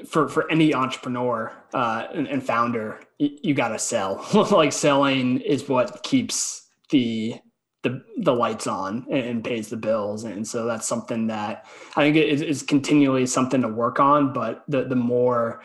for 0.08 0.28
for 0.28 0.50
any 0.52 0.74
entrepreneur 0.74 1.52
uh, 1.74 2.08
and, 2.14 2.28
and 2.28 2.44
founder, 2.44 3.02
you, 3.20 3.38
you 3.42 3.54
got 3.54 3.70
to 3.70 3.80
sell. 3.80 4.26
like 4.52 4.72
selling 4.72 5.42
is 5.42 5.68
what 5.68 6.04
keeps 6.04 6.70
the 6.90 7.36
the 7.86 8.04
the 8.18 8.34
lights 8.34 8.66
on 8.66 9.06
and, 9.12 9.44
pays 9.44 9.70
the 9.70 9.78
bills, 9.78 10.24
and 10.24 10.46
so 10.46 10.66
that's 10.66 10.88
something 10.88 11.28
that 11.28 11.68
I 11.96 12.02
think 12.02 12.18
is, 12.18 12.42
is 12.42 12.64
continually 12.64 13.28
something 13.28 13.62
to 13.62 13.68
work 13.68 14.00
on. 14.00 14.34
But 14.34 14.64
the 14.68 14.86
the 14.86 14.96
more 14.96 15.62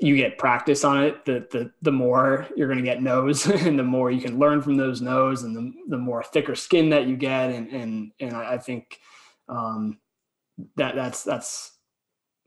you 0.00 0.16
get 0.16 0.38
practice 0.38 0.84
on 0.84 1.04
it, 1.04 1.26
the 1.26 1.46
the 1.50 1.70
the 1.82 1.92
more 1.92 2.48
you're 2.56 2.66
going 2.66 2.78
to 2.78 2.84
get 2.84 3.02
no's, 3.02 3.46
and 3.66 3.78
the 3.78 3.84
more 3.84 4.10
you 4.10 4.22
can 4.22 4.38
learn 4.38 4.62
from 4.62 4.78
those 4.78 5.02
no's, 5.02 5.42
and 5.42 5.54
the 5.54 5.72
the 5.88 5.98
more 5.98 6.22
thicker 6.22 6.54
skin 6.54 6.88
that 6.90 7.06
you 7.06 7.16
get, 7.16 7.50
and 7.50 7.68
and 7.68 8.12
and 8.20 8.34
I 8.34 8.56
think 8.56 8.98
um, 9.50 9.98
that 10.76 10.94
that's 10.94 11.24
that's 11.24 11.76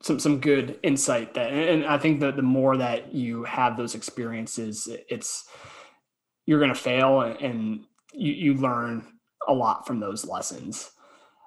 some 0.01 0.19
some 0.19 0.39
good 0.39 0.79
insight 0.81 1.35
that, 1.35 1.53
and 1.53 1.85
I 1.85 1.99
think 1.99 2.19
that 2.21 2.35
the 2.35 2.41
more 2.41 2.77
that 2.77 3.13
you 3.13 3.43
have 3.43 3.77
those 3.77 3.93
experiences, 3.93 4.89
it's 5.07 5.47
you're 6.47 6.59
going 6.59 6.73
to 6.73 6.75
fail, 6.75 7.21
and, 7.21 7.39
and 7.39 7.79
you 8.13 8.33
you 8.33 8.53
learn 8.55 9.05
a 9.47 9.53
lot 9.53 9.85
from 9.85 9.99
those 9.99 10.25
lessons. 10.25 10.91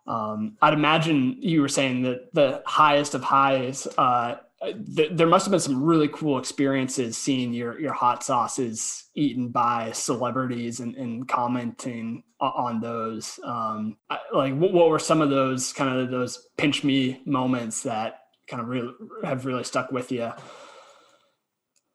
Um, 0.07 0.57
I'd 0.63 0.75
imagine 0.75 1.37
you 1.41 1.61
were 1.61 1.69
saying 1.69 2.03
that 2.03 2.33
the 2.33 2.63
highest 2.65 3.15
of 3.15 3.23
highs 3.23 3.89
uh, 3.99 4.37
th- 4.63 5.11
there 5.13 5.27
must 5.27 5.47
have 5.47 5.51
been 5.51 5.61
some 5.61 5.83
really 5.83 6.09
cool 6.09 6.39
experiences 6.39 7.17
seeing 7.17 7.53
your 7.53 7.79
your 7.81 7.93
hot 7.93 8.23
sauces 8.23 9.05
eaten 9.15 9.49
by 9.49 9.93
celebrities 9.93 10.81
and, 10.81 10.95
and 10.97 11.29
commenting 11.29 12.23
on 12.41 12.81
those. 12.81 13.39
Um, 13.45 13.97
like, 14.33 14.55
what, 14.55 14.73
what 14.73 14.89
were 14.89 14.99
some 14.99 15.21
of 15.21 15.31
those 15.31 15.73
kind 15.73 15.99
of 15.99 16.11
those 16.11 16.49
pinch 16.57 16.85
me 16.85 17.21
moments 17.27 17.83
that 17.83 18.21
kind 18.49 18.63
of 18.63 18.69
really 18.69 18.93
have 19.25 19.47
really 19.47 19.65
stuck 19.65 19.93
with 19.93 20.11
you? 20.11 20.33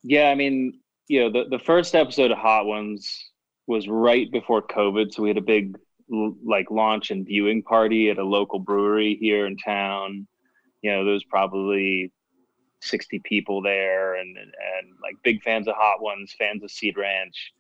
Yeah, 0.04 0.30
I 0.30 0.36
mean, 0.36 0.80
you 1.08 1.22
know, 1.22 1.32
the 1.32 1.50
the 1.50 1.64
first 1.64 1.96
episode 1.96 2.32
of 2.32 2.38
Hot 2.38 2.66
Ones 2.66 3.31
was 3.68 3.88
right 3.88 4.32
before 4.32 4.62
COVID, 4.62 5.14
so 5.14 5.24
we 5.24 5.30
had 5.30 5.38
a 5.38 5.42
big 5.42 5.78
like 6.10 6.70
launch 6.70 7.12
and 7.12 7.26
viewing 7.26 7.64
party 7.64 8.10
at 8.10 8.18
a 8.18 8.24
local 8.24 8.60
brewery 8.60 9.18
here 9.20 9.46
in 9.46 9.58
town. 9.58 10.28
You 10.82 10.92
know, 10.92 11.06
there 11.06 11.14
was 11.14 11.24
probably 11.24 12.12
60 12.82 13.22
people 13.24 13.62
there 13.62 14.16
and 14.16 14.36
and 14.38 14.94
like 15.02 15.16
big 15.24 15.42
fans 15.44 15.68
of 15.68 15.76
hot 15.78 16.02
ones 16.02 16.34
fans 16.38 16.64
of 16.64 16.72
seed 16.72 16.98
ranch 16.98 17.54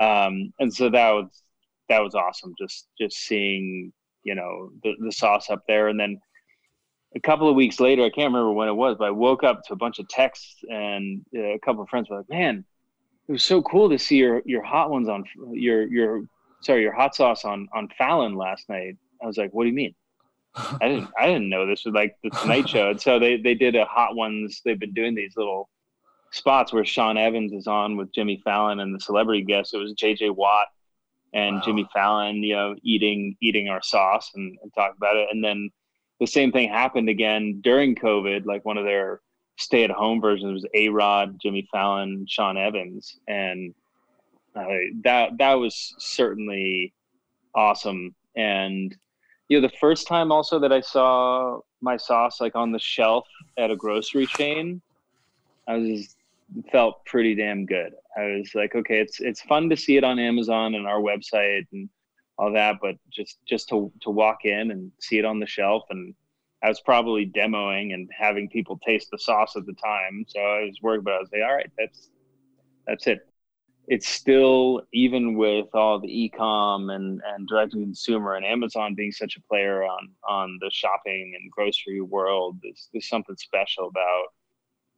um, 0.00 0.52
and 0.60 0.72
so 0.72 0.88
that 0.88 1.10
was 1.10 1.42
that 1.88 2.00
was 2.00 2.14
awesome 2.14 2.54
just 2.58 2.86
just 2.98 3.16
seeing 3.16 3.92
you 4.22 4.34
know 4.34 4.70
the, 4.82 4.92
the 5.04 5.12
sauce 5.12 5.50
up 5.50 5.62
there 5.66 5.88
and 5.88 5.98
then 5.98 6.18
a 7.16 7.20
couple 7.20 7.48
of 7.48 7.56
weeks 7.56 7.80
later 7.80 8.04
i 8.04 8.10
can't 8.10 8.32
remember 8.32 8.52
when 8.52 8.68
it 8.68 8.74
was 8.74 8.96
but 8.98 9.06
i 9.06 9.10
woke 9.10 9.42
up 9.42 9.62
to 9.64 9.72
a 9.72 9.76
bunch 9.76 9.98
of 9.98 10.08
texts 10.08 10.56
and 10.70 11.24
a 11.34 11.58
couple 11.64 11.82
of 11.82 11.88
friends 11.88 12.08
were 12.08 12.18
like 12.18 12.28
man 12.28 12.64
it 13.28 13.32
was 13.32 13.44
so 13.44 13.62
cool 13.62 13.88
to 13.90 13.98
see 13.98 14.16
your 14.16 14.42
your 14.44 14.62
hot 14.62 14.90
ones 14.90 15.08
on 15.08 15.24
your 15.52 15.86
your 15.86 16.22
sorry 16.62 16.82
your 16.82 16.92
hot 16.92 17.14
sauce 17.14 17.44
on 17.44 17.68
on 17.74 17.88
fallon 17.96 18.34
last 18.34 18.68
night 18.68 18.96
i 19.22 19.26
was 19.26 19.36
like 19.36 19.52
what 19.52 19.64
do 19.64 19.68
you 19.68 19.74
mean 19.74 19.94
I 20.80 20.88
didn't 20.88 21.08
I 21.18 21.26
didn't 21.26 21.48
know 21.48 21.66
this 21.66 21.84
was 21.84 21.94
like 21.94 22.16
the 22.22 22.30
Tonight 22.30 22.68
Show. 22.68 22.90
And 22.90 23.00
so 23.00 23.18
they 23.18 23.36
they 23.36 23.54
did 23.54 23.76
a 23.76 23.84
hot 23.84 24.16
ones. 24.16 24.60
They've 24.64 24.78
been 24.78 24.92
doing 24.94 25.14
these 25.14 25.36
little 25.36 25.68
spots 26.32 26.72
where 26.72 26.84
Sean 26.84 27.16
Evans 27.16 27.52
is 27.52 27.66
on 27.66 27.96
with 27.96 28.12
Jimmy 28.12 28.40
Fallon 28.44 28.80
and 28.80 28.94
the 28.94 29.00
celebrity 29.00 29.42
guests. 29.42 29.74
It 29.74 29.78
was 29.78 29.94
JJ 29.94 30.34
Watt 30.34 30.66
and 31.32 31.56
wow. 31.56 31.62
Jimmy 31.64 31.88
Fallon, 31.92 32.42
you 32.42 32.54
know, 32.54 32.74
eating 32.82 33.36
eating 33.40 33.68
our 33.68 33.82
sauce 33.82 34.32
and, 34.34 34.58
and 34.62 34.72
talk 34.74 34.96
about 34.96 35.16
it. 35.16 35.28
And 35.30 35.44
then 35.44 35.70
the 36.20 36.26
same 36.26 36.50
thing 36.50 36.68
happened 36.68 37.08
again 37.08 37.60
during 37.62 37.94
COVID. 37.94 38.46
Like 38.46 38.64
one 38.64 38.78
of 38.78 38.84
their 38.84 39.20
stay 39.58 39.84
at 39.84 39.90
home 39.90 40.20
versions 40.20 40.52
was 40.52 40.66
A 40.74 40.88
Rod, 40.88 41.38
Jimmy 41.40 41.68
Fallon, 41.70 42.26
Sean 42.28 42.56
Evans, 42.56 43.18
and 43.28 43.74
uh, 44.56 44.64
that 45.04 45.36
that 45.38 45.54
was 45.54 45.94
certainly 45.98 46.94
awesome. 47.54 48.14
And 48.36 48.96
you 49.48 49.60
know 49.60 49.66
the 49.66 49.76
first 49.76 50.06
time 50.06 50.30
also 50.30 50.58
that 50.58 50.72
i 50.72 50.80
saw 50.80 51.58
my 51.80 51.96
sauce 51.96 52.40
like 52.40 52.54
on 52.54 52.70
the 52.70 52.78
shelf 52.78 53.26
at 53.56 53.70
a 53.70 53.76
grocery 53.76 54.26
chain 54.26 54.80
i 55.66 55.76
was 55.76 56.16
felt 56.70 57.04
pretty 57.04 57.34
damn 57.34 57.66
good 57.66 57.92
i 58.16 58.24
was 58.24 58.54
like 58.54 58.74
okay 58.74 58.98
it's 58.98 59.20
it's 59.20 59.42
fun 59.42 59.68
to 59.68 59.76
see 59.76 59.96
it 59.96 60.04
on 60.04 60.18
amazon 60.18 60.74
and 60.74 60.86
our 60.86 61.00
website 61.00 61.66
and 61.72 61.88
all 62.38 62.52
that 62.52 62.76
but 62.80 62.94
just 63.10 63.38
just 63.46 63.68
to 63.68 63.90
to 64.00 64.10
walk 64.10 64.44
in 64.44 64.70
and 64.70 64.92
see 65.00 65.18
it 65.18 65.24
on 65.24 65.40
the 65.40 65.46
shelf 65.46 65.84
and 65.90 66.14
i 66.62 66.68
was 66.68 66.80
probably 66.80 67.26
demoing 67.26 67.94
and 67.94 68.08
having 68.16 68.48
people 68.48 68.78
taste 68.86 69.08
the 69.10 69.18
sauce 69.18 69.54
at 69.56 69.66
the 69.66 69.74
time 69.74 70.24
so 70.28 70.40
i 70.40 70.64
was 70.64 70.78
worried 70.82 71.04
but 71.04 71.14
i 71.14 71.18
was 71.18 71.28
like 71.32 71.42
all 71.42 71.54
right 71.54 71.70
that's 71.78 72.10
that's 72.86 73.06
it 73.06 73.28
it's 73.88 74.06
still 74.06 74.82
even 74.92 75.36
with 75.36 75.66
all 75.74 75.98
the 75.98 76.24
e-com 76.24 76.90
and, 76.90 77.22
and 77.26 77.48
direct 77.48 77.72
to 77.72 77.78
consumer 77.78 78.34
and 78.34 78.44
Amazon 78.44 78.94
being 78.94 79.12
such 79.12 79.36
a 79.36 79.40
player 79.48 79.82
on 79.82 80.10
on 80.28 80.58
the 80.60 80.70
shopping 80.70 81.34
and 81.40 81.50
grocery 81.50 82.02
world, 82.02 82.58
there's, 82.62 82.88
there's 82.92 83.08
something 83.08 83.36
special 83.36 83.88
about 83.88 84.26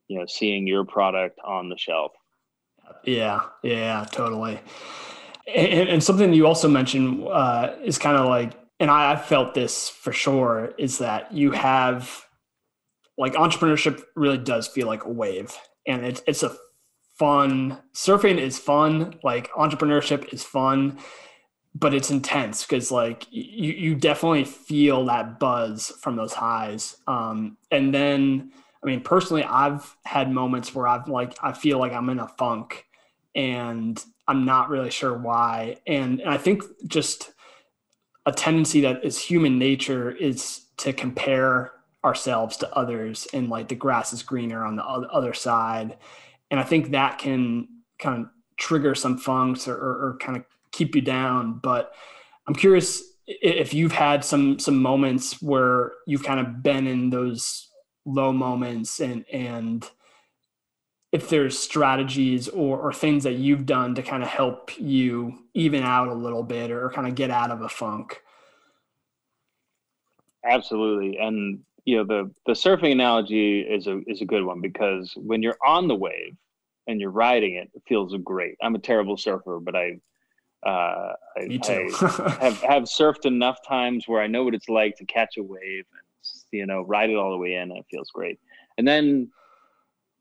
you 0.09 0.19
know 0.19 0.27
seeing 0.27 0.67
your 0.67 0.85
product 0.85 1.39
on 1.45 1.69
the 1.69 1.79
shelf. 1.79 2.11
Yeah, 3.05 3.43
yeah, 3.63 4.05
totally. 4.11 4.59
And, 5.47 5.89
and 5.89 6.03
something 6.03 6.33
you 6.33 6.47
also 6.47 6.69
mentioned 6.69 7.27
uh, 7.29 7.75
is 7.83 7.99
kind 7.99 8.17
of 8.17 8.27
like, 8.27 8.53
and 8.81 8.91
I, 8.91 9.13
I 9.13 9.17
felt 9.17 9.55
this 9.55 9.89
for 9.89 10.13
sure, 10.13 10.73
is 10.79 10.99
that 10.99 11.33
you 11.33 11.53
have 11.53 12.27
like 13.17 13.35
entrepreneurship 13.35 14.03
really 14.17 14.39
does 14.39 14.67
feel 14.67 14.87
like 14.87 15.05
a 15.05 15.11
wave, 15.11 15.57
and 15.87 16.05
it's 16.05 16.23
it's 16.27 16.43
a 16.43 16.57
fun. 17.19 17.79
Surfing 17.95 18.39
is 18.39 18.59
fun. 18.59 19.15
Like 19.23 19.53
entrepreneurship 19.53 20.33
is 20.33 20.43
fun, 20.43 20.99
but 21.75 21.95
it's 21.95 22.11
intense 22.11 22.65
because 22.65 22.91
like 22.91 23.27
you 23.31 23.73
you 23.73 23.95
definitely 23.95 24.45
feel 24.45 25.05
that 25.05 25.39
buzz 25.39 25.93
from 26.01 26.17
those 26.17 26.33
highs. 26.33 26.97
Um, 27.07 27.59
and 27.71 27.95
then 27.95 28.51
I 28.83 28.87
mean 28.87 29.03
personally, 29.03 29.45
I've 29.45 29.95
had 30.05 30.33
moments 30.33 30.75
where 30.75 30.89
I've 30.89 31.07
like 31.07 31.37
I 31.43 31.53
feel 31.53 31.79
like 31.79 31.93
I'm 31.93 32.09
in 32.09 32.19
a 32.19 32.29
funk 32.29 32.87
and 33.35 34.03
I'm 34.27 34.45
not 34.45 34.71
really 34.71 34.91
sure 34.91 35.17
why. 35.17 35.77
And, 35.87 36.21
and 36.21 36.31
I 36.31 36.39
think 36.39 36.63
just 36.87 37.33
a 38.27 38.33
tendency 38.33 38.83
that 38.83 39.05
is 39.05 39.19
human 39.19 39.59
nature 39.59 40.11
is 40.11 40.67
to 40.79 40.93
compare 40.93 41.73
ourselves 42.05 42.57
to 42.59 42.77
others 42.77 43.27
and 43.33 43.51
like 43.51 43.69
the 43.69 43.75
grass 43.75 44.13
is 44.13 44.23
greener 44.23 44.65
on 44.65 44.77
the 44.77 44.85
other 44.85 45.35
side 45.35 45.97
and 46.51 46.59
I 46.59 46.65
think 46.65 46.91
that 46.91 47.19
can 47.19 47.69
kind 47.99 48.23
of 48.23 48.31
trigger 48.57 48.95
some 48.95 49.19
funks 49.19 49.69
or, 49.69 49.77
or, 49.77 50.09
or 50.09 50.19
kind 50.21 50.37
of 50.37 50.45
keep 50.73 50.95
you 50.95 51.01
down. 51.01 51.61
But 51.63 51.93
I'm 52.47 52.55
curious 52.55 53.03
if 53.27 53.73
you've 53.73 53.93
had 53.93 54.25
some 54.25 54.59
some 54.59 54.81
moments 54.83 55.41
where 55.41 55.93
you've 56.07 56.25
kind 56.25 56.41
of 56.41 56.63
been 56.63 56.87
in 56.87 57.11
those 57.11 57.69
low 58.05 58.33
moments 58.33 59.01
and 59.01 59.25
and 59.33 59.89
if 61.13 61.29
there's 61.29 61.59
strategies 61.59 62.49
or, 62.49 62.79
or 62.79 62.93
things 62.93 63.25
that 63.25 63.35
you've 63.35 63.67
done 63.67 63.95
to 63.97 64.03
kind 64.03 64.23
of 64.23 64.29
help 64.29 64.71
you 64.79 65.39
even 65.55 65.83
out 65.83 66.09
a 66.09 66.15
little 66.15 66.43
bit 66.43 66.71
or 66.71 66.89
kind 66.91 67.09
of 67.09 67.15
get 67.15 67.31
out 67.31 67.51
of 67.51 67.63
a 67.63 67.69
funk. 67.69 68.23
Absolutely. 70.45 71.19
And 71.19 71.61
you 71.85 71.97
know, 71.97 72.05
the 72.05 72.31
the 72.47 72.53
surfing 72.53 72.93
analogy 72.93 73.61
is 73.61 73.87
a 73.87 74.01
is 74.07 74.21
a 74.21 74.25
good 74.25 74.45
one 74.45 74.61
because 74.61 75.13
when 75.17 75.43
you're 75.43 75.59
on 75.67 75.89
the 75.89 75.95
wave 75.95 76.37
and 76.87 77.01
you're 77.01 77.11
riding 77.11 77.55
it, 77.55 77.71
it 77.75 77.83
feels 77.89 78.15
great. 78.23 78.57
I'm 78.63 78.75
a 78.75 78.79
terrible 78.79 79.17
surfer, 79.17 79.59
but 79.61 79.75
I 79.75 79.99
uh, 80.65 81.15
I. 81.37 81.61
I 81.65 82.37
have 82.41 82.61
have 82.63 82.83
surfed 82.85 83.25
enough 83.25 83.59
times 83.67 84.07
where 84.07 84.23
I 84.23 84.27
know 84.27 84.45
what 84.45 84.55
it's 84.55 84.69
like 84.69 84.97
to 84.97 85.07
catch 85.07 85.37
a 85.39 85.43
wave 85.43 85.85
and 85.93 86.27
you 86.53 86.67
know 86.67 86.83
ride 86.83 87.11
it 87.11 87.17
all 87.17 87.31
the 87.31 87.39
way 87.39 87.55
in, 87.55 87.71
and 87.71 87.79
it 87.79 87.87
feels 87.91 88.11
great. 88.11 88.39
And 88.79 88.87
then 88.87 89.31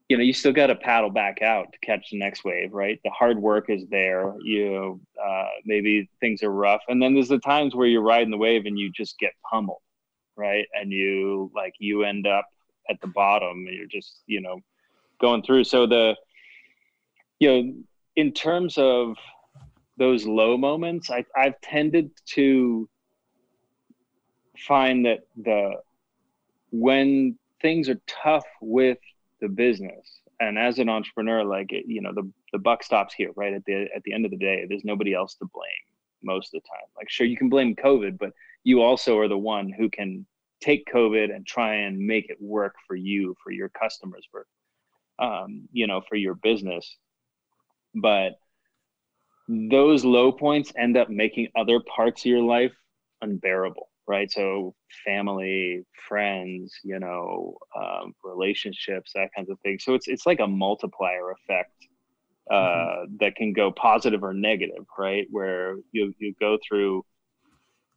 you 0.09 0.17
know 0.17 0.23
you 0.23 0.33
still 0.33 0.51
got 0.51 0.67
to 0.67 0.75
paddle 0.75 1.09
back 1.09 1.41
out 1.41 1.71
to 1.71 1.79
catch 1.79 2.09
the 2.11 2.17
next 2.17 2.43
wave 2.43 2.73
right? 2.73 2.99
The 3.03 3.11
hard 3.11 3.39
work 3.39 3.69
is 3.69 3.87
there 3.89 4.33
you 4.41 4.99
uh, 5.23 5.47
maybe 5.65 6.09
things 6.19 6.43
are 6.43 6.51
rough. 6.51 6.81
And 6.89 7.01
then 7.01 7.13
there's 7.13 7.29
the 7.29 7.39
times 7.39 7.75
where 7.75 7.87
you're 7.87 8.01
riding 8.01 8.31
the 8.31 8.37
wave 8.37 8.65
and 8.65 8.77
you 8.77 8.91
just 8.91 9.17
get 9.19 9.31
pummeled 9.49 9.81
right? 10.35 10.65
And 10.73 10.91
you 10.91 11.51
like 11.55 11.73
you 11.79 12.03
end 12.03 12.27
up 12.27 12.45
at 12.89 12.99
the 13.01 13.07
bottom 13.07 13.65
you're 13.71 13.85
just 13.85 14.23
you 14.25 14.41
know 14.41 14.59
going 15.21 15.43
through. 15.43 15.63
So 15.65 15.85
the 15.85 16.15
you 17.39 17.49
know 17.49 17.73
in 18.15 18.33
terms 18.33 18.77
of 18.77 19.15
those 19.97 20.25
low 20.25 20.57
moments 20.57 21.11
I, 21.11 21.25
i've 21.35 21.59
tended 21.61 22.09
to 22.25 22.89
find 24.57 25.05
that 25.05 25.19
the 25.35 25.73
when 26.71 27.37
things 27.61 27.89
are 27.89 27.99
tough 28.07 28.45
with 28.61 28.97
the 29.41 29.49
business. 29.49 30.21
And 30.39 30.57
as 30.57 30.79
an 30.79 30.89
entrepreneur 30.89 31.43
like 31.43 31.71
you 31.71 32.01
know 32.01 32.13
the 32.13 32.29
the 32.53 32.59
buck 32.59 32.83
stops 32.83 33.13
here 33.13 33.31
right? 33.35 33.53
At 33.53 33.65
the 33.65 33.87
at 33.95 34.03
the 34.03 34.13
end 34.13 34.25
of 34.25 34.31
the 34.31 34.37
day 34.37 34.65
there's 34.67 34.85
nobody 34.85 35.13
else 35.13 35.35
to 35.35 35.49
blame 35.53 35.85
most 36.23 36.53
of 36.53 36.61
the 36.61 36.67
time. 36.67 36.87
Like 36.95 37.09
sure 37.09 37.27
you 37.27 37.37
can 37.37 37.49
blame 37.49 37.75
covid 37.75 38.17
but 38.17 38.31
you 38.63 38.81
also 38.81 39.17
are 39.19 39.27
the 39.27 39.37
one 39.37 39.71
who 39.71 39.89
can 39.89 40.25
take 40.61 40.85
covid 40.93 41.33
and 41.33 41.45
try 41.45 41.75
and 41.75 41.97
make 41.97 42.29
it 42.29 42.37
work 42.41 42.75
for 42.87 42.95
you 42.95 43.35
for 43.43 43.51
your 43.51 43.69
customers 43.69 44.27
for 44.31 44.45
um, 45.19 45.67
you 45.71 45.87
know 45.87 46.01
for 46.07 46.15
your 46.15 46.35
business. 46.35 46.95
But 47.93 48.39
those 49.49 50.05
low 50.05 50.31
points 50.31 50.71
end 50.77 50.95
up 50.95 51.09
making 51.09 51.47
other 51.55 51.79
parts 51.79 52.21
of 52.21 52.27
your 52.27 52.43
life 52.43 52.73
unbearable 53.21 53.89
right? 54.09 54.29
So 54.31 54.73
family, 55.05 55.85
friends, 56.07 56.73
you 56.83 56.99
know, 56.99 57.57
um, 57.79 58.15
relationships, 58.23 59.11
that 59.13 59.29
kinds 59.35 59.51
of 59.51 59.59
things. 59.59 59.83
So 59.85 59.93
it's 59.93 60.07
it's 60.07 60.25
like 60.25 60.39
a 60.39 60.47
multiplier 60.47 61.31
effect 61.31 61.71
uh, 62.51 62.55
mm-hmm. 62.55 63.15
that 63.19 63.35
can 63.35 63.53
go 63.53 63.71
positive 63.71 64.23
or 64.23 64.33
negative, 64.33 64.85
right? 64.97 65.27
Where 65.29 65.75
you 65.91 66.13
you 66.17 66.33
go 66.39 66.57
through. 66.67 67.05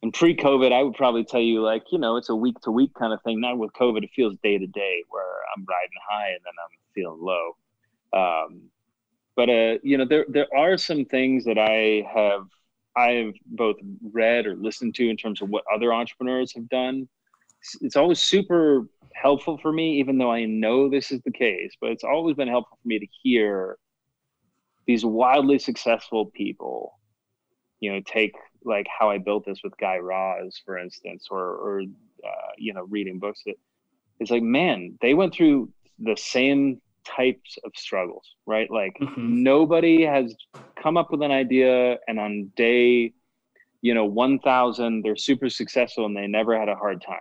And 0.03 0.13
pre-COVID, 0.13 0.73
I 0.73 0.83
would 0.83 0.95
probably 0.95 1.23
tell 1.23 1.41
you 1.41 1.61
like 1.61 1.83
you 1.91 1.97
know 1.97 2.17
it's 2.17 2.29
a 2.29 2.35
week 2.35 2.59
to 2.61 2.71
week 2.71 2.93
kind 2.93 3.11
of 3.11 3.21
thing. 3.23 3.41
Not 3.41 3.57
with 3.57 3.73
COVID, 3.73 4.03
it 4.03 4.11
feels 4.15 4.35
day 4.43 4.59
to 4.59 4.67
day 4.67 5.03
where 5.09 5.23
I'm 5.55 5.65
riding 5.67 5.97
high 6.07 6.29
and 6.29 6.41
then 6.45 6.53
I'm 6.63 6.77
feeling 6.93 7.19
low. 7.21 7.55
Um, 8.13 8.69
but 9.35 9.49
uh, 9.49 9.79
you 9.81 9.97
know 9.97 10.05
there 10.05 10.25
there 10.29 10.47
are 10.55 10.77
some 10.77 11.05
things 11.05 11.45
that 11.45 11.57
I 11.57 12.07
have 12.13 12.45
I've 12.95 13.33
both 13.45 13.77
read 14.11 14.45
or 14.45 14.55
listened 14.55 14.95
to 14.95 15.09
in 15.09 15.17
terms 15.17 15.41
of 15.41 15.49
what 15.49 15.63
other 15.73 15.93
entrepreneurs 15.93 16.53
have 16.53 16.69
done. 16.69 17.07
It's 17.81 17.95
always 17.95 18.19
super 18.19 18.87
helpful 19.13 19.57
for 19.57 19.71
me, 19.71 19.99
even 19.99 20.17
though 20.17 20.31
I 20.31 20.45
know 20.45 20.89
this 20.89 21.11
is 21.11 21.21
the 21.21 21.31
case, 21.31 21.73
but 21.79 21.91
it's 21.91 22.03
always 22.03 22.35
been 22.35 22.47
helpful 22.47 22.77
for 22.81 22.87
me 22.87 22.99
to 22.99 23.07
hear 23.23 23.77
these 24.85 25.05
wildly 25.05 25.59
successful 25.59 26.25
people, 26.25 26.99
you 27.79 27.91
know, 27.91 28.01
take 28.05 28.33
like 28.65 28.87
how 28.87 29.09
I 29.09 29.17
built 29.17 29.45
this 29.45 29.59
with 29.63 29.77
Guy 29.77 29.97
Raz, 29.97 30.61
for 30.65 30.77
instance, 30.77 31.27
or, 31.31 31.39
or 31.39 31.81
uh, 31.81 32.51
you 32.57 32.73
know, 32.73 32.83
reading 32.83 33.19
books. 33.19 33.41
That 33.45 33.55
it's 34.19 34.31
like, 34.31 34.43
man, 34.43 34.97
they 35.01 35.13
went 35.13 35.33
through 35.33 35.69
the 35.99 36.15
same 36.17 36.81
types 37.03 37.57
of 37.63 37.71
struggles, 37.75 38.35
right? 38.45 38.69
Like 38.69 38.93
mm-hmm. 39.01 39.43
nobody 39.43 40.03
has 40.03 40.35
come 40.81 40.97
up 40.97 41.11
with 41.11 41.21
an 41.21 41.31
idea 41.31 41.97
and 42.07 42.19
on 42.19 42.51
day, 42.55 43.13
you 43.81 43.93
know, 43.93 44.05
1000, 44.05 45.03
they're 45.03 45.15
super 45.15 45.49
successful 45.49 46.05
and 46.05 46.15
they 46.15 46.27
never 46.27 46.57
had 46.57 46.69
a 46.69 46.75
hard 46.75 47.01
time. 47.01 47.17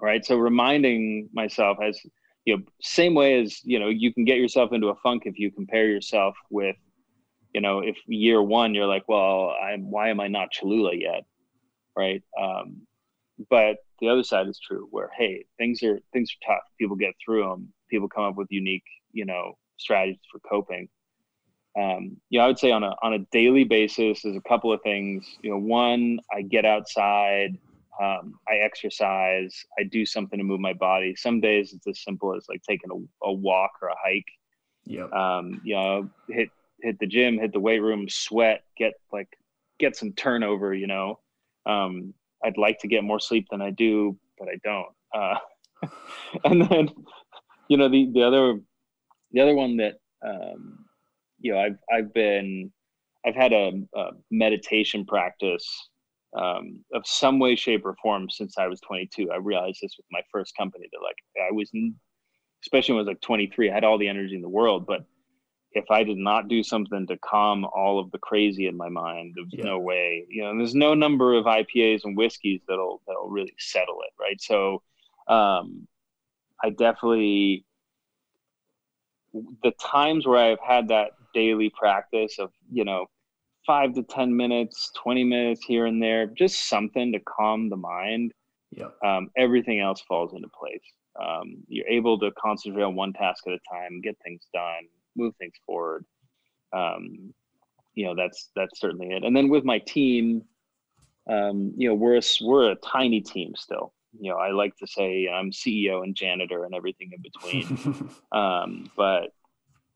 Right. 0.00 0.24
So 0.24 0.36
reminding 0.36 1.28
myself 1.32 1.78
as, 1.82 1.98
you 2.44 2.56
know, 2.56 2.62
same 2.80 3.14
way 3.14 3.40
as, 3.40 3.60
you 3.62 3.78
know, 3.78 3.88
you 3.88 4.12
can 4.12 4.24
get 4.24 4.38
yourself 4.38 4.72
into 4.72 4.88
a 4.88 4.96
funk 4.96 5.22
if 5.26 5.38
you 5.38 5.52
compare 5.52 5.86
yourself 5.86 6.34
with, 6.50 6.74
you 7.54 7.60
know, 7.60 7.80
if 7.80 7.96
year 8.06 8.42
one, 8.42 8.74
you're 8.74 8.86
like, 8.86 9.04
well, 9.08 9.54
I'm, 9.62 9.90
why 9.90 10.08
am 10.08 10.18
I 10.18 10.26
not 10.26 10.50
Cholula 10.50 10.94
yet? 10.94 11.22
Right. 11.96 12.22
Um, 12.40 12.86
but 13.48 13.76
the 14.00 14.08
other 14.08 14.24
side 14.24 14.48
is 14.48 14.58
true 14.58 14.88
where, 14.90 15.10
Hey, 15.16 15.44
things 15.58 15.82
are, 15.84 16.00
things 16.12 16.30
are 16.32 16.54
tough. 16.54 16.64
People 16.80 16.96
get 16.96 17.14
through 17.24 17.42
them 17.42 17.72
people 17.92 18.08
come 18.08 18.24
up 18.24 18.36
with 18.36 18.48
unique, 18.50 18.86
you 19.12 19.26
know, 19.26 19.52
strategies 19.76 20.18
for 20.32 20.40
coping. 20.40 20.88
Um, 21.78 22.16
you 22.30 22.38
know, 22.38 22.44
I 22.44 22.48
would 22.48 22.58
say 22.58 22.72
on 22.72 22.82
a 22.82 22.94
on 23.02 23.14
a 23.14 23.20
daily 23.30 23.64
basis, 23.64 24.22
there's 24.22 24.36
a 24.36 24.48
couple 24.48 24.72
of 24.72 24.82
things. 24.82 25.26
You 25.42 25.50
know, 25.50 25.58
one, 25.58 26.18
I 26.34 26.42
get 26.42 26.64
outside, 26.64 27.58
um, 28.02 28.34
I 28.48 28.56
exercise, 28.56 29.54
I 29.78 29.84
do 29.84 30.04
something 30.04 30.38
to 30.38 30.44
move 30.44 30.60
my 30.60 30.72
body. 30.72 31.14
Some 31.16 31.40
days 31.40 31.72
it's 31.72 31.86
as 31.86 32.02
simple 32.02 32.34
as 32.34 32.46
like 32.48 32.62
taking 32.68 32.90
a, 32.90 33.26
a 33.26 33.32
walk 33.32 33.72
or 33.80 33.88
a 33.88 33.94
hike. 34.02 34.24
Yeah. 34.84 35.04
Um, 35.04 35.60
you 35.64 35.74
know, 35.74 36.10
hit 36.28 36.50
hit 36.82 36.98
the 36.98 37.06
gym, 37.06 37.38
hit 37.38 37.52
the 37.52 37.60
weight 37.60 37.80
room, 37.80 38.08
sweat, 38.08 38.64
get 38.76 38.94
like 39.12 39.28
get 39.78 39.96
some 39.96 40.12
turnover. 40.12 40.74
You 40.74 40.88
know, 40.88 41.20
um, 41.64 42.12
I'd 42.44 42.58
like 42.58 42.80
to 42.80 42.88
get 42.88 43.04
more 43.04 43.20
sleep 43.20 43.46
than 43.50 43.62
I 43.62 43.70
do, 43.70 44.18
but 44.38 44.48
I 44.48 44.58
don't. 44.64 44.92
Uh, 45.14 45.88
and 46.44 46.62
then 46.62 46.90
you 47.72 47.78
know 47.78 47.88
the 47.88 48.10
the 48.12 48.22
other 48.22 48.60
the 49.30 49.40
other 49.40 49.54
one 49.54 49.78
that 49.78 49.94
um, 50.22 50.84
you 51.40 51.52
know 51.52 51.58
I've 51.58 51.78
I've 51.90 52.12
been 52.12 52.70
I've 53.24 53.34
had 53.34 53.54
a, 53.54 53.72
a 53.94 54.10
meditation 54.30 55.06
practice 55.06 55.66
um, 56.36 56.84
of 56.92 57.06
some 57.06 57.38
way, 57.38 57.56
shape, 57.56 57.86
or 57.86 57.96
form 58.02 58.28
since 58.28 58.58
I 58.58 58.66
was 58.66 58.78
22. 58.80 59.30
I 59.32 59.36
realized 59.36 59.78
this 59.80 59.96
with 59.96 60.04
my 60.10 60.20
first 60.30 60.54
company 60.54 60.86
that 60.92 61.02
like 61.02 61.16
I 61.48 61.50
was, 61.50 61.70
especially 62.62 62.92
when 62.92 63.00
I 63.00 63.04
was 63.04 63.08
like 63.08 63.22
23, 63.22 63.70
I 63.70 63.74
had 63.74 63.84
all 63.84 63.96
the 63.96 64.08
energy 64.08 64.34
in 64.34 64.42
the 64.42 64.50
world, 64.50 64.84
but 64.86 65.06
if 65.72 65.90
I 65.90 66.04
did 66.04 66.18
not 66.18 66.48
do 66.48 66.62
something 66.62 67.06
to 67.06 67.16
calm 67.24 67.64
all 67.64 67.98
of 67.98 68.10
the 68.10 68.18
crazy 68.18 68.66
in 68.66 68.76
my 68.76 68.90
mind, 68.90 69.32
there's 69.34 69.48
yeah. 69.50 69.64
no 69.64 69.78
way. 69.78 70.26
You 70.28 70.42
know, 70.42 70.58
there's 70.58 70.74
no 70.74 70.92
number 70.92 71.32
of 71.32 71.46
IPAs 71.46 72.04
and 72.04 72.18
whiskeys 72.18 72.60
that'll 72.68 73.00
that'll 73.06 73.30
really 73.30 73.54
settle 73.58 73.96
it, 74.02 74.12
right? 74.20 74.38
So, 74.42 74.82
um, 75.26 75.88
I 76.62 76.70
definitely 76.70 77.64
the 79.62 79.72
times 79.72 80.26
where 80.26 80.38
I've 80.38 80.60
had 80.60 80.88
that 80.88 81.12
daily 81.34 81.70
practice 81.70 82.38
of, 82.38 82.50
you 82.70 82.84
know, 82.84 83.06
five 83.66 83.94
to 83.94 84.02
10 84.02 84.36
minutes, 84.36 84.90
20 85.02 85.24
minutes 85.24 85.64
here 85.64 85.86
and 85.86 86.02
there, 86.02 86.26
just 86.26 86.68
something 86.68 87.12
to 87.12 87.20
calm 87.20 87.68
the 87.68 87.76
mind. 87.76 88.32
Yeah. 88.70 88.88
Um, 89.04 89.30
everything 89.36 89.80
else 89.80 90.02
falls 90.02 90.34
into 90.34 90.48
place. 90.48 90.82
Um, 91.20 91.62
you're 91.68 91.88
able 91.88 92.18
to 92.20 92.30
concentrate 92.38 92.82
on 92.82 92.94
one 92.94 93.12
task 93.12 93.44
at 93.46 93.52
a 93.52 93.58
time, 93.70 94.00
get 94.00 94.16
things 94.24 94.46
done, 94.52 94.88
move 95.16 95.34
things 95.36 95.54
forward. 95.66 96.04
Um, 96.72 97.34
you 97.94 98.06
know, 98.06 98.14
that's, 98.14 98.50
that's 98.56 98.80
certainly 98.80 99.08
it. 99.10 99.24
And 99.24 99.36
then 99.36 99.48
with 99.48 99.64
my 99.64 99.78
team, 99.78 100.42
um, 101.28 101.72
you 101.76 101.88
know, 101.88 101.94
we're 101.94 102.16
a, 102.16 102.22
we're 102.40 102.70
a 102.72 102.76
tiny 102.76 103.20
team 103.20 103.54
still 103.54 103.92
you 104.18 104.30
know, 104.30 104.36
I 104.36 104.50
like 104.50 104.76
to 104.78 104.86
say 104.86 105.28
I'm 105.28 105.50
CEO 105.50 106.02
and 106.02 106.14
janitor 106.14 106.64
and 106.64 106.74
everything 106.74 107.10
in 107.12 107.22
between. 107.22 108.10
um, 108.32 108.90
but 108.96 109.30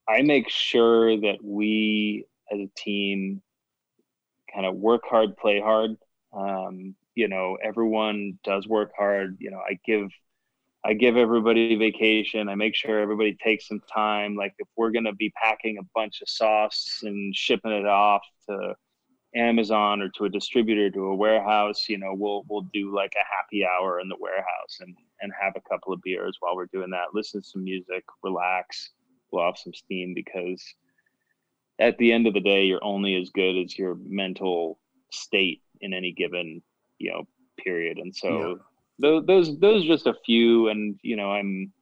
I 0.09 0.23
make 0.23 0.49
sure 0.49 1.21
that 1.21 1.39
we 1.43 2.27
as 2.51 2.61
a 2.61 2.71
team 2.77 3.43
kind 4.53 4.67
of 4.67 4.77
work 4.77 5.03
hard, 5.09 5.37
play 5.37 5.61
hard. 5.61 5.97
Um, 6.33 6.95
you 7.15 7.29
know, 7.29 7.57
everyone 7.63 8.39
does 8.45 8.67
work 8.67 8.93
hard. 8.97 9.37
You 9.41 9.51
know, 9.51 9.59
I 9.59 9.79
give 9.85 10.11
I 10.85 10.93
give 10.93 11.17
everybody 11.17 11.75
vacation. 11.75 12.49
I 12.49 12.55
make 12.55 12.77
sure 12.77 13.01
everybody 13.01 13.37
takes 13.43 13.67
some 13.67 13.81
time. 13.93 14.37
Like 14.37 14.55
if 14.59 14.69
we're 14.77 14.93
gonna 14.93 15.15
be 15.15 15.31
packing 15.31 15.79
a 15.79 15.87
bunch 15.95 16.23
of 16.23 16.29
sauce 16.29 17.01
and 17.03 17.35
shipping 17.35 17.73
it 17.73 17.87
off 17.87 18.23
to 18.49 18.75
Amazon 19.37 20.01
or 20.01 20.09
to 20.11 20.25
a 20.25 20.29
distributor 20.29 20.91
to 20.91 21.07
a 21.07 21.15
warehouse, 21.15 21.89
you 21.89 21.99
know, 21.99 22.15
we'll 22.15 22.45
we'll 22.49 22.67
do 22.73 22.95
like 22.95 23.13
a 23.15 23.35
happy 23.35 23.65
hour 23.65 24.01
in 24.01 24.09
the 24.09 24.17
warehouse 24.19 24.79
and 24.81 24.97
and 25.21 25.33
have 25.41 25.55
a 25.57 25.69
couple 25.69 25.93
of 25.93 26.03
beers 26.03 26.37
while 26.41 26.57
we're 26.57 26.67
doing 26.67 26.91
that. 26.91 27.15
Listen 27.15 27.41
to 27.41 27.47
some 27.47 27.65
music, 27.65 28.05
relax, 28.23 28.91
blow 29.31 29.43
off 29.43 29.59
some 29.59 29.75
steam 29.75 30.15
because 30.15 30.63
at 31.79 31.99
the 31.99 32.13
end 32.13 32.27
of 32.27 32.35
the 32.35 32.41
day, 32.41 32.65
you're 32.65 32.85
only 32.85 33.15
as 33.17 33.31
good 33.31 33.57
as 33.57 33.79
your 33.79 33.97
mental 34.03 34.79
state 35.13 35.63
in 35.81 35.93
any 35.93 36.13
given 36.13 36.63
you 36.99 37.11
know 37.11 37.27
period. 37.63 37.99
And 37.99 38.15
so 38.15 38.29
yeah. 38.29 38.55
those 38.99 39.27
those 39.27 39.59
those 39.59 39.85
just 39.85 40.07
a 40.07 40.15
few, 40.25 40.69
and 40.69 40.99
you 41.03 41.17
know, 41.17 41.31
I'm 41.31 41.73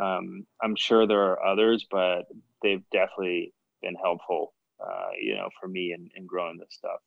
um, 0.00 0.46
I'm 0.62 0.76
sure 0.76 1.06
there 1.06 1.22
are 1.22 1.44
others, 1.44 1.86
but 1.90 2.22
they've 2.62 2.82
definitely 2.92 3.52
been 3.82 3.94
helpful, 3.94 4.52
uh, 4.86 5.08
you 5.20 5.34
know, 5.34 5.48
for 5.60 5.68
me 5.68 5.92
and, 5.92 6.10
in 6.16 6.26
growing 6.26 6.58
this 6.58 6.68
stuff. 6.70 7.00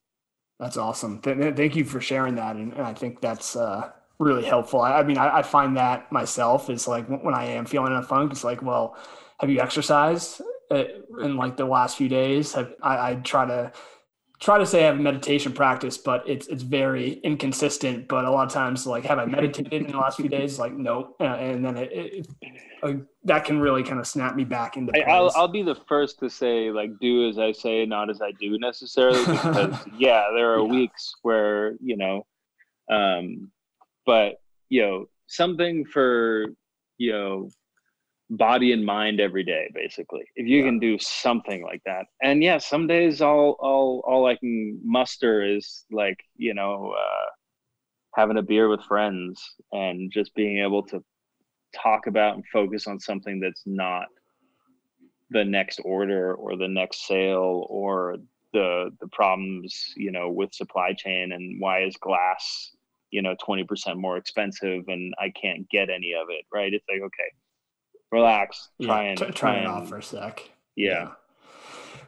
That's 0.60 0.78
awesome. 0.78 1.22
Th- 1.22 1.56
thank 1.56 1.76
you 1.76 1.86
for 1.86 2.02
sharing 2.02 2.36
that. 2.36 2.56
And, 2.56 2.74
and 2.74 2.82
I 2.82 2.94
think 2.94 3.22
that's 3.22 3.56
uh, 3.56 3.92
really 4.20 4.44
helpful. 4.44 4.82
I, 4.82 5.00
I 5.00 5.04
mean, 5.04 5.18
I, 5.18 5.38
I, 5.38 5.42
find 5.44 5.78
that 5.78 6.12
myself 6.12 6.70
is 6.70 6.88
like 6.88 7.08
when 7.08 7.36
I 7.36 7.46
am 7.46 7.66
feeling 7.66 7.92
in 7.92 7.98
a 7.98 8.04
funk, 8.04 8.32
it's 8.32 8.44
like, 8.44 8.62
well, 8.62 8.98
have 9.40 9.50
you 9.50 9.60
exercised 9.60 10.42
uh, 10.72 10.84
in 11.22 11.38
like 11.38 11.58
the 11.58 11.66
last 11.66 11.98
few 11.98 12.10
days? 12.10 12.54
Have, 12.54 12.74
I, 12.82 13.12
I 13.12 13.16
try 13.16 13.46
to 13.46 13.72
try 14.40 14.58
to 14.58 14.66
say 14.66 14.84
I 14.84 14.88
have 14.88 15.00
a 15.00 15.02
meditation 15.02 15.52
practice, 15.52 15.98
but 15.98 16.28
it's 16.28 16.48
it's 16.48 16.64
very 16.64 17.14
inconsistent. 17.24 18.08
But 18.08 18.26
a 18.26 18.32
lot 18.32 18.48
of 18.48 18.54
times, 18.54 18.86
like, 18.86 19.04
have 19.06 19.20
I 19.20 19.26
meditated 19.26 19.74
in 19.74 19.92
the 19.92 19.98
last 19.98 20.18
few 20.18 20.30
days? 20.30 20.60
Like, 20.60 20.74
no, 20.74 21.16
uh, 21.20 21.24
and 21.24 21.66
then 21.66 21.78
it, 21.78 21.92
it, 21.92 22.28
it 22.42 22.62
uh, 22.84 22.94
that 23.24 23.46
can 23.46 23.60
really 23.60 23.84
kind 23.84 24.00
of 24.00 24.08
snap 24.08 24.36
me 24.36 24.44
back 24.44 24.78
into. 24.78 24.94
Place. 24.94 25.06
I'll 25.08 25.32
I'll 25.36 25.48
be 25.48 25.64
the 25.64 25.76
first 25.88 26.20
to 26.20 26.30
say 26.30 26.72
like, 26.72 26.92
do 27.00 27.28
as 27.28 27.40
I 27.40 27.52
say, 27.52 27.86
not 27.86 28.10
as 28.10 28.22
I 28.22 28.32
do 28.34 28.58
necessarily, 28.60 29.20
because 29.26 29.76
yeah, 29.98 30.26
there 30.36 30.54
are 30.54 30.60
yeah. 30.60 30.72
weeks 30.72 31.16
where 31.24 31.74
you 31.82 31.98
know, 31.98 32.26
um, 32.92 33.52
but 34.06 34.36
you 34.70 34.82
know, 34.82 35.06
something 35.28 35.86
for 35.86 36.46
you 36.98 37.12
know 37.12 37.50
body 38.30 38.74
and 38.74 38.86
mind 38.86 39.22
every 39.22 39.44
day 39.44 39.70
basically 39.74 40.26
if 40.36 40.46
you 40.46 40.60
yeah. 40.60 40.66
can 40.66 40.80
do 40.80 40.98
something 41.00 41.64
like 41.64 41.82
that 41.86 42.06
and 42.22 42.44
yeah 42.44 42.58
some 42.58 42.86
days 42.86 43.22
all 43.22 43.56
all 43.60 44.04
all 44.06 44.26
i 44.26 44.36
can 44.36 44.80
muster 44.84 45.44
is 45.44 45.86
like 45.92 46.20
you 46.36 46.54
know 46.54 46.94
uh 46.98 47.30
having 48.16 48.38
a 48.38 48.42
beer 48.42 48.68
with 48.68 48.84
friends 48.84 49.56
and 49.72 50.12
just 50.12 50.36
being 50.36 50.60
able 50.60 50.84
to 50.84 51.02
talk 51.74 52.08
about 52.08 52.36
and 52.36 52.44
focus 52.52 52.88
on 52.88 53.00
something 53.00 53.40
that's 53.40 53.64
not 53.66 54.08
the 55.30 55.46
next 55.46 55.80
order 55.86 56.34
or 56.34 56.58
the 56.58 56.68
next 56.68 57.08
sale 57.08 57.66
or 57.70 58.18
the 58.54 58.90
the 59.00 59.08
problems 59.10 59.94
you 59.96 60.12
know 60.12 60.30
with 60.30 60.54
supply 60.54 60.94
chain 60.94 61.32
and 61.32 61.62
why 61.62 61.84
is 61.84 61.96
glass 61.98 62.72
you 63.12 63.22
know 63.22 63.36
20% 63.48 63.98
more 63.98 64.18
expensive 64.18 64.84
and 64.88 65.14
i 65.20 65.30
can't 65.30 65.70
get 65.70 65.90
any 65.90 66.14
of 66.14 66.28
it 66.30 66.46
right 66.54 66.74
it's 66.74 66.86
like 66.90 67.02
okay 67.02 67.32
relax. 68.12 68.70
Try 68.82 69.04
yeah, 69.04 69.10
and 69.10 69.18
t- 69.18 69.32
try, 69.32 69.56
and, 69.56 69.66
it 69.66 69.70
off 69.70 69.90
for 69.90 69.98
a 69.98 70.04
sec. 70.04 70.50
Yeah. 70.76 70.92
yeah. 70.92 71.08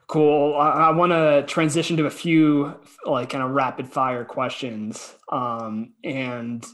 Cool. 0.08 0.56
I, 0.56 0.70
I 0.70 0.92
want 0.92 1.12
to 1.12 1.44
transition 1.48 1.98
to 1.98 2.06
a 2.06 2.12
few 2.12 2.76
like 3.06 3.30
kind 3.30 3.44
of 3.44 3.52
rapid 3.52 3.88
fire 3.88 4.26
questions. 4.26 5.16
Um, 5.32 5.94
and 6.04 6.66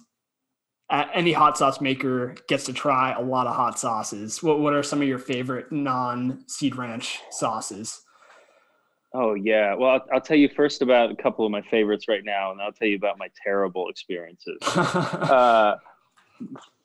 any 0.90 1.34
hot 1.34 1.58
sauce 1.58 1.82
maker 1.82 2.36
gets 2.48 2.66
to 2.66 2.74
try 2.74 3.14
a 3.14 3.22
lot 3.22 3.48
of 3.48 3.56
hot 3.56 3.80
sauces. 3.80 4.42
What 4.44 4.60
what 4.60 4.74
are 4.74 4.84
some 4.84 5.02
of 5.02 5.08
your 5.08 5.20
favorite 5.20 5.72
non 5.72 6.44
Seed 6.48 6.76
Ranch 6.76 7.20
sauces? 7.32 8.02
Oh 9.14 9.34
yeah. 9.34 9.74
Well, 9.76 9.92
I'll, 9.92 10.06
I'll, 10.14 10.22
tell 10.22 10.38
you 10.38 10.50
first 10.50 10.82
about 10.82 11.12
a 11.12 11.16
couple 11.16 11.46
of 11.46 11.52
my 11.52 11.62
favorites 11.62 12.08
right 12.08 12.24
now, 12.24 12.52
and 12.52 12.62
I'll 12.62 12.74
tell 12.74 12.88
you 12.88 12.98
about 12.98 13.18
my 13.18 13.30
terrible 13.44 13.90
experiences. 13.90 14.58
uh, 14.76 15.76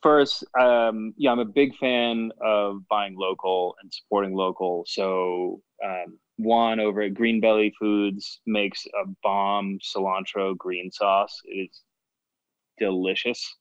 first, 0.03 0.44
um, 0.59 1.14
yeah, 1.16 1.30
I'm 1.32 1.38
a 1.38 1.44
big 1.44 1.76
fan 1.76 2.32
of 2.40 2.86
buying 2.88 3.16
local 3.16 3.74
and 3.82 3.92
supporting 3.92 4.34
local. 4.34 4.84
So 4.86 5.61
um, 5.84 6.18
Juan 6.38 6.80
over 6.80 7.03
at 7.03 7.14
Green 7.14 7.40
Belly 7.40 7.72
Foods 7.78 8.40
makes 8.46 8.86
a 8.86 9.09
bomb 9.22 9.78
cilantro 9.82 10.57
green 10.57 10.90
sauce. 10.90 11.40
It 11.44 11.68
is 11.70 11.82
delicious. 12.78 13.57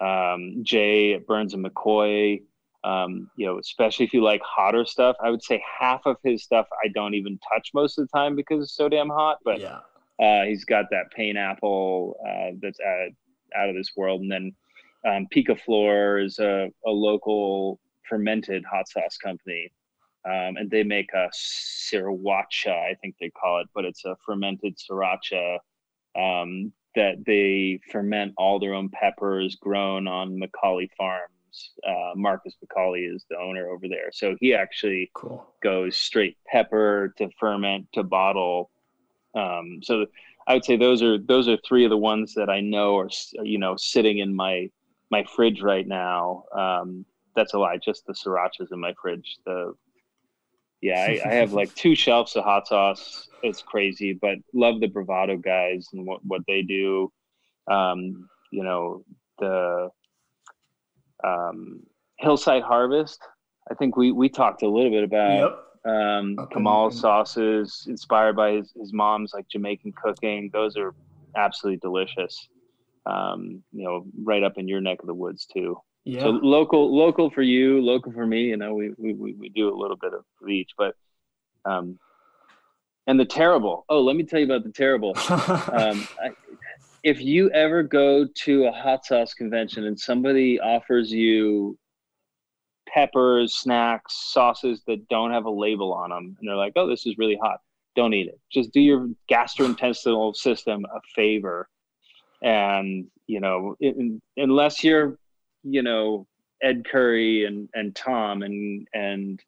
Um, 0.00 0.62
Jay 0.62 1.14
at 1.14 1.26
Burns 1.26 1.54
and 1.54 1.64
McCoy, 1.64 2.42
um, 2.84 3.30
you 3.36 3.46
know, 3.46 3.58
especially 3.58 4.04
if 4.04 4.12
you 4.12 4.22
like 4.22 4.42
hotter 4.42 4.84
stuff, 4.84 5.16
I 5.22 5.30
would 5.30 5.42
say 5.42 5.62
half 5.80 6.02
of 6.04 6.16
his 6.22 6.42
stuff 6.42 6.66
I 6.84 6.88
don't 6.88 7.14
even 7.14 7.38
touch 7.52 7.70
most 7.74 7.98
of 7.98 8.06
the 8.06 8.16
time 8.16 8.36
because 8.36 8.62
it's 8.62 8.76
so 8.76 8.88
damn 8.88 9.08
hot. 9.08 9.38
But 9.44 9.60
yeah. 9.60 9.78
uh, 10.20 10.44
he's 10.44 10.64
got 10.64 10.86
that 10.90 11.10
pain-apple 11.14 12.16
uh, 12.28 12.56
that's 12.60 12.78
out, 12.80 13.08
out 13.56 13.68
of 13.68 13.74
this 13.74 13.92
world, 13.96 14.20
and 14.20 14.30
then 14.30 14.52
um, 15.06 15.26
Picaflor 15.34 16.24
is 16.24 16.38
a, 16.38 16.68
a 16.84 16.90
local 16.90 17.80
fermented 18.08 18.64
hot 18.64 18.88
sauce 18.88 19.16
company. 19.16 19.72
Um, 20.24 20.56
and 20.56 20.70
they 20.70 20.82
make 20.82 21.10
a 21.14 21.28
sriracha, 21.32 22.72
I 22.72 22.94
think 23.00 23.14
they 23.20 23.30
call 23.30 23.60
it, 23.60 23.68
but 23.74 23.84
it's 23.84 24.04
a 24.04 24.16
fermented 24.26 24.76
sriracha 24.76 25.58
um, 26.18 26.72
that 26.96 27.24
they 27.24 27.78
ferment 27.92 28.34
all 28.36 28.58
their 28.58 28.74
own 28.74 28.88
peppers 28.88 29.54
grown 29.56 30.08
on 30.08 30.38
Macaulay 30.38 30.90
Farms. 30.98 31.30
Uh, 31.86 32.12
Marcus 32.16 32.54
Macaulay 32.60 33.02
is 33.02 33.24
the 33.30 33.36
owner 33.36 33.68
over 33.68 33.86
there, 33.88 34.10
so 34.12 34.36
he 34.40 34.52
actually 34.52 35.10
cool. 35.14 35.46
goes 35.62 35.96
straight 35.96 36.36
pepper 36.46 37.14
to 37.16 37.30
ferment 37.38 37.86
to 37.94 38.02
bottle. 38.02 38.70
Um, 39.34 39.78
so 39.82 40.06
I 40.46 40.54
would 40.54 40.64
say 40.64 40.76
those 40.76 41.02
are 41.02 41.18
those 41.18 41.48
are 41.48 41.56
three 41.66 41.84
of 41.84 41.90
the 41.90 41.96
ones 41.96 42.34
that 42.34 42.50
I 42.50 42.60
know 42.60 42.98
are 42.98 43.08
you 43.42 43.58
know 43.58 43.76
sitting 43.76 44.18
in 44.18 44.34
my 44.34 44.68
my 45.10 45.24
fridge 45.24 45.62
right 45.62 45.86
now. 45.86 46.44
Um, 46.56 47.04
that's 47.34 47.54
a 47.54 47.58
lie. 47.58 47.78
Just 47.78 48.06
the 48.06 48.12
srirachas 48.12 48.72
in 48.72 48.80
my 48.80 48.94
fridge. 49.00 49.36
The 49.44 49.74
yeah, 50.80 51.06
I, 51.08 51.28
I, 51.28 51.34
have 51.34 51.52
like 51.52 51.74
two 51.76 51.94
shelves 51.94 52.36
of 52.36 52.44
hot 52.44 52.66
sauce. 52.68 53.28
It's 53.42 53.62
crazy, 53.62 54.12
but 54.14 54.36
love 54.52 54.80
the 54.80 54.88
Bravado 54.88 55.36
guys 55.36 55.88
and 55.92 56.06
what 56.06 56.20
what 56.24 56.42
they 56.46 56.62
do. 56.62 57.12
Um, 57.70 58.28
you 58.50 58.62
know 58.62 59.04
the 59.38 59.90
um, 61.24 61.82
Hillside 62.18 62.62
Harvest. 62.62 63.20
I 63.70 63.74
think 63.74 63.96
we 63.96 64.12
we 64.12 64.28
talked 64.28 64.62
a 64.62 64.68
little 64.68 64.90
bit 64.90 65.04
about. 65.04 65.40
Yep. 65.40 65.62
Um, 65.92 66.36
okay. 66.36 66.54
Kamal 66.54 66.90
sauces 66.90 67.84
inspired 67.88 68.34
by 68.34 68.54
his, 68.54 68.72
his 68.72 68.92
mom's 68.92 69.32
like 69.32 69.46
Jamaican 69.48 69.92
cooking. 69.92 70.50
Those 70.52 70.76
are 70.76 70.94
absolutely 71.36 71.78
delicious 71.78 72.48
um, 73.06 73.62
you 73.72 73.84
know, 73.84 74.04
right 74.22 74.42
up 74.42 74.58
in 74.58 74.68
your 74.68 74.80
neck 74.80 74.98
of 75.00 75.06
the 75.06 75.14
woods 75.14 75.46
too. 75.46 75.78
Yeah. 76.04 76.20
So 76.20 76.30
local, 76.30 76.94
local 76.94 77.30
for 77.30 77.42
you, 77.42 77.80
local 77.80 78.12
for 78.12 78.26
me. 78.26 78.42
You 78.42 78.56
know, 78.56 78.74
we 78.74 78.90
we 78.98 79.14
we, 79.14 79.48
do 79.48 79.72
a 79.72 79.76
little 79.76 79.96
bit 79.96 80.12
of 80.12 80.24
each, 80.48 80.70
but 80.76 80.94
um, 81.64 81.98
and 83.06 83.18
the 83.18 83.24
terrible. 83.24 83.84
Oh, 83.88 84.00
let 84.02 84.16
me 84.16 84.24
tell 84.24 84.38
you 84.38 84.46
about 84.46 84.64
the 84.64 84.72
terrible. 84.72 85.10
um, 85.28 86.06
I, 86.22 86.30
if 87.02 87.20
you 87.20 87.50
ever 87.50 87.82
go 87.82 88.26
to 88.26 88.66
a 88.66 88.72
hot 88.72 89.04
sauce 89.04 89.34
convention 89.34 89.84
and 89.84 89.98
somebody 89.98 90.60
offers 90.60 91.10
you 91.10 91.78
peppers, 92.88 93.54
snacks, 93.54 94.32
sauces 94.32 94.82
that 94.86 95.08
don't 95.08 95.32
have 95.32 95.44
a 95.44 95.50
label 95.50 95.92
on 95.92 96.10
them, 96.10 96.36
and 96.38 96.48
they're 96.48 96.56
like, 96.56 96.72
"Oh, 96.76 96.88
this 96.88 97.06
is 97.06 97.18
really 97.18 97.38
hot," 97.42 97.58
don't 97.96 98.14
eat 98.14 98.28
it. 98.28 98.40
Just 98.52 98.72
do 98.72 98.80
your 98.80 99.08
gastrointestinal 99.28 100.36
system 100.36 100.84
a 100.84 101.00
favor 101.16 101.68
and 102.46 103.06
you 103.26 103.40
know 103.40 103.76
in, 103.80 104.22
unless 104.38 104.82
you're 104.82 105.18
you 105.64 105.82
know 105.82 106.26
Ed 106.62 106.86
Currie 106.90 107.44
and 107.44 107.68
and 107.74 107.94
tom 107.94 108.42
and 108.42 108.88
and 108.94 109.42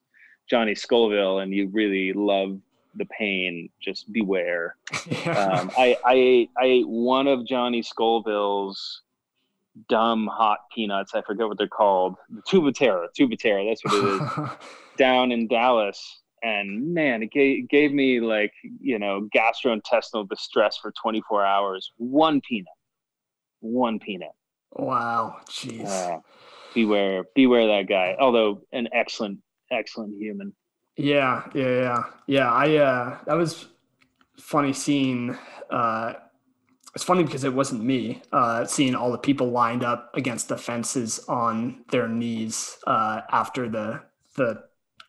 johnny 0.51 0.75
scoville 0.75 1.39
and 1.39 1.55
you 1.55 1.69
really 1.69 2.13
love 2.13 2.59
the 2.97 3.07
pain 3.07 3.69
just 3.81 4.13
beware. 4.13 4.75
Yeah. 5.07 5.59
um, 5.61 5.71
I, 5.79 5.97
I 6.05 6.15
ate 6.15 6.51
i 6.61 6.65
ate 6.65 6.89
one 6.89 7.29
of 7.29 7.47
johnny 7.47 7.83
scoville's 7.83 9.03
dumb 9.89 10.27
hot 10.27 10.59
peanuts. 10.75 11.15
I 11.15 11.23
forget 11.23 11.47
what 11.47 11.57
they're 11.57 11.69
called. 11.69 12.17
The 12.31 12.43
tuba 12.47 12.73
terra 12.73 13.07
tuba 13.15 13.37
terra 13.37 13.65
that's 13.65 13.85
what 13.85 13.95
it 13.95 14.23
is. 14.23 14.51
Down 14.99 15.31
in 15.31 15.47
dallas. 15.47 16.21
And 16.43 16.95
man 16.95 17.23
it 17.23 17.31
gave, 17.31 17.69
gave 17.69 17.93
me 17.93 18.21
like 18.21 18.53
you 18.81 18.99
know 18.99 19.29
gastrointestinal 19.37 20.29
distress 20.29 20.77
for 20.77 20.93
24 21.01 21.45
hours. 21.45 21.93
One 21.97 22.41
peanut 22.41 22.67
one 23.61 23.99
peanut. 23.99 24.33
Wow, 24.73 25.37
jeez. 25.49 25.87
Uh, 25.87 26.21
beware, 26.75 27.25
beware 27.35 27.67
that 27.67 27.89
guy. 27.89 28.17
Although 28.19 28.63
an 28.73 28.89
excellent, 28.93 29.39
excellent 29.71 30.21
human. 30.21 30.55
Yeah, 30.97 31.49
yeah, 31.55 31.81
yeah, 31.81 32.05
yeah. 32.27 32.53
I 32.53 32.77
uh, 32.77 33.19
that 33.27 33.35
was 33.35 33.67
funny 34.39 34.73
seeing. 34.73 35.37
Uh, 35.71 36.15
it's 36.95 37.05
funny 37.05 37.23
because 37.23 37.45
it 37.45 37.55
wasn't 37.55 37.85
me. 37.85 38.23
Uh, 38.33 38.65
seeing 38.65 38.95
all 38.95 39.13
the 39.13 39.19
people 39.19 39.51
lined 39.51 39.85
up 39.85 40.11
against 40.15 40.49
the 40.49 40.57
fences 40.57 41.21
on 41.29 41.85
their 41.91 42.09
knees 42.09 42.79
uh, 42.87 43.21
after 43.31 43.69
the 43.69 44.03
the 44.37 44.65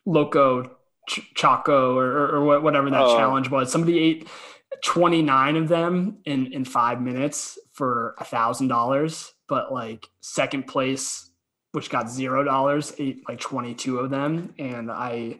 loco 0.06 0.70
ch- 1.08 1.32
choco 1.34 1.96
or, 1.96 2.36
or, 2.36 2.60
whatever 2.60 2.90
that 2.90 3.00
oh. 3.00 3.16
challenge 3.16 3.50
was. 3.50 3.70
Somebody 3.70 3.98
ate 3.98 4.28
29 4.84 5.56
of 5.56 5.68
them 5.68 6.18
in 6.24 6.52
in 6.52 6.64
five 6.64 7.00
minutes 7.00 7.58
for 7.72 8.14
a 8.18 8.24
thousand 8.24 8.68
dollars, 8.68 9.32
but 9.48 9.72
like 9.72 10.08
second 10.20 10.66
place, 10.66 11.30
which 11.72 11.90
got 11.90 12.10
zero 12.10 12.44
dollars, 12.44 12.94
ate 12.98 13.22
like 13.28 13.40
22 13.40 13.98
of 13.98 14.10
them. 14.10 14.54
And 14.58 14.90
I, 14.90 15.38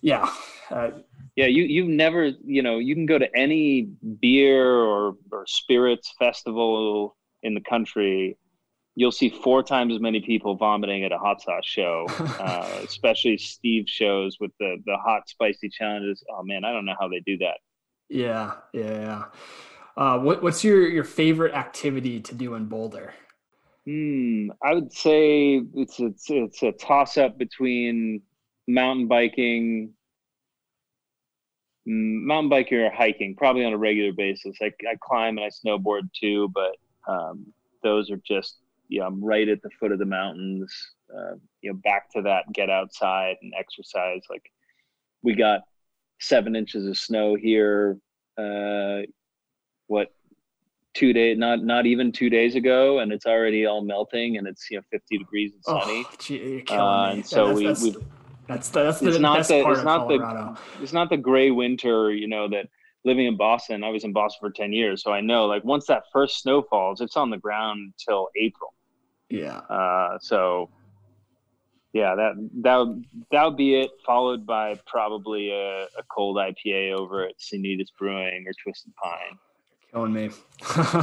yeah. 0.00 0.32
Uh, 0.70 0.90
yeah, 1.36 1.46
you 1.46 1.64
you've 1.64 1.88
never 1.88 2.30
you 2.44 2.62
know 2.62 2.78
you 2.78 2.94
can 2.94 3.06
go 3.06 3.18
to 3.18 3.28
any 3.36 3.82
beer 4.20 4.70
or 4.70 5.16
or 5.30 5.44
spirits 5.46 6.14
festival 6.18 7.16
in 7.42 7.54
the 7.54 7.60
country, 7.60 8.38
you'll 8.94 9.12
see 9.12 9.28
four 9.28 9.62
times 9.62 9.94
as 9.94 10.00
many 10.00 10.20
people 10.20 10.56
vomiting 10.56 11.04
at 11.04 11.12
a 11.12 11.18
hot 11.18 11.40
sauce 11.40 11.64
show, 11.64 12.06
uh, 12.18 12.80
especially 12.84 13.36
Steve 13.36 13.84
shows 13.88 14.38
with 14.40 14.52
the 14.58 14.76
the 14.86 14.96
hot 14.96 15.28
spicy 15.28 15.68
challenges. 15.68 16.22
Oh 16.30 16.42
man, 16.42 16.64
I 16.64 16.72
don't 16.72 16.84
know 16.84 16.96
how 16.98 17.08
they 17.08 17.20
do 17.20 17.38
that. 17.38 17.58
Yeah, 18.12 18.52
yeah, 18.74 18.90
yeah. 18.90 19.24
Uh, 19.96 20.18
what, 20.18 20.42
what's 20.42 20.62
your 20.62 20.86
your 20.86 21.04
favorite 21.04 21.54
activity 21.54 22.20
to 22.20 22.34
do 22.34 22.54
in 22.54 22.66
Boulder? 22.66 23.14
Hmm, 23.86 24.50
I 24.62 24.74
would 24.74 24.92
say 24.92 25.62
it's 25.74 25.98
it's 25.98 26.26
it's 26.28 26.62
a 26.62 26.72
toss 26.72 27.16
up 27.16 27.38
between 27.38 28.20
mountain 28.68 29.08
biking, 29.08 29.94
mountain 31.86 32.50
biking 32.50 32.78
or 32.78 32.90
hiking, 32.90 33.34
probably 33.34 33.64
on 33.64 33.72
a 33.72 33.78
regular 33.78 34.12
basis. 34.12 34.56
I, 34.60 34.72
I 34.88 34.96
climb 35.02 35.38
and 35.38 35.46
I 35.46 35.48
snowboard 35.48 36.10
too, 36.12 36.50
but 36.54 36.76
um, 37.10 37.46
those 37.82 38.10
are 38.10 38.20
just 38.28 38.58
know 39.00 39.06
I'm 39.06 39.24
right 39.24 39.48
at 39.48 39.62
the 39.62 39.70
foot 39.80 39.90
of 39.90 39.98
the 39.98 40.04
mountains. 40.04 40.70
Uh, 41.10 41.36
you 41.62 41.72
know, 41.72 41.78
back 41.82 42.10
to 42.12 42.22
that 42.22 42.44
get 42.52 42.68
outside 42.68 43.36
and 43.40 43.54
exercise. 43.58 44.20
Like 44.28 44.52
we 45.22 45.34
got 45.34 45.62
seven 46.22 46.56
inches 46.56 46.86
of 46.86 46.96
snow 46.96 47.34
here. 47.34 47.98
Uh, 48.38 49.02
what 49.88 50.08
two 50.94 51.12
days 51.12 51.38
not 51.38 51.62
not 51.62 51.86
even 51.86 52.12
two 52.12 52.30
days 52.30 52.54
ago 52.54 52.98
and 53.00 53.12
it's 53.12 53.26
already 53.26 53.66
all 53.66 53.82
melting 53.82 54.36
and 54.36 54.46
it's 54.46 54.70
you 54.70 54.76
know 54.78 54.82
50 54.90 55.18
degrees 55.18 55.52
and 55.54 55.64
sunny. 55.64 56.04
oh, 56.06 56.14
gee, 56.18 56.64
uh, 56.70 57.10
and 57.12 57.26
so 57.26 57.46
that's, 57.46 57.58
we 57.58 57.66
that's, 57.66 57.82
we 57.82 57.90
that's 58.46 58.68
the, 58.70 58.82
that's 58.82 59.00
the 59.00 59.08
it's 59.08 59.18
not 59.18 59.46
the 59.48 59.70
it's 59.70 59.84
not 59.84 60.08
the 60.08 60.58
it's 60.82 60.92
not 60.92 61.10
the 61.10 61.16
gray 61.16 61.50
winter 61.50 62.12
you 62.12 62.28
know 62.28 62.48
that 62.48 62.66
living 63.04 63.26
in 63.26 63.36
boston 63.36 63.84
i 63.84 63.88
was 63.88 64.04
in 64.04 64.12
boston 64.12 64.38
for 64.40 64.50
10 64.50 64.72
years 64.72 65.02
so 65.02 65.12
i 65.12 65.20
know 65.20 65.46
like 65.46 65.64
once 65.64 65.86
that 65.86 66.04
first 66.12 66.42
snow 66.42 66.62
falls 66.62 67.00
it's 67.00 67.16
on 67.16 67.30
the 67.30 67.38
ground 67.38 67.92
till 67.98 68.28
april. 68.36 68.72
Yeah. 69.32 69.58
Uh, 69.58 70.18
so 70.20 70.68
yeah 71.92 72.14
that 72.14 72.32
that 72.62 73.04
that 73.30 73.44
would 73.44 73.56
be 73.56 73.74
it 73.74 73.90
followed 74.04 74.46
by 74.46 74.78
probably 74.86 75.50
a, 75.50 75.84
a 75.84 76.02
cold 76.08 76.36
ipa 76.36 76.92
over 76.92 77.26
at 77.26 77.38
sanitas 77.38 77.88
brewing 77.98 78.44
or 78.46 78.52
twisted 78.62 78.92
pine 78.96 79.38
Killing 79.92 80.14
me. 80.14 80.30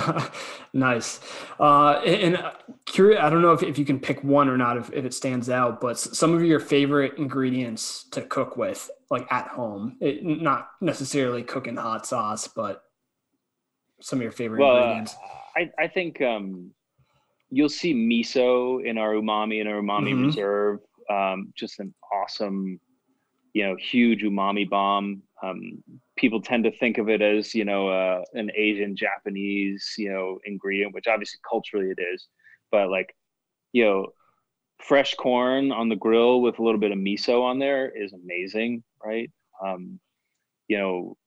nice. 0.74 1.20
Uh, 1.60 2.02
and, 2.04 2.36
and 2.36 2.52
curious, 2.86 3.22
I 3.22 3.30
don't 3.30 3.44
know 3.44 3.52
if, 3.52 3.62
if 3.62 3.78
you 3.78 3.86
can 3.86 4.00
pick 4.00 4.24
one 4.24 4.50
or 4.50 4.58
not, 4.58 4.78
if, 4.78 4.92
if 4.92 5.06
it 5.06 5.14
stands 5.14 5.48
out, 5.48 5.80
but 5.80 6.00
some 6.00 6.34
of 6.34 6.44
your 6.44 6.60
favorite 6.60 7.20
ingredients 7.20 8.06
to 8.12 8.24
cook 8.24 8.58
with, 8.58 8.90
like 9.12 9.32
at 9.32 9.48
home, 9.48 9.98
it, 10.02 10.24
not 10.24 10.70
necessarily 10.82 11.44
cooking 11.44 11.76
hot 11.76 12.08
sauce, 12.08 12.48
but 12.48 12.84
some 14.02 14.18
of 14.18 14.24
your 14.24 14.32
favorite 14.32 14.62
well, 14.62 14.78
ingredients. 14.78 15.14
Uh, 15.24 15.60
I, 15.60 15.84
I 15.84 15.88
think 15.88 16.20
um, 16.22 16.72
you'll 17.50 17.70
see 17.70 17.94
miso 17.94 18.84
in 18.84 18.98
our 18.98 19.14
umami 19.14 19.60
and 19.60 19.70
our 19.70 19.82
umami 19.82 20.12
mm-hmm. 20.12 20.26
reserve. 20.26 20.80
Um, 21.10 21.52
just 21.56 21.80
an 21.80 21.94
awesome, 22.14 22.80
you 23.54 23.64
know, 23.64 23.76
huge 23.76 24.24
umami 24.24 24.70
bomb. 24.70 25.24
Um, 25.42 25.84
people 26.18 26.42
tend 26.42 26.66
to 26.66 26.72
think 26.72 26.98
of 26.98 27.10
it 27.10 27.22
as 27.22 27.56
you 27.56 27.66
know 27.66 27.88
uh, 27.88 28.22
an 28.34 28.52
Asian 28.56 28.96
Japanese 28.96 29.96
you 29.98 30.12
know 30.12 30.40
ingredient, 30.46 30.94
which 30.94 31.08
obviously 31.08 31.40
culturally 31.50 31.92
it 31.98 32.02
is, 32.14 32.28
but 32.72 32.90
like 32.90 33.16
you 33.72 33.86
know 33.86 34.08
fresh 34.80 35.16
corn 35.16 35.72
on 35.72 35.90
the 35.90 35.96
grill 35.96 36.42
with 36.42 36.60
a 36.60 36.64
little 36.64 36.80
bit 36.80 36.92
of 36.92 36.98
miso 36.98 37.42
on 37.44 37.60
there 37.60 37.90
is 37.90 38.14
amazing, 38.14 38.84
right? 39.04 39.32
Um, 39.66 40.00
you 40.68 40.78
know 40.78 41.18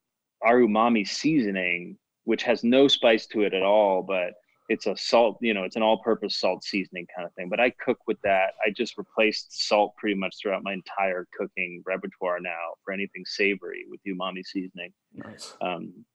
our 0.43 0.59
umami 0.59 1.07
seasoning, 1.07 1.97
which 2.25 2.43
has 2.43 2.63
no 2.63 2.87
spice 2.87 3.25
to 3.27 3.41
it 3.41 3.53
at 3.53 3.63
all, 3.63 4.03
but 4.03 4.33
it's 4.69 4.85
a 4.87 4.95
salt, 4.95 5.37
you 5.41 5.53
know, 5.53 5.63
it's 5.63 5.75
an 5.75 5.83
all-purpose 5.83 6.39
salt 6.39 6.63
seasoning 6.63 7.05
kind 7.15 7.27
of 7.27 7.33
thing. 7.33 7.49
But 7.49 7.59
I 7.59 7.69
cook 7.71 7.99
with 8.07 8.17
that. 8.23 8.51
I 8.65 8.69
just 8.69 8.97
replaced 8.97 9.67
salt 9.67 9.95
pretty 9.97 10.15
much 10.15 10.35
throughout 10.41 10.63
my 10.63 10.73
entire 10.73 11.27
cooking 11.37 11.83
repertoire 11.85 12.39
now 12.39 12.75
for 12.83 12.93
anything 12.93 13.23
savory 13.25 13.85
with 13.89 13.99
umami 14.07 14.43
seasoning. 14.45 14.93
Nice. 15.13 15.55
Um, 15.61 16.05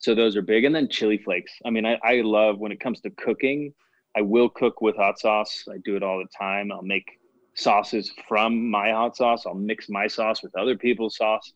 so 0.00 0.14
those 0.14 0.36
are 0.36 0.42
big, 0.42 0.64
and 0.64 0.74
then 0.74 0.88
chili 0.88 1.18
flakes. 1.18 1.52
I 1.66 1.70
mean, 1.70 1.84
I, 1.84 1.98
I 2.04 2.20
love 2.22 2.58
when 2.58 2.72
it 2.72 2.80
comes 2.80 3.00
to 3.00 3.10
cooking. 3.10 3.74
I 4.16 4.22
will 4.22 4.48
cook 4.48 4.80
with 4.80 4.96
hot 4.96 5.18
sauce. 5.18 5.64
I 5.70 5.76
do 5.84 5.96
it 5.96 6.02
all 6.02 6.18
the 6.18 6.28
time. 6.36 6.72
I'll 6.72 6.82
make 6.82 7.06
sauces 7.54 8.12
from 8.28 8.70
my 8.70 8.90
hot 8.92 9.16
sauce. 9.16 9.44
I'll 9.44 9.54
mix 9.54 9.88
my 9.88 10.06
sauce 10.06 10.42
with 10.42 10.56
other 10.56 10.76
people's 10.76 11.16
sauce 11.16 11.52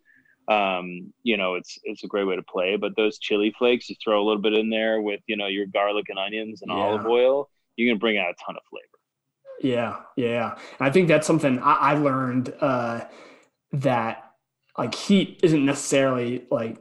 um, 0.48 1.12
you 1.22 1.36
know, 1.36 1.54
it's 1.54 1.78
it's 1.84 2.04
a 2.04 2.08
great 2.08 2.24
way 2.24 2.36
to 2.36 2.42
play. 2.42 2.76
But 2.76 2.96
those 2.96 3.18
chili 3.18 3.54
flakes, 3.58 3.88
you 3.88 3.96
throw 4.02 4.22
a 4.22 4.24
little 4.24 4.42
bit 4.42 4.54
in 4.54 4.70
there 4.70 5.00
with 5.00 5.20
you 5.26 5.36
know 5.36 5.46
your 5.46 5.66
garlic 5.66 6.06
and 6.08 6.18
onions 6.18 6.62
and 6.62 6.70
yeah. 6.70 6.78
olive 6.78 7.06
oil, 7.06 7.48
you're 7.76 7.90
gonna 7.90 7.98
bring 7.98 8.18
out 8.18 8.30
a 8.30 8.34
ton 8.44 8.56
of 8.56 8.62
flavor. 8.68 8.86
Yeah, 9.60 10.00
yeah. 10.16 10.56
I 10.80 10.90
think 10.90 11.08
that's 11.08 11.26
something 11.26 11.58
I, 11.60 11.74
I 11.74 11.94
learned 11.94 12.52
uh, 12.60 13.04
that 13.72 14.32
like 14.76 14.94
heat 14.94 15.40
isn't 15.42 15.64
necessarily 15.64 16.44
like 16.50 16.78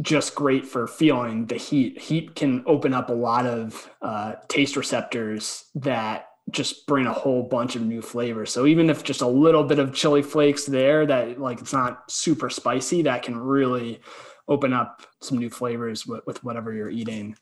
just 0.00 0.34
great 0.34 0.66
for 0.66 0.86
feeling 0.86 1.46
the 1.46 1.56
heat. 1.56 2.00
Heat 2.00 2.36
can 2.36 2.62
open 2.66 2.94
up 2.94 3.10
a 3.10 3.14
lot 3.14 3.46
of 3.46 3.90
uh, 4.02 4.34
taste 4.48 4.76
receptors 4.76 5.64
that 5.74 6.28
just 6.50 6.86
bring 6.86 7.06
a 7.06 7.12
whole 7.12 7.42
bunch 7.42 7.74
of 7.74 7.82
new 7.82 8.00
flavors. 8.00 8.52
So 8.52 8.66
even 8.66 8.88
if 8.88 9.02
just 9.02 9.20
a 9.20 9.26
little 9.26 9.64
bit 9.64 9.78
of 9.78 9.92
chili 9.92 10.22
flakes 10.22 10.64
there 10.64 11.04
that 11.06 11.40
like 11.40 11.60
it's 11.60 11.72
not 11.72 12.10
super 12.10 12.50
spicy, 12.50 13.02
that 13.02 13.22
can 13.22 13.36
really 13.36 14.00
open 14.48 14.72
up 14.72 15.02
some 15.20 15.38
new 15.38 15.50
flavors 15.50 16.06
with, 16.06 16.24
with 16.26 16.44
whatever 16.44 16.72
you're 16.72 16.90
eating. 16.90 17.36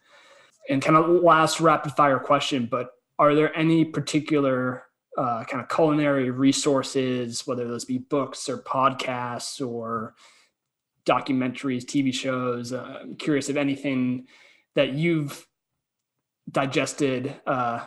And 0.70 0.80
kind 0.80 0.96
of 0.96 1.22
last 1.22 1.60
rapid 1.60 1.92
fire 1.92 2.18
question, 2.18 2.66
but 2.70 2.90
are 3.18 3.34
there 3.34 3.54
any 3.56 3.84
particular 3.84 4.84
uh, 5.18 5.44
kind 5.44 5.62
of 5.62 5.68
culinary 5.68 6.30
resources, 6.30 7.46
whether 7.46 7.68
those 7.68 7.84
be 7.84 7.98
books 7.98 8.48
or 8.48 8.58
podcasts 8.58 9.64
or 9.64 10.14
documentaries, 11.04 11.84
TV 11.84 12.12
shows? 12.12 12.72
Uh, 12.72 13.00
I'm 13.02 13.16
curious 13.16 13.50
if 13.50 13.56
anything 13.56 14.26
that 14.74 14.94
you've 14.94 15.46
digested 16.50 17.34
uh, 17.46 17.84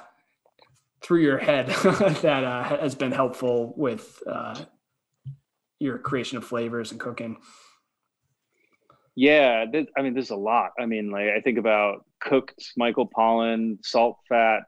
through 1.02 1.22
your 1.22 1.38
head 1.38 1.68
that 2.22 2.44
uh, 2.44 2.64
has 2.64 2.96
been 2.96 3.12
helpful 3.12 3.74
with 3.78 4.22
uh, 4.28 4.56
your 5.80 5.98
creation 5.98 6.38
of 6.38 6.46
flavors 6.46 6.92
and 6.92 7.00
cooking? 7.00 7.38
Yeah, 9.16 9.66
th- 9.66 9.90
I 9.98 10.02
mean, 10.04 10.14
there's 10.14 10.30
a 10.30 10.36
lot. 10.36 10.72
I 10.80 10.86
mean, 10.86 11.10
like 11.10 11.30
I 11.30 11.42
think 11.42 11.58
about 11.58 12.06
cooked 12.22 12.74
Michael 12.78 13.10
Pollan, 13.10 13.84
salt, 13.84 14.18
fat, 14.30 14.62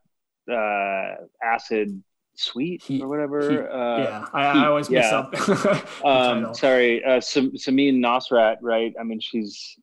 uh, 0.51 1.15
acid, 1.43 2.03
sweet 2.35 2.81
heat, 2.81 3.03
or 3.03 3.07
whatever. 3.07 3.49
Heat. 3.49 3.59
Uh, 3.59 3.97
yeah, 3.99 4.25
I, 4.33 4.45
I, 4.45 4.65
always 4.67 4.89
mess 4.89 5.11
yeah. 5.11 5.19
up. 5.19 6.03
um, 6.05 6.53
sorry, 6.55 7.03
uh, 7.03 7.21
Sam- 7.21 7.51
Samin 7.51 7.97
Nosrat, 7.97 8.57
right? 8.61 8.93
I 8.99 9.03
mean, 9.03 9.19
she's 9.19 9.77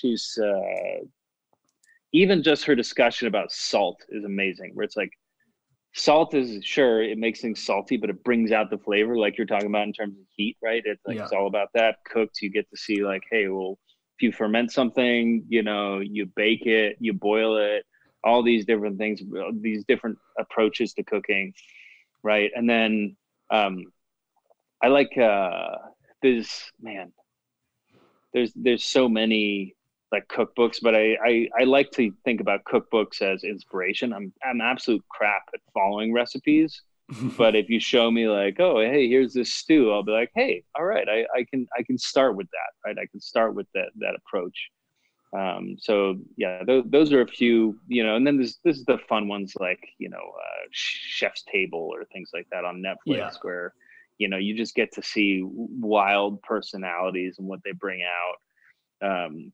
she's 0.00 0.38
uh, 0.42 1.04
even 2.12 2.42
just 2.42 2.64
her 2.64 2.74
discussion 2.74 3.28
about 3.28 3.52
salt 3.52 4.00
is 4.08 4.24
amazing. 4.24 4.70
Where 4.74 4.84
it's 4.84 4.96
like 4.96 5.12
salt 5.94 6.34
is 6.34 6.64
sure 6.64 7.02
it 7.02 7.18
makes 7.18 7.40
things 7.40 7.62
salty 7.62 7.96
but 7.96 8.08
it 8.08 8.24
brings 8.24 8.50
out 8.50 8.70
the 8.70 8.78
flavor 8.78 9.16
like 9.16 9.36
you're 9.36 9.46
talking 9.46 9.66
about 9.66 9.86
in 9.86 9.92
terms 9.92 10.18
of 10.18 10.24
heat 10.34 10.56
right? 10.62 10.82
It's 10.84 11.04
like 11.06 11.16
yeah. 11.16 11.24
it's 11.24 11.32
all 11.32 11.46
about 11.46 11.68
that. 11.74 11.96
Cooked 12.04 12.40
you 12.40 12.50
get 12.50 12.68
to 12.70 12.76
see 12.76 13.04
like 13.04 13.22
hey 13.30 13.48
well 13.48 13.78
if 14.16 14.22
you 14.22 14.32
ferment 14.32 14.72
something 14.72 15.44
you 15.48 15.62
know 15.62 16.00
you 16.00 16.26
bake 16.26 16.66
it 16.66 16.96
you 17.00 17.12
boil 17.12 17.56
it 17.56 17.84
all 18.24 18.42
these 18.42 18.64
different 18.64 18.98
things 18.98 19.20
these 19.60 19.84
different 19.84 20.16
approaches 20.38 20.94
to 20.94 21.02
cooking 21.02 21.52
right? 22.22 22.50
And 22.54 22.68
then 22.68 23.16
um 23.50 23.84
i 24.82 24.88
like 24.88 25.16
uh 25.18 25.76
there's 26.22 26.72
man 26.80 27.12
there's 28.32 28.52
there's 28.54 28.84
so 28.84 29.08
many 29.08 29.74
like 30.12 30.28
cookbooks, 30.28 30.76
but 30.82 30.94
I, 30.94 31.16
I, 31.24 31.48
I 31.60 31.64
like 31.64 31.90
to 31.92 32.12
think 32.24 32.40
about 32.40 32.64
cookbooks 32.64 33.22
as 33.22 33.44
inspiration. 33.44 34.12
I'm 34.12 34.32
I'm 34.44 34.60
absolute 34.60 35.02
crap 35.08 35.42
at 35.54 35.60
following 35.72 36.12
recipes, 36.12 36.82
but 37.38 37.56
if 37.56 37.70
you 37.70 37.80
show 37.80 38.10
me 38.10 38.28
like, 38.28 38.60
oh 38.60 38.78
hey, 38.80 39.08
here's 39.08 39.32
this 39.32 39.54
stew, 39.54 39.90
I'll 39.90 40.02
be 40.02 40.12
like, 40.12 40.30
hey, 40.34 40.62
all 40.78 40.84
right, 40.84 41.08
I, 41.08 41.24
I 41.36 41.44
can 41.44 41.66
I 41.76 41.82
can 41.82 41.98
start 41.98 42.36
with 42.36 42.48
that, 42.50 42.86
right? 42.86 42.96
I 43.02 43.06
can 43.06 43.20
start 43.20 43.54
with 43.54 43.66
that 43.74 43.88
that 43.96 44.14
approach. 44.14 44.70
Um, 45.34 45.76
so 45.78 46.16
yeah, 46.36 46.62
those, 46.62 46.84
those 46.88 47.12
are 47.12 47.22
a 47.22 47.26
few, 47.26 47.80
you 47.88 48.04
know, 48.04 48.16
and 48.16 48.26
then 48.26 48.36
there's 48.36 48.58
this 48.64 48.76
is 48.76 48.84
the 48.84 48.98
fun 49.08 49.28
ones 49.28 49.54
like 49.58 49.80
you 49.98 50.10
know, 50.10 50.18
uh, 50.18 50.66
Chef's 50.70 51.42
Table 51.50 51.88
or 51.90 52.04
things 52.04 52.30
like 52.34 52.46
that 52.52 52.66
on 52.66 52.82
Netflix 52.82 53.16
yeah. 53.16 53.30
where 53.40 53.72
you 54.18 54.28
know 54.28 54.36
you 54.36 54.54
just 54.54 54.74
get 54.74 54.92
to 54.92 55.02
see 55.02 55.42
wild 55.42 56.42
personalities 56.42 57.36
and 57.38 57.48
what 57.48 57.60
they 57.64 57.72
bring 57.72 58.02
out. 58.02 58.36
Um, 59.26 59.52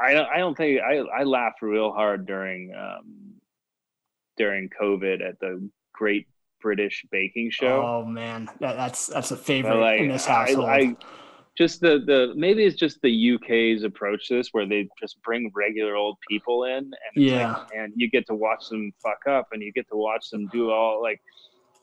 I 0.00 0.16
I 0.24 0.38
don't 0.38 0.56
think 0.56 0.80
I 0.80 0.98
I 0.98 1.22
laughed 1.24 1.62
real 1.62 1.92
hard 1.92 2.26
during 2.26 2.74
um 2.74 3.34
during 4.36 4.68
COVID 4.80 5.26
at 5.26 5.38
the 5.40 5.68
Great 5.92 6.26
British 6.60 7.04
Baking 7.10 7.50
Show. 7.50 7.82
Oh 7.82 8.04
man, 8.04 8.48
that, 8.60 8.76
that's 8.76 9.06
that's 9.06 9.30
a 9.30 9.36
favorite 9.36 9.78
like, 9.78 10.00
in 10.00 10.08
this 10.08 10.26
household. 10.26 10.68
I, 10.68 10.76
I, 10.76 10.96
just 11.56 11.80
the 11.80 12.02
the 12.04 12.32
maybe 12.34 12.64
it's 12.64 12.76
just 12.76 13.00
the 13.02 13.34
UK's 13.34 13.84
approach 13.84 14.26
to 14.28 14.34
this 14.34 14.48
where 14.52 14.66
they 14.66 14.88
just 15.00 15.22
bring 15.22 15.52
regular 15.54 15.94
old 15.94 16.16
people 16.28 16.64
in 16.64 16.78
and 16.78 16.92
yeah 17.14 17.58
like, 17.58 17.68
and 17.76 17.92
you 17.94 18.10
get 18.10 18.26
to 18.26 18.34
watch 18.34 18.68
them 18.68 18.92
fuck 19.00 19.20
up 19.28 19.46
and 19.52 19.62
you 19.62 19.72
get 19.72 19.88
to 19.90 19.96
watch 19.96 20.30
them 20.30 20.48
do 20.48 20.72
all 20.72 21.00
like 21.00 21.20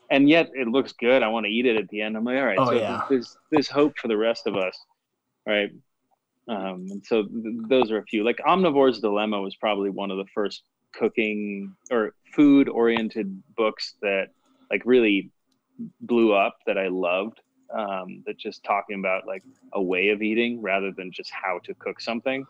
and 0.09 0.28
yet 0.28 0.49
it 0.53 0.68
looks 0.68 0.91
good. 0.91 1.24
I 1.24 1.30
want 1.30 1.45
to 1.45 1.49
eat 1.49 1.66
it 1.66 1.78
at 1.78 1.88
the 1.88 2.01
end. 2.01 2.18
I'm 2.18 2.26
like, 2.26 2.38
all 2.38 2.45
right, 2.45 2.59
Oh, 2.59 2.66
so 2.66 2.72
yeah. 2.74 3.03
there's 3.09 3.38
there's 3.49 3.70
hope 3.70 3.97
for 3.97 4.09
the 4.09 4.18
rest 4.18 4.45
of 4.45 4.57
us, 4.57 4.78
right? 5.47 5.70
Um, 6.52 6.88
and 6.89 7.06
so 7.06 7.24
th- 7.24 7.56
those 7.70 7.91
are 7.91 7.99
a 7.99 8.04
few. 8.04 8.26
Like 8.26 8.39
Omnivore's 8.45 8.99
Dilemma 8.99 9.39
was 9.41 9.56
probably 9.56 9.89
one 9.89 10.12
of 10.12 10.18
the 10.18 10.26
first 10.34 10.64
cooking 10.91 11.74
or 11.89 12.14
food 12.36 12.68
oriented 12.68 13.41
books 13.56 13.95
that 14.02 14.28
like 14.70 14.82
really 14.86 15.32
blew 16.02 16.34
up 16.34 16.58
that 16.68 16.78
I 16.78 16.89
loved. 16.89 17.39
Um, 17.74 18.22
that 18.26 18.38
just 18.38 18.66
talking 18.66 18.99
about 18.99 19.26
like 19.26 19.43
a 19.72 19.82
way 19.82 20.10
of 20.10 20.22
eating 20.22 20.62
rather 20.62 20.91
than 20.91 21.10
just 21.10 21.32
how 21.32 21.58
to 21.64 21.74
cook 21.76 22.02
something. 22.02 22.45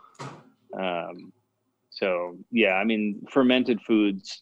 Um, 0.75 1.31
so 1.91 2.39
yeah, 2.49 2.73
I 2.73 2.83
mean, 2.83 3.21
fermented 3.29 3.79
foods 3.81 4.41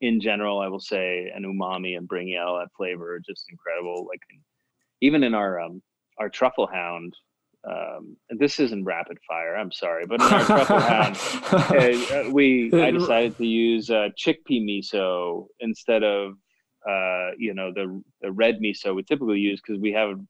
in 0.00 0.20
general, 0.20 0.60
I 0.60 0.68
will 0.68 0.78
say, 0.78 1.32
and 1.34 1.44
umami 1.44 1.96
and 1.96 2.06
bringing 2.06 2.36
out 2.36 2.60
that 2.60 2.68
flavor 2.76 3.14
are 3.14 3.18
just 3.18 3.46
incredible. 3.50 4.06
Like 4.08 4.20
even 5.00 5.24
in 5.24 5.34
our 5.34 5.58
um, 5.58 5.82
our 6.18 6.28
truffle 6.28 6.68
hound, 6.68 7.12
um, 7.68 8.16
this 8.30 8.60
isn't 8.60 8.84
rapid 8.84 9.18
fire. 9.26 9.56
I'm 9.56 9.72
sorry, 9.72 10.06
but 10.06 10.20
in 10.20 10.26
our 10.26 10.44
truffle 10.44 10.78
hound, 10.78 11.16
uh, 11.50 12.30
we 12.30 12.70
I 12.72 12.90
decided 12.92 13.36
to 13.38 13.46
use 13.46 13.90
uh, 13.90 14.10
chickpea 14.16 14.62
miso 14.62 15.46
instead 15.60 16.04
of 16.04 16.34
uh, 16.88 17.30
you 17.38 17.54
know 17.54 17.72
the 17.72 18.02
the 18.22 18.30
red 18.30 18.60
miso 18.60 18.94
we 18.94 19.02
typically 19.02 19.40
use 19.40 19.60
because 19.60 19.80
we 19.80 19.92
have 19.92 20.20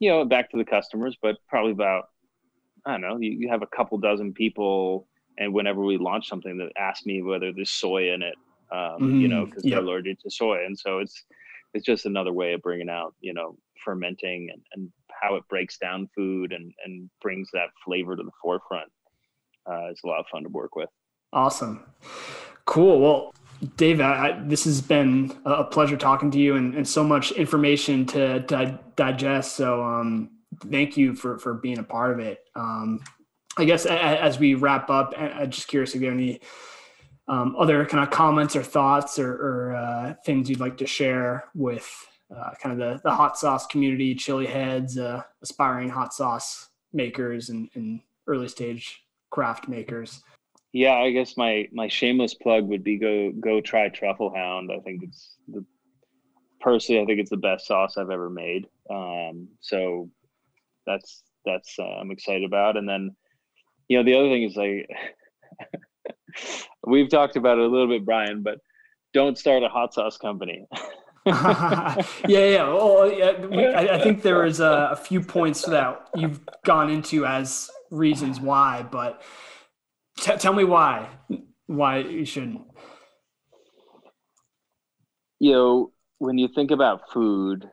you 0.00 0.10
know 0.10 0.24
back 0.24 0.50
to 0.50 0.58
the 0.58 0.64
customers, 0.64 1.16
but 1.22 1.36
probably 1.48 1.72
about 1.72 2.04
I 2.84 2.92
don't 2.92 3.00
know 3.00 3.18
you, 3.18 3.30
you 3.30 3.48
have 3.48 3.62
a 3.62 3.66
couple 3.66 3.96
dozen 3.98 4.34
people, 4.34 5.08
and 5.38 5.54
whenever 5.54 5.82
we 5.82 5.96
launch 5.96 6.28
something 6.28 6.58
that 6.58 6.72
ask 6.78 7.06
me 7.06 7.22
whether 7.22 7.52
there's 7.52 7.70
soy 7.70 8.12
in 8.12 8.22
it, 8.22 8.34
um, 8.70 9.18
you 9.20 9.28
know 9.28 9.44
Mm, 9.44 9.48
because 9.48 9.64
yep. 9.64 9.76
they're 9.76 9.84
allergic 9.84 10.20
to 10.20 10.30
soy, 10.30 10.64
and 10.66 10.78
so 10.78 10.98
it's 10.98 11.24
it's 11.72 11.86
just 11.86 12.04
another 12.04 12.34
way 12.34 12.52
of 12.52 12.60
bringing 12.60 12.90
out 12.90 13.14
you 13.20 13.32
know 13.32 13.56
fermenting 13.82 14.50
and, 14.52 14.62
and 14.74 14.92
how 15.20 15.34
it 15.36 15.42
breaks 15.48 15.78
down 15.78 16.08
food 16.16 16.52
and 16.52 16.72
and 16.84 17.10
brings 17.20 17.48
that 17.52 17.68
flavor 17.84 18.16
to 18.16 18.22
the 18.22 18.30
forefront. 18.42 18.88
Uh, 19.70 19.88
it's 19.90 20.02
a 20.04 20.06
lot 20.06 20.20
of 20.20 20.26
fun 20.32 20.42
to 20.42 20.48
work 20.48 20.74
with. 20.76 20.88
Awesome. 21.32 21.84
Cool. 22.64 23.00
Well, 23.00 23.34
Dave, 23.76 24.00
I, 24.00 24.30
I, 24.30 24.40
this 24.44 24.64
has 24.64 24.80
been 24.80 25.32
a 25.44 25.64
pleasure 25.64 25.96
talking 25.96 26.30
to 26.30 26.38
you 26.38 26.56
and, 26.56 26.74
and 26.74 26.88
so 26.88 27.04
much 27.04 27.32
information 27.32 28.06
to, 28.06 28.40
di- 28.40 28.78
digest. 28.96 29.54
So 29.56 29.82
um, 29.82 30.30
thank 30.70 30.96
you 30.96 31.14
for, 31.14 31.38
for 31.38 31.54
being 31.54 31.78
a 31.78 31.82
part 31.82 32.12
of 32.12 32.20
it. 32.20 32.40
Um, 32.56 33.00
I 33.58 33.64
guess 33.64 33.84
a, 33.84 33.92
a- 33.92 34.20
as 34.20 34.38
we 34.38 34.54
wrap 34.54 34.88
up, 34.88 35.12
I'm 35.16 35.50
just 35.50 35.68
curious 35.68 35.94
if 35.94 36.00
you 36.00 36.08
have 36.08 36.16
any 36.16 36.40
um, 37.28 37.54
other 37.58 37.84
kind 37.84 38.02
of 38.02 38.10
comments 38.10 38.56
or 38.56 38.62
thoughts 38.62 39.18
or, 39.18 39.30
or 39.32 39.76
uh, 39.76 40.14
things 40.24 40.48
you'd 40.48 40.60
like 40.60 40.78
to 40.78 40.86
share 40.86 41.44
with 41.54 41.88
uh, 42.34 42.50
kind 42.60 42.72
of 42.72 42.78
the, 42.78 43.00
the 43.02 43.14
hot 43.14 43.38
sauce 43.38 43.66
community, 43.66 44.14
chili 44.14 44.46
heads, 44.46 44.98
uh, 44.98 45.22
aspiring 45.42 45.88
hot 45.88 46.14
sauce 46.14 46.68
makers 46.92 47.50
and, 47.50 47.68
and 47.74 48.00
early 48.26 48.48
stage 48.48 49.02
craft 49.30 49.68
makers. 49.68 50.22
Yeah, 50.72 50.94
I 50.94 51.10
guess 51.10 51.36
my 51.36 51.68
my 51.72 51.88
shameless 51.88 52.34
plug 52.34 52.64
would 52.68 52.84
be 52.84 52.96
go 52.96 53.32
go 53.40 53.60
try 53.60 53.88
Truffle 53.88 54.32
Hound. 54.34 54.70
I 54.72 54.78
think 54.80 55.02
it's 55.02 55.36
the 55.48 55.64
personally 56.60 57.02
I 57.02 57.06
think 57.06 57.18
it's 57.18 57.30
the 57.30 57.36
best 57.36 57.66
sauce 57.66 57.96
I've 57.96 58.10
ever 58.10 58.30
made. 58.30 58.68
Um, 58.88 59.48
so 59.60 60.10
that's 60.86 61.24
that's 61.44 61.76
uh, 61.78 61.82
I'm 61.82 62.12
excited 62.12 62.44
about. 62.44 62.76
And 62.76 62.88
then 62.88 63.16
you 63.88 63.96
know 63.96 64.04
the 64.04 64.14
other 64.14 64.28
thing 64.28 64.44
is 64.44 64.56
like 64.56 64.88
we've 66.86 67.08
talked 67.08 67.36
about 67.36 67.58
it 67.58 67.64
a 67.64 67.68
little 67.68 67.88
bit, 67.88 68.04
Brian, 68.04 68.42
but 68.42 68.58
don't 69.12 69.36
start 69.36 69.64
a 69.64 69.68
hot 69.68 69.92
sauce 69.92 70.18
company. 70.18 70.66
yeah, 71.26 72.04
yeah. 72.28 72.68
Well, 72.68 73.12
yeah, 73.12 73.46
we, 73.46 73.66
I, 73.66 73.96
I 73.96 74.02
think 74.02 74.22
there 74.22 74.44
is 74.46 74.60
a, 74.60 74.90
a 74.92 74.96
few 74.96 75.20
points 75.20 75.64
that 75.66 76.08
you've 76.14 76.40
gone 76.64 76.90
into 76.90 77.26
as 77.26 77.70
reasons 77.90 78.40
why, 78.40 78.86
but 78.90 79.22
t- 80.18 80.36
tell 80.36 80.54
me 80.54 80.64
why 80.64 81.08
why 81.66 81.98
you 81.98 82.24
shouldn't. 82.24 82.62
you 85.40 85.52
know, 85.52 85.92
when 86.18 86.38
you 86.38 86.48
think 86.54 86.70
about 86.70 87.10
food, 87.12 87.68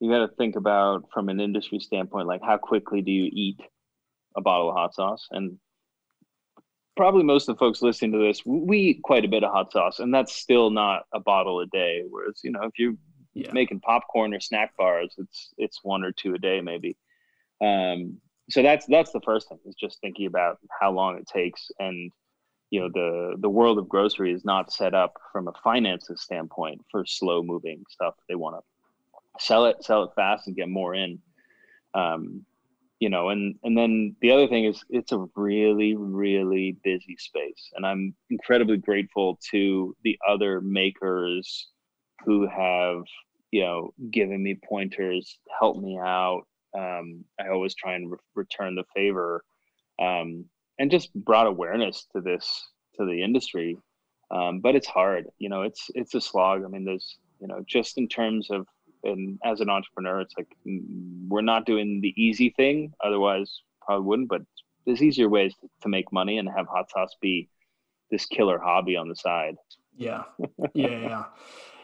you 0.00 0.10
got 0.10 0.26
to 0.26 0.34
think 0.36 0.56
about 0.56 1.04
from 1.12 1.28
an 1.28 1.40
industry 1.40 1.78
standpoint, 1.78 2.26
like 2.26 2.42
how 2.42 2.56
quickly 2.56 3.02
do 3.02 3.10
you 3.10 3.30
eat 3.32 3.60
a 4.36 4.40
bottle 4.40 4.70
of 4.70 4.76
hot 4.76 4.94
sauce? 4.94 5.28
And 5.30 5.58
probably 7.00 7.22
most 7.22 7.48
of 7.48 7.56
the 7.56 7.58
folks 7.58 7.80
listening 7.80 8.12
to 8.12 8.18
this, 8.18 8.44
we 8.44 8.78
eat 8.78 9.02
quite 9.02 9.24
a 9.24 9.28
bit 9.28 9.42
of 9.42 9.50
hot 9.50 9.72
sauce, 9.72 10.00
and 10.00 10.12
that's 10.12 10.36
still 10.36 10.68
not 10.68 11.04
a 11.14 11.18
bottle 11.18 11.60
a 11.60 11.66
day. 11.66 12.02
Whereas, 12.06 12.40
you 12.44 12.50
know, 12.50 12.60
if 12.64 12.78
you're 12.78 12.92
Yeah. 13.32 13.52
making 13.54 13.80
popcorn 13.80 14.34
or 14.34 14.40
snack 14.40 14.76
bars, 14.76 15.14
it's 15.16 15.54
it's 15.56 15.82
one 15.82 16.04
or 16.04 16.12
two 16.12 16.34
a 16.34 16.38
day 16.38 16.60
maybe. 16.60 16.98
Um, 17.62 18.20
so 18.50 18.62
that's 18.62 18.84
that's 18.84 19.12
the 19.12 19.20
first 19.22 19.48
thing 19.48 19.60
is 19.64 19.74
just 19.76 19.98
thinking 20.02 20.26
about 20.26 20.58
how 20.78 20.90
long 20.92 21.16
it 21.16 21.26
takes 21.26 21.70
and 21.78 22.12
you 22.68 22.80
know 22.80 22.90
the 22.92 23.36
the 23.38 23.48
world 23.48 23.78
of 23.78 23.88
grocery 23.88 24.32
is 24.34 24.44
not 24.44 24.70
set 24.70 24.92
up 24.92 25.14
from 25.32 25.48
a 25.48 25.52
finances 25.64 26.20
standpoint 26.20 26.82
for 26.90 27.06
slow 27.06 27.42
moving 27.42 27.82
stuff 27.88 28.14
they 28.28 28.34
want 28.34 28.56
to 28.56 29.42
sell 29.46 29.64
it 29.66 29.82
sell 29.84 30.02
it 30.02 30.10
fast 30.16 30.48
and 30.48 30.56
get 30.56 30.68
more 30.68 30.94
in 30.94 31.18
um, 31.94 32.44
you 33.00 33.08
know 33.08 33.30
and 33.30 33.56
and 33.64 33.76
then 33.76 34.14
the 34.20 34.30
other 34.30 34.46
thing 34.46 34.66
is 34.66 34.84
it's 34.90 35.10
a 35.10 35.26
really 35.34 35.96
really 35.96 36.76
busy 36.84 37.16
space. 37.18 37.70
And 37.74 37.84
i'm 37.84 38.14
incredibly 38.30 38.76
grateful 38.76 39.38
to 39.50 39.96
the 40.04 40.16
other 40.28 40.60
makers 40.60 41.68
who 42.24 42.46
have 42.46 43.02
you 43.50 43.62
know 43.62 43.92
given 44.12 44.42
me 44.42 44.56
pointers 44.68 45.38
helped 45.58 45.80
me 45.80 45.98
out. 45.98 46.42
Um, 46.78 47.24
i 47.40 47.48
always 47.48 47.74
try 47.74 47.94
and 47.94 48.12
re- 48.12 48.18
return 48.36 48.76
the 48.76 48.84
favor 48.94 49.42
um, 49.98 50.44
and 50.78 50.90
just 50.90 51.12
brought 51.14 51.48
awareness 51.48 52.06
to 52.14 52.20
this 52.20 52.68
to 52.96 53.04
the 53.04 53.24
industry. 53.24 53.76
Um, 54.30 54.60
but 54.60 54.76
it's 54.76 54.86
hard 54.86 55.26
you 55.38 55.48
know 55.48 55.62
it's 55.62 55.90
it's 55.94 56.14
a 56.14 56.20
slog. 56.20 56.62
I 56.64 56.68
mean 56.68 56.84
there's 56.84 57.18
you 57.40 57.48
know 57.48 57.64
just 57.66 57.96
in 57.98 58.08
terms 58.08 58.50
of 58.50 58.66
and 59.04 59.38
as 59.44 59.60
an 59.60 59.70
entrepreneur 59.70 60.20
it's 60.20 60.34
like 60.36 60.48
mm, 60.66 60.82
we're 61.28 61.40
not 61.40 61.66
doing 61.66 62.00
the 62.00 62.14
easy 62.16 62.50
thing 62.50 62.92
otherwise 63.04 63.62
probably 63.82 64.06
wouldn't 64.06 64.28
but 64.28 64.42
there's 64.86 65.02
easier 65.02 65.28
ways 65.28 65.54
to 65.82 65.88
make 65.88 66.12
money 66.12 66.38
and 66.38 66.48
have 66.48 66.66
hot 66.66 66.90
sauce 66.90 67.14
be 67.20 67.48
this 68.10 68.26
killer 68.26 68.58
hobby 68.58 68.96
on 68.96 69.08
the 69.08 69.16
side 69.16 69.56
Yeah, 69.96 70.24
yeah, 70.74 70.88
yeah, 70.88 71.24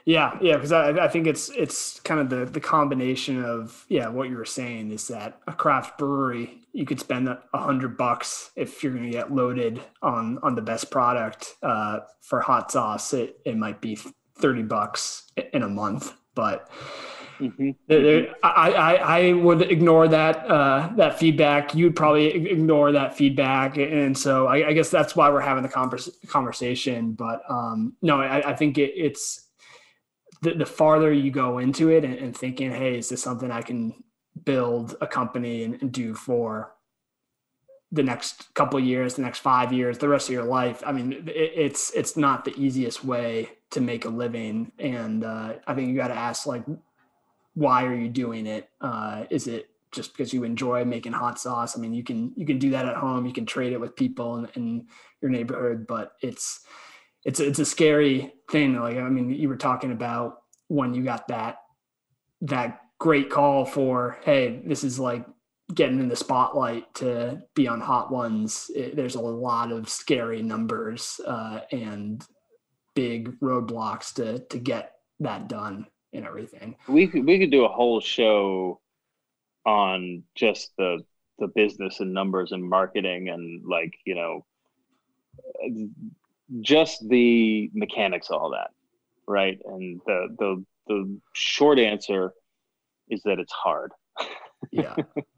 yeah, 0.07 0.39
yeah. 0.41 0.55
Because 0.57 0.73
I, 0.73 0.91
I 1.05 1.09
think 1.09 1.27
it's 1.27 1.51
it's 1.51 2.01
kind 2.01 2.21
of 2.21 2.31
the 2.31 2.47
the 2.47 2.61
combination 2.61 3.45
of 3.45 3.85
yeah 3.89 4.09
what 4.09 4.31
you 4.31 4.37
were 4.37 4.45
saying 4.45 4.91
is 4.91 5.09
that 5.09 5.41
a 5.47 5.53
craft 5.53 5.99
brewery 5.99 6.61
you 6.73 6.87
could 6.87 7.01
spend 7.01 7.29
a 7.29 7.41
hundred 7.55 7.97
bucks 7.97 8.51
if 8.57 8.83
you're 8.83 8.93
going 8.93 9.05
to 9.05 9.11
get 9.11 9.33
loaded 9.33 9.81
on 10.03 10.39
on 10.43 10.55
the 10.55 10.63
best 10.63 10.91
product. 10.91 11.57
Uh, 11.63 12.01
for 12.23 12.41
hot 12.41 12.71
sauce, 12.71 13.13
it 13.13 13.39
it 13.45 13.57
might 13.57 13.81
be 13.81 13.99
thirty 14.39 14.63
bucks 14.63 15.31
in 15.53 15.63
a 15.63 15.69
month, 15.69 16.15
but 16.37 16.71
mm-hmm. 17.41 17.71
there- 17.89 18.03
there- 18.03 18.35
I, 18.45 18.71
I, 18.71 18.93
I 19.19 19.33
would 19.33 19.63
ignore 19.63 20.07
that 20.07 20.37
uh, 20.49 20.93
that 20.95 21.19
feedback. 21.19 21.75
You'd 21.75 21.97
probably 21.97 22.27
ignore 22.27 22.93
that 22.93 23.17
feedback, 23.17 23.77
and 23.77 24.17
so 24.17 24.47
I, 24.47 24.69
I 24.69 24.73
guess 24.73 24.91
that's 24.91 25.17
why 25.17 25.29
we're 25.31 25.41
having 25.41 25.65
the 25.65 25.69
convers- 25.69 26.17
conversation. 26.29 27.13
But 27.15 27.43
um, 27.49 27.97
no, 28.03 28.21
I, 28.21 28.51
I 28.51 28.55
think 28.55 28.79
it, 28.79 28.93
it's 28.95 29.49
the, 30.43 30.55
the 30.55 30.67
farther 30.67 31.13
you 31.13 31.33
go 31.33 31.59
into 31.59 31.91
it 31.91 32.05
and, 32.05 32.15
and 32.15 32.37
thinking, 32.37 32.71
hey, 32.71 32.99
is 32.99 33.09
this 33.09 33.23
something 33.23 33.51
I 33.51 33.63
can 33.63 34.05
build 34.45 34.95
a 35.01 35.07
company 35.07 35.65
and, 35.65 35.81
and 35.81 35.91
do 35.91 36.15
for 36.15 36.73
the 37.93 38.03
next 38.03 38.53
couple 38.55 38.79
of 38.79 38.85
years, 38.85 39.15
the 39.15 39.23
next 39.23 39.39
five 39.39 39.73
years, 39.73 39.99
the 39.99 40.09
rest 40.09 40.29
of 40.29 40.35
your 40.35 40.45
life. 40.45 40.83
I 40.85 40.93
mean, 40.93 41.13
it, 41.13 41.53
it's 41.67 41.91
it's 41.93 42.17
not 42.17 42.45
the 42.45 42.55
easiest 42.57 43.05
way 43.05 43.51
to 43.71 43.81
make 43.81 44.05
a 44.05 44.09
living, 44.09 44.73
and 44.79 45.25
uh, 45.25 45.55
I 45.67 45.75
think 45.75 45.89
you 45.89 45.97
got 45.97 46.09
to 46.09 46.15
ask 46.15 46.47
like, 46.47 46.65
why 47.55 47.85
are 47.85 47.95
you 47.95 48.09
doing 48.09 48.47
it? 48.47 48.69
Uh, 48.81 49.25
is 49.31 49.47
it 49.47 49.71
just 49.93 50.13
because 50.13 50.33
you 50.33 50.45
enjoy 50.45 50.85
making 50.85 51.13
hot 51.13 51.41
sauce? 51.41 51.77
I 51.77 51.81
mean, 51.81 51.95
you 51.95 52.05
can 52.05 52.33
you 52.37 52.47
can 52.47 52.59
do 52.59 52.71
that 52.71 52.87
at 52.87 52.97
home. 52.97 53.27
You 53.27 53.33
can 53.33 53.47
trade 53.47 53.73
it 53.73 53.81
with 53.81 53.97
people 53.97 54.37
in, 54.37 54.47
in 54.55 54.87
your 55.21 55.31
neighborhood, 55.31 55.87
but 55.87 56.13
it's 56.21 56.61
it's 57.25 57.41
it's 57.41 57.59
a 57.59 57.65
scary 57.65 58.33
thing. 58.51 58.79
Like 58.79 58.97
I 58.99 59.09
mean, 59.09 59.31
you 59.31 59.49
were 59.49 59.57
talking 59.57 59.93
about 59.93 60.43
when 60.69 60.95
you 60.95 61.03
got 61.03 61.29
that 61.29 61.63
that 62.43 62.81
great 62.99 63.31
call 63.31 63.65
for, 63.65 64.19
hey, 64.23 64.63
this 64.65 64.85
is 64.85 64.99
like 64.99 65.27
getting 65.75 65.99
in 65.99 66.09
the 66.09 66.17
spotlight 66.17 66.95
to 66.95 67.43
be 67.55 67.67
on 67.67 67.81
Hot 67.81 68.13
Ones. 68.13 68.71
It, 68.75 68.97
there's 68.97 69.17
a 69.17 69.21
lot 69.21 69.73
of 69.73 69.89
scary 69.89 70.43
numbers 70.43 71.21
uh, 71.27 71.61
and 71.73 72.25
big 72.97 73.39
roadblocks 73.41 74.13
to 74.15 74.41
to 74.49 74.59
get 74.59 74.95
that 75.21 75.49
done 75.49 75.87
and 76.13 76.27
everything. 76.27 76.75
we 76.89 77.07
could 77.07 77.25
we 77.25 77.39
could 77.39 77.53
do 77.53 77.65
a 77.65 77.69
whole 77.69 78.01
show 78.01 78.81
on 79.65 80.25
just 80.35 80.73
the 80.77 80.99
the 81.39 81.49
business 81.55 82.01
and 82.01 82.13
numbers 82.13 82.51
and 82.51 82.69
marketing 82.69 83.29
and 83.29 83.63
like 83.65 83.93
you 84.05 84.17
know 84.17 84.45
just 86.61 87.09
the 87.09 87.71
mechanics 87.75 88.31
of 88.31 88.41
all 88.41 88.51
that 88.51 88.71
right? 89.27 89.59
And 89.67 90.01
the 90.07 90.29
the 90.39 90.65
the 90.87 91.21
short 91.35 91.79
answer 91.79 92.33
is 93.09 93.23
that 93.25 93.39
it's 93.39 93.53
hard. 93.53 93.93
Yeah 94.71 94.95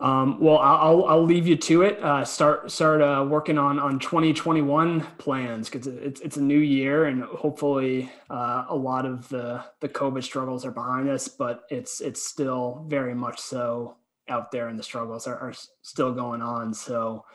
um, 0.00 0.40
well, 0.40 0.56
I'll, 0.58 1.04
I'll 1.04 1.24
leave 1.24 1.46
you 1.46 1.56
to 1.56 1.82
it. 1.82 2.02
Uh, 2.02 2.24
start 2.24 2.70
start 2.70 3.02
uh, 3.02 3.26
working 3.28 3.58
on 3.58 3.78
on 3.78 3.98
2021 3.98 5.02
plans 5.18 5.68
because 5.68 5.86
it's 5.86 6.20
it's 6.20 6.38
a 6.38 6.42
new 6.42 6.58
year 6.58 7.04
and 7.04 7.22
hopefully 7.24 8.10
uh, 8.30 8.64
a 8.70 8.74
lot 8.74 9.04
of 9.04 9.28
the 9.28 9.62
the 9.80 9.88
COVID 9.90 10.24
struggles 10.24 10.64
are 10.64 10.70
behind 10.70 11.10
us, 11.10 11.28
but 11.28 11.64
it's 11.68 12.00
it's 12.00 12.26
still 12.26 12.86
very 12.88 13.14
much 13.14 13.38
so 13.38 13.96
out 14.30 14.50
there, 14.50 14.68
and 14.68 14.78
the 14.78 14.82
struggles 14.82 15.26
are, 15.26 15.36
are 15.36 15.54
still 15.82 16.12
going 16.12 16.40
on. 16.40 16.72
So, 16.72 17.26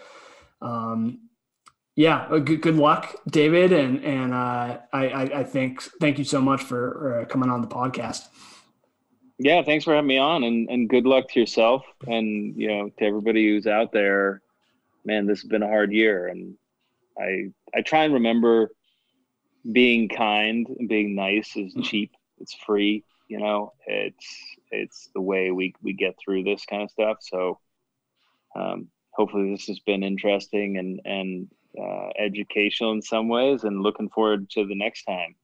um, 0.62 1.30
yeah, 1.96 2.28
good 2.30 2.62
good 2.62 2.78
luck, 2.78 3.16
David, 3.30 3.74
and 3.74 4.04
and 4.04 4.34
uh, 4.34 4.80
I, 4.92 5.08
I 5.08 5.22
I 5.40 5.44
think 5.44 5.84
thank 6.02 6.18
you 6.18 6.24
so 6.24 6.42
much 6.42 6.64
for 6.64 7.22
uh, 7.22 7.26
coming 7.26 7.52
on 7.52 7.62
the 7.62 7.68
podcast. 7.68 8.24
Yeah, 9.38 9.64
thanks 9.64 9.84
for 9.84 9.94
having 9.94 10.08
me 10.08 10.18
on, 10.18 10.44
and 10.44 10.70
and 10.70 10.90
good 10.90 11.06
luck 11.06 11.30
to 11.30 11.40
yourself, 11.40 11.84
and 12.08 12.56
you 12.56 12.68
know 12.68 12.90
to 12.90 13.06
everybody 13.06 13.48
who's 13.48 13.68
out 13.68 13.92
there. 13.92 14.42
Man, 15.04 15.28
this 15.28 15.42
has 15.42 15.50
been 15.50 15.62
a 15.62 15.68
hard 15.68 15.92
year, 15.92 16.28
and 16.28 16.56
I 17.20 17.52
I 17.76 17.82
try 17.82 18.06
and 18.06 18.14
remember 18.14 18.72
being 19.72 20.08
kind 20.08 20.68
and 20.80 20.88
being 20.88 21.16
nice 21.16 21.56
is 21.56 21.76
mm. 21.76 21.84
cheap. 21.84 22.12
It's 22.40 22.54
free. 22.54 23.04
You 23.28 23.40
know, 23.40 23.74
it's 23.88 24.28
it's 24.72 25.10
the 25.14 25.22
way 25.22 25.52
we 25.52 25.74
we 25.82 25.94
get 25.94 26.16
through 26.18 26.44
this 26.44 26.66
kind 26.66 26.84
of 26.84 26.92
stuff. 26.92 27.18
So, 27.22 27.60
um, 28.56 28.88
hopefully, 29.12 29.52
this 29.52 29.66
has 29.68 29.80
been 29.80 30.04
interesting 30.04 30.78
and 30.78 31.02
and 31.04 31.48
uh, 31.78 32.10
educational 32.18 32.94
in 32.94 33.02
some 33.02 33.28
ways, 33.28 33.64
and 33.64 33.82
looking 33.82 34.10
forward 34.10 34.50
to 34.52 34.66
the 34.66 34.76
next 34.76 35.04
time. 35.04 35.36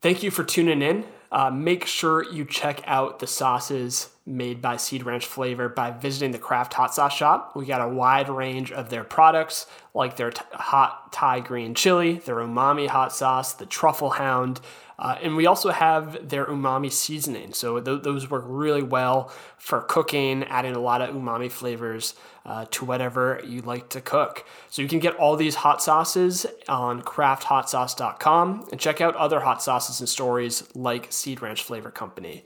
Thank 0.00 0.22
you 0.22 0.30
for 0.30 0.44
tuning 0.44 0.82
in. 0.82 1.04
Uh, 1.30 1.50
make 1.50 1.84
sure 1.84 2.30
you 2.32 2.44
check 2.44 2.82
out 2.86 3.18
the 3.18 3.26
sauces 3.26 4.08
made 4.24 4.62
by 4.62 4.76
Seed 4.76 5.04
Ranch 5.04 5.26
Flavor 5.26 5.68
by 5.68 5.90
visiting 5.90 6.30
the 6.30 6.38
Craft 6.38 6.74
Hot 6.74 6.94
Sauce 6.94 7.14
Shop. 7.14 7.54
We 7.54 7.66
got 7.66 7.80
a 7.80 7.88
wide 7.88 8.28
range 8.28 8.72
of 8.72 8.90
their 8.90 9.04
products, 9.04 9.66
like 9.94 10.16
their 10.16 10.30
t- 10.30 10.42
hot 10.52 11.12
Thai 11.12 11.40
green 11.40 11.74
chili, 11.74 12.18
their 12.18 12.36
umami 12.36 12.88
hot 12.88 13.12
sauce, 13.12 13.52
the 13.54 13.66
truffle 13.66 14.10
hound, 14.10 14.60
uh, 14.98 15.16
and 15.22 15.36
we 15.36 15.46
also 15.46 15.70
have 15.70 16.28
their 16.28 16.46
umami 16.46 16.90
seasoning. 16.90 17.52
So 17.52 17.78
th- 17.78 18.02
those 18.02 18.28
work 18.28 18.44
really 18.46 18.82
well 18.82 19.32
for 19.56 19.82
cooking, 19.82 20.42
adding 20.44 20.74
a 20.74 20.80
lot 20.80 21.00
of 21.00 21.14
umami 21.14 21.50
flavors 21.50 22.14
uh, 22.44 22.64
to 22.72 22.84
whatever 22.84 23.40
you 23.44 23.62
like 23.62 23.90
to 23.90 24.00
cook. 24.00 24.44
So 24.70 24.82
you 24.82 24.88
can 24.88 24.98
get 24.98 25.14
all 25.14 25.36
these 25.36 25.56
hot 25.56 25.82
sauces 25.82 26.46
on 26.68 27.02
crafthotsauce.com 27.02 28.68
and 28.72 28.80
check 28.80 29.00
out 29.00 29.14
other 29.14 29.40
hot 29.40 29.62
sauces 29.62 30.00
and 30.00 30.08
stories 30.08 30.64
like 30.74 31.12
Seed 31.18 31.42
Ranch 31.42 31.62
Flavor 31.62 31.90
Company. 31.90 32.44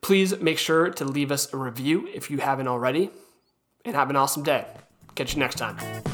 Please 0.00 0.38
make 0.38 0.58
sure 0.58 0.90
to 0.90 1.04
leave 1.04 1.32
us 1.32 1.52
a 1.52 1.56
review 1.56 2.08
if 2.12 2.30
you 2.30 2.38
haven't 2.38 2.68
already, 2.68 3.10
and 3.84 3.94
have 3.94 4.10
an 4.10 4.16
awesome 4.16 4.42
day. 4.42 4.66
Catch 5.14 5.34
you 5.34 5.40
next 5.40 5.56
time. 5.56 6.13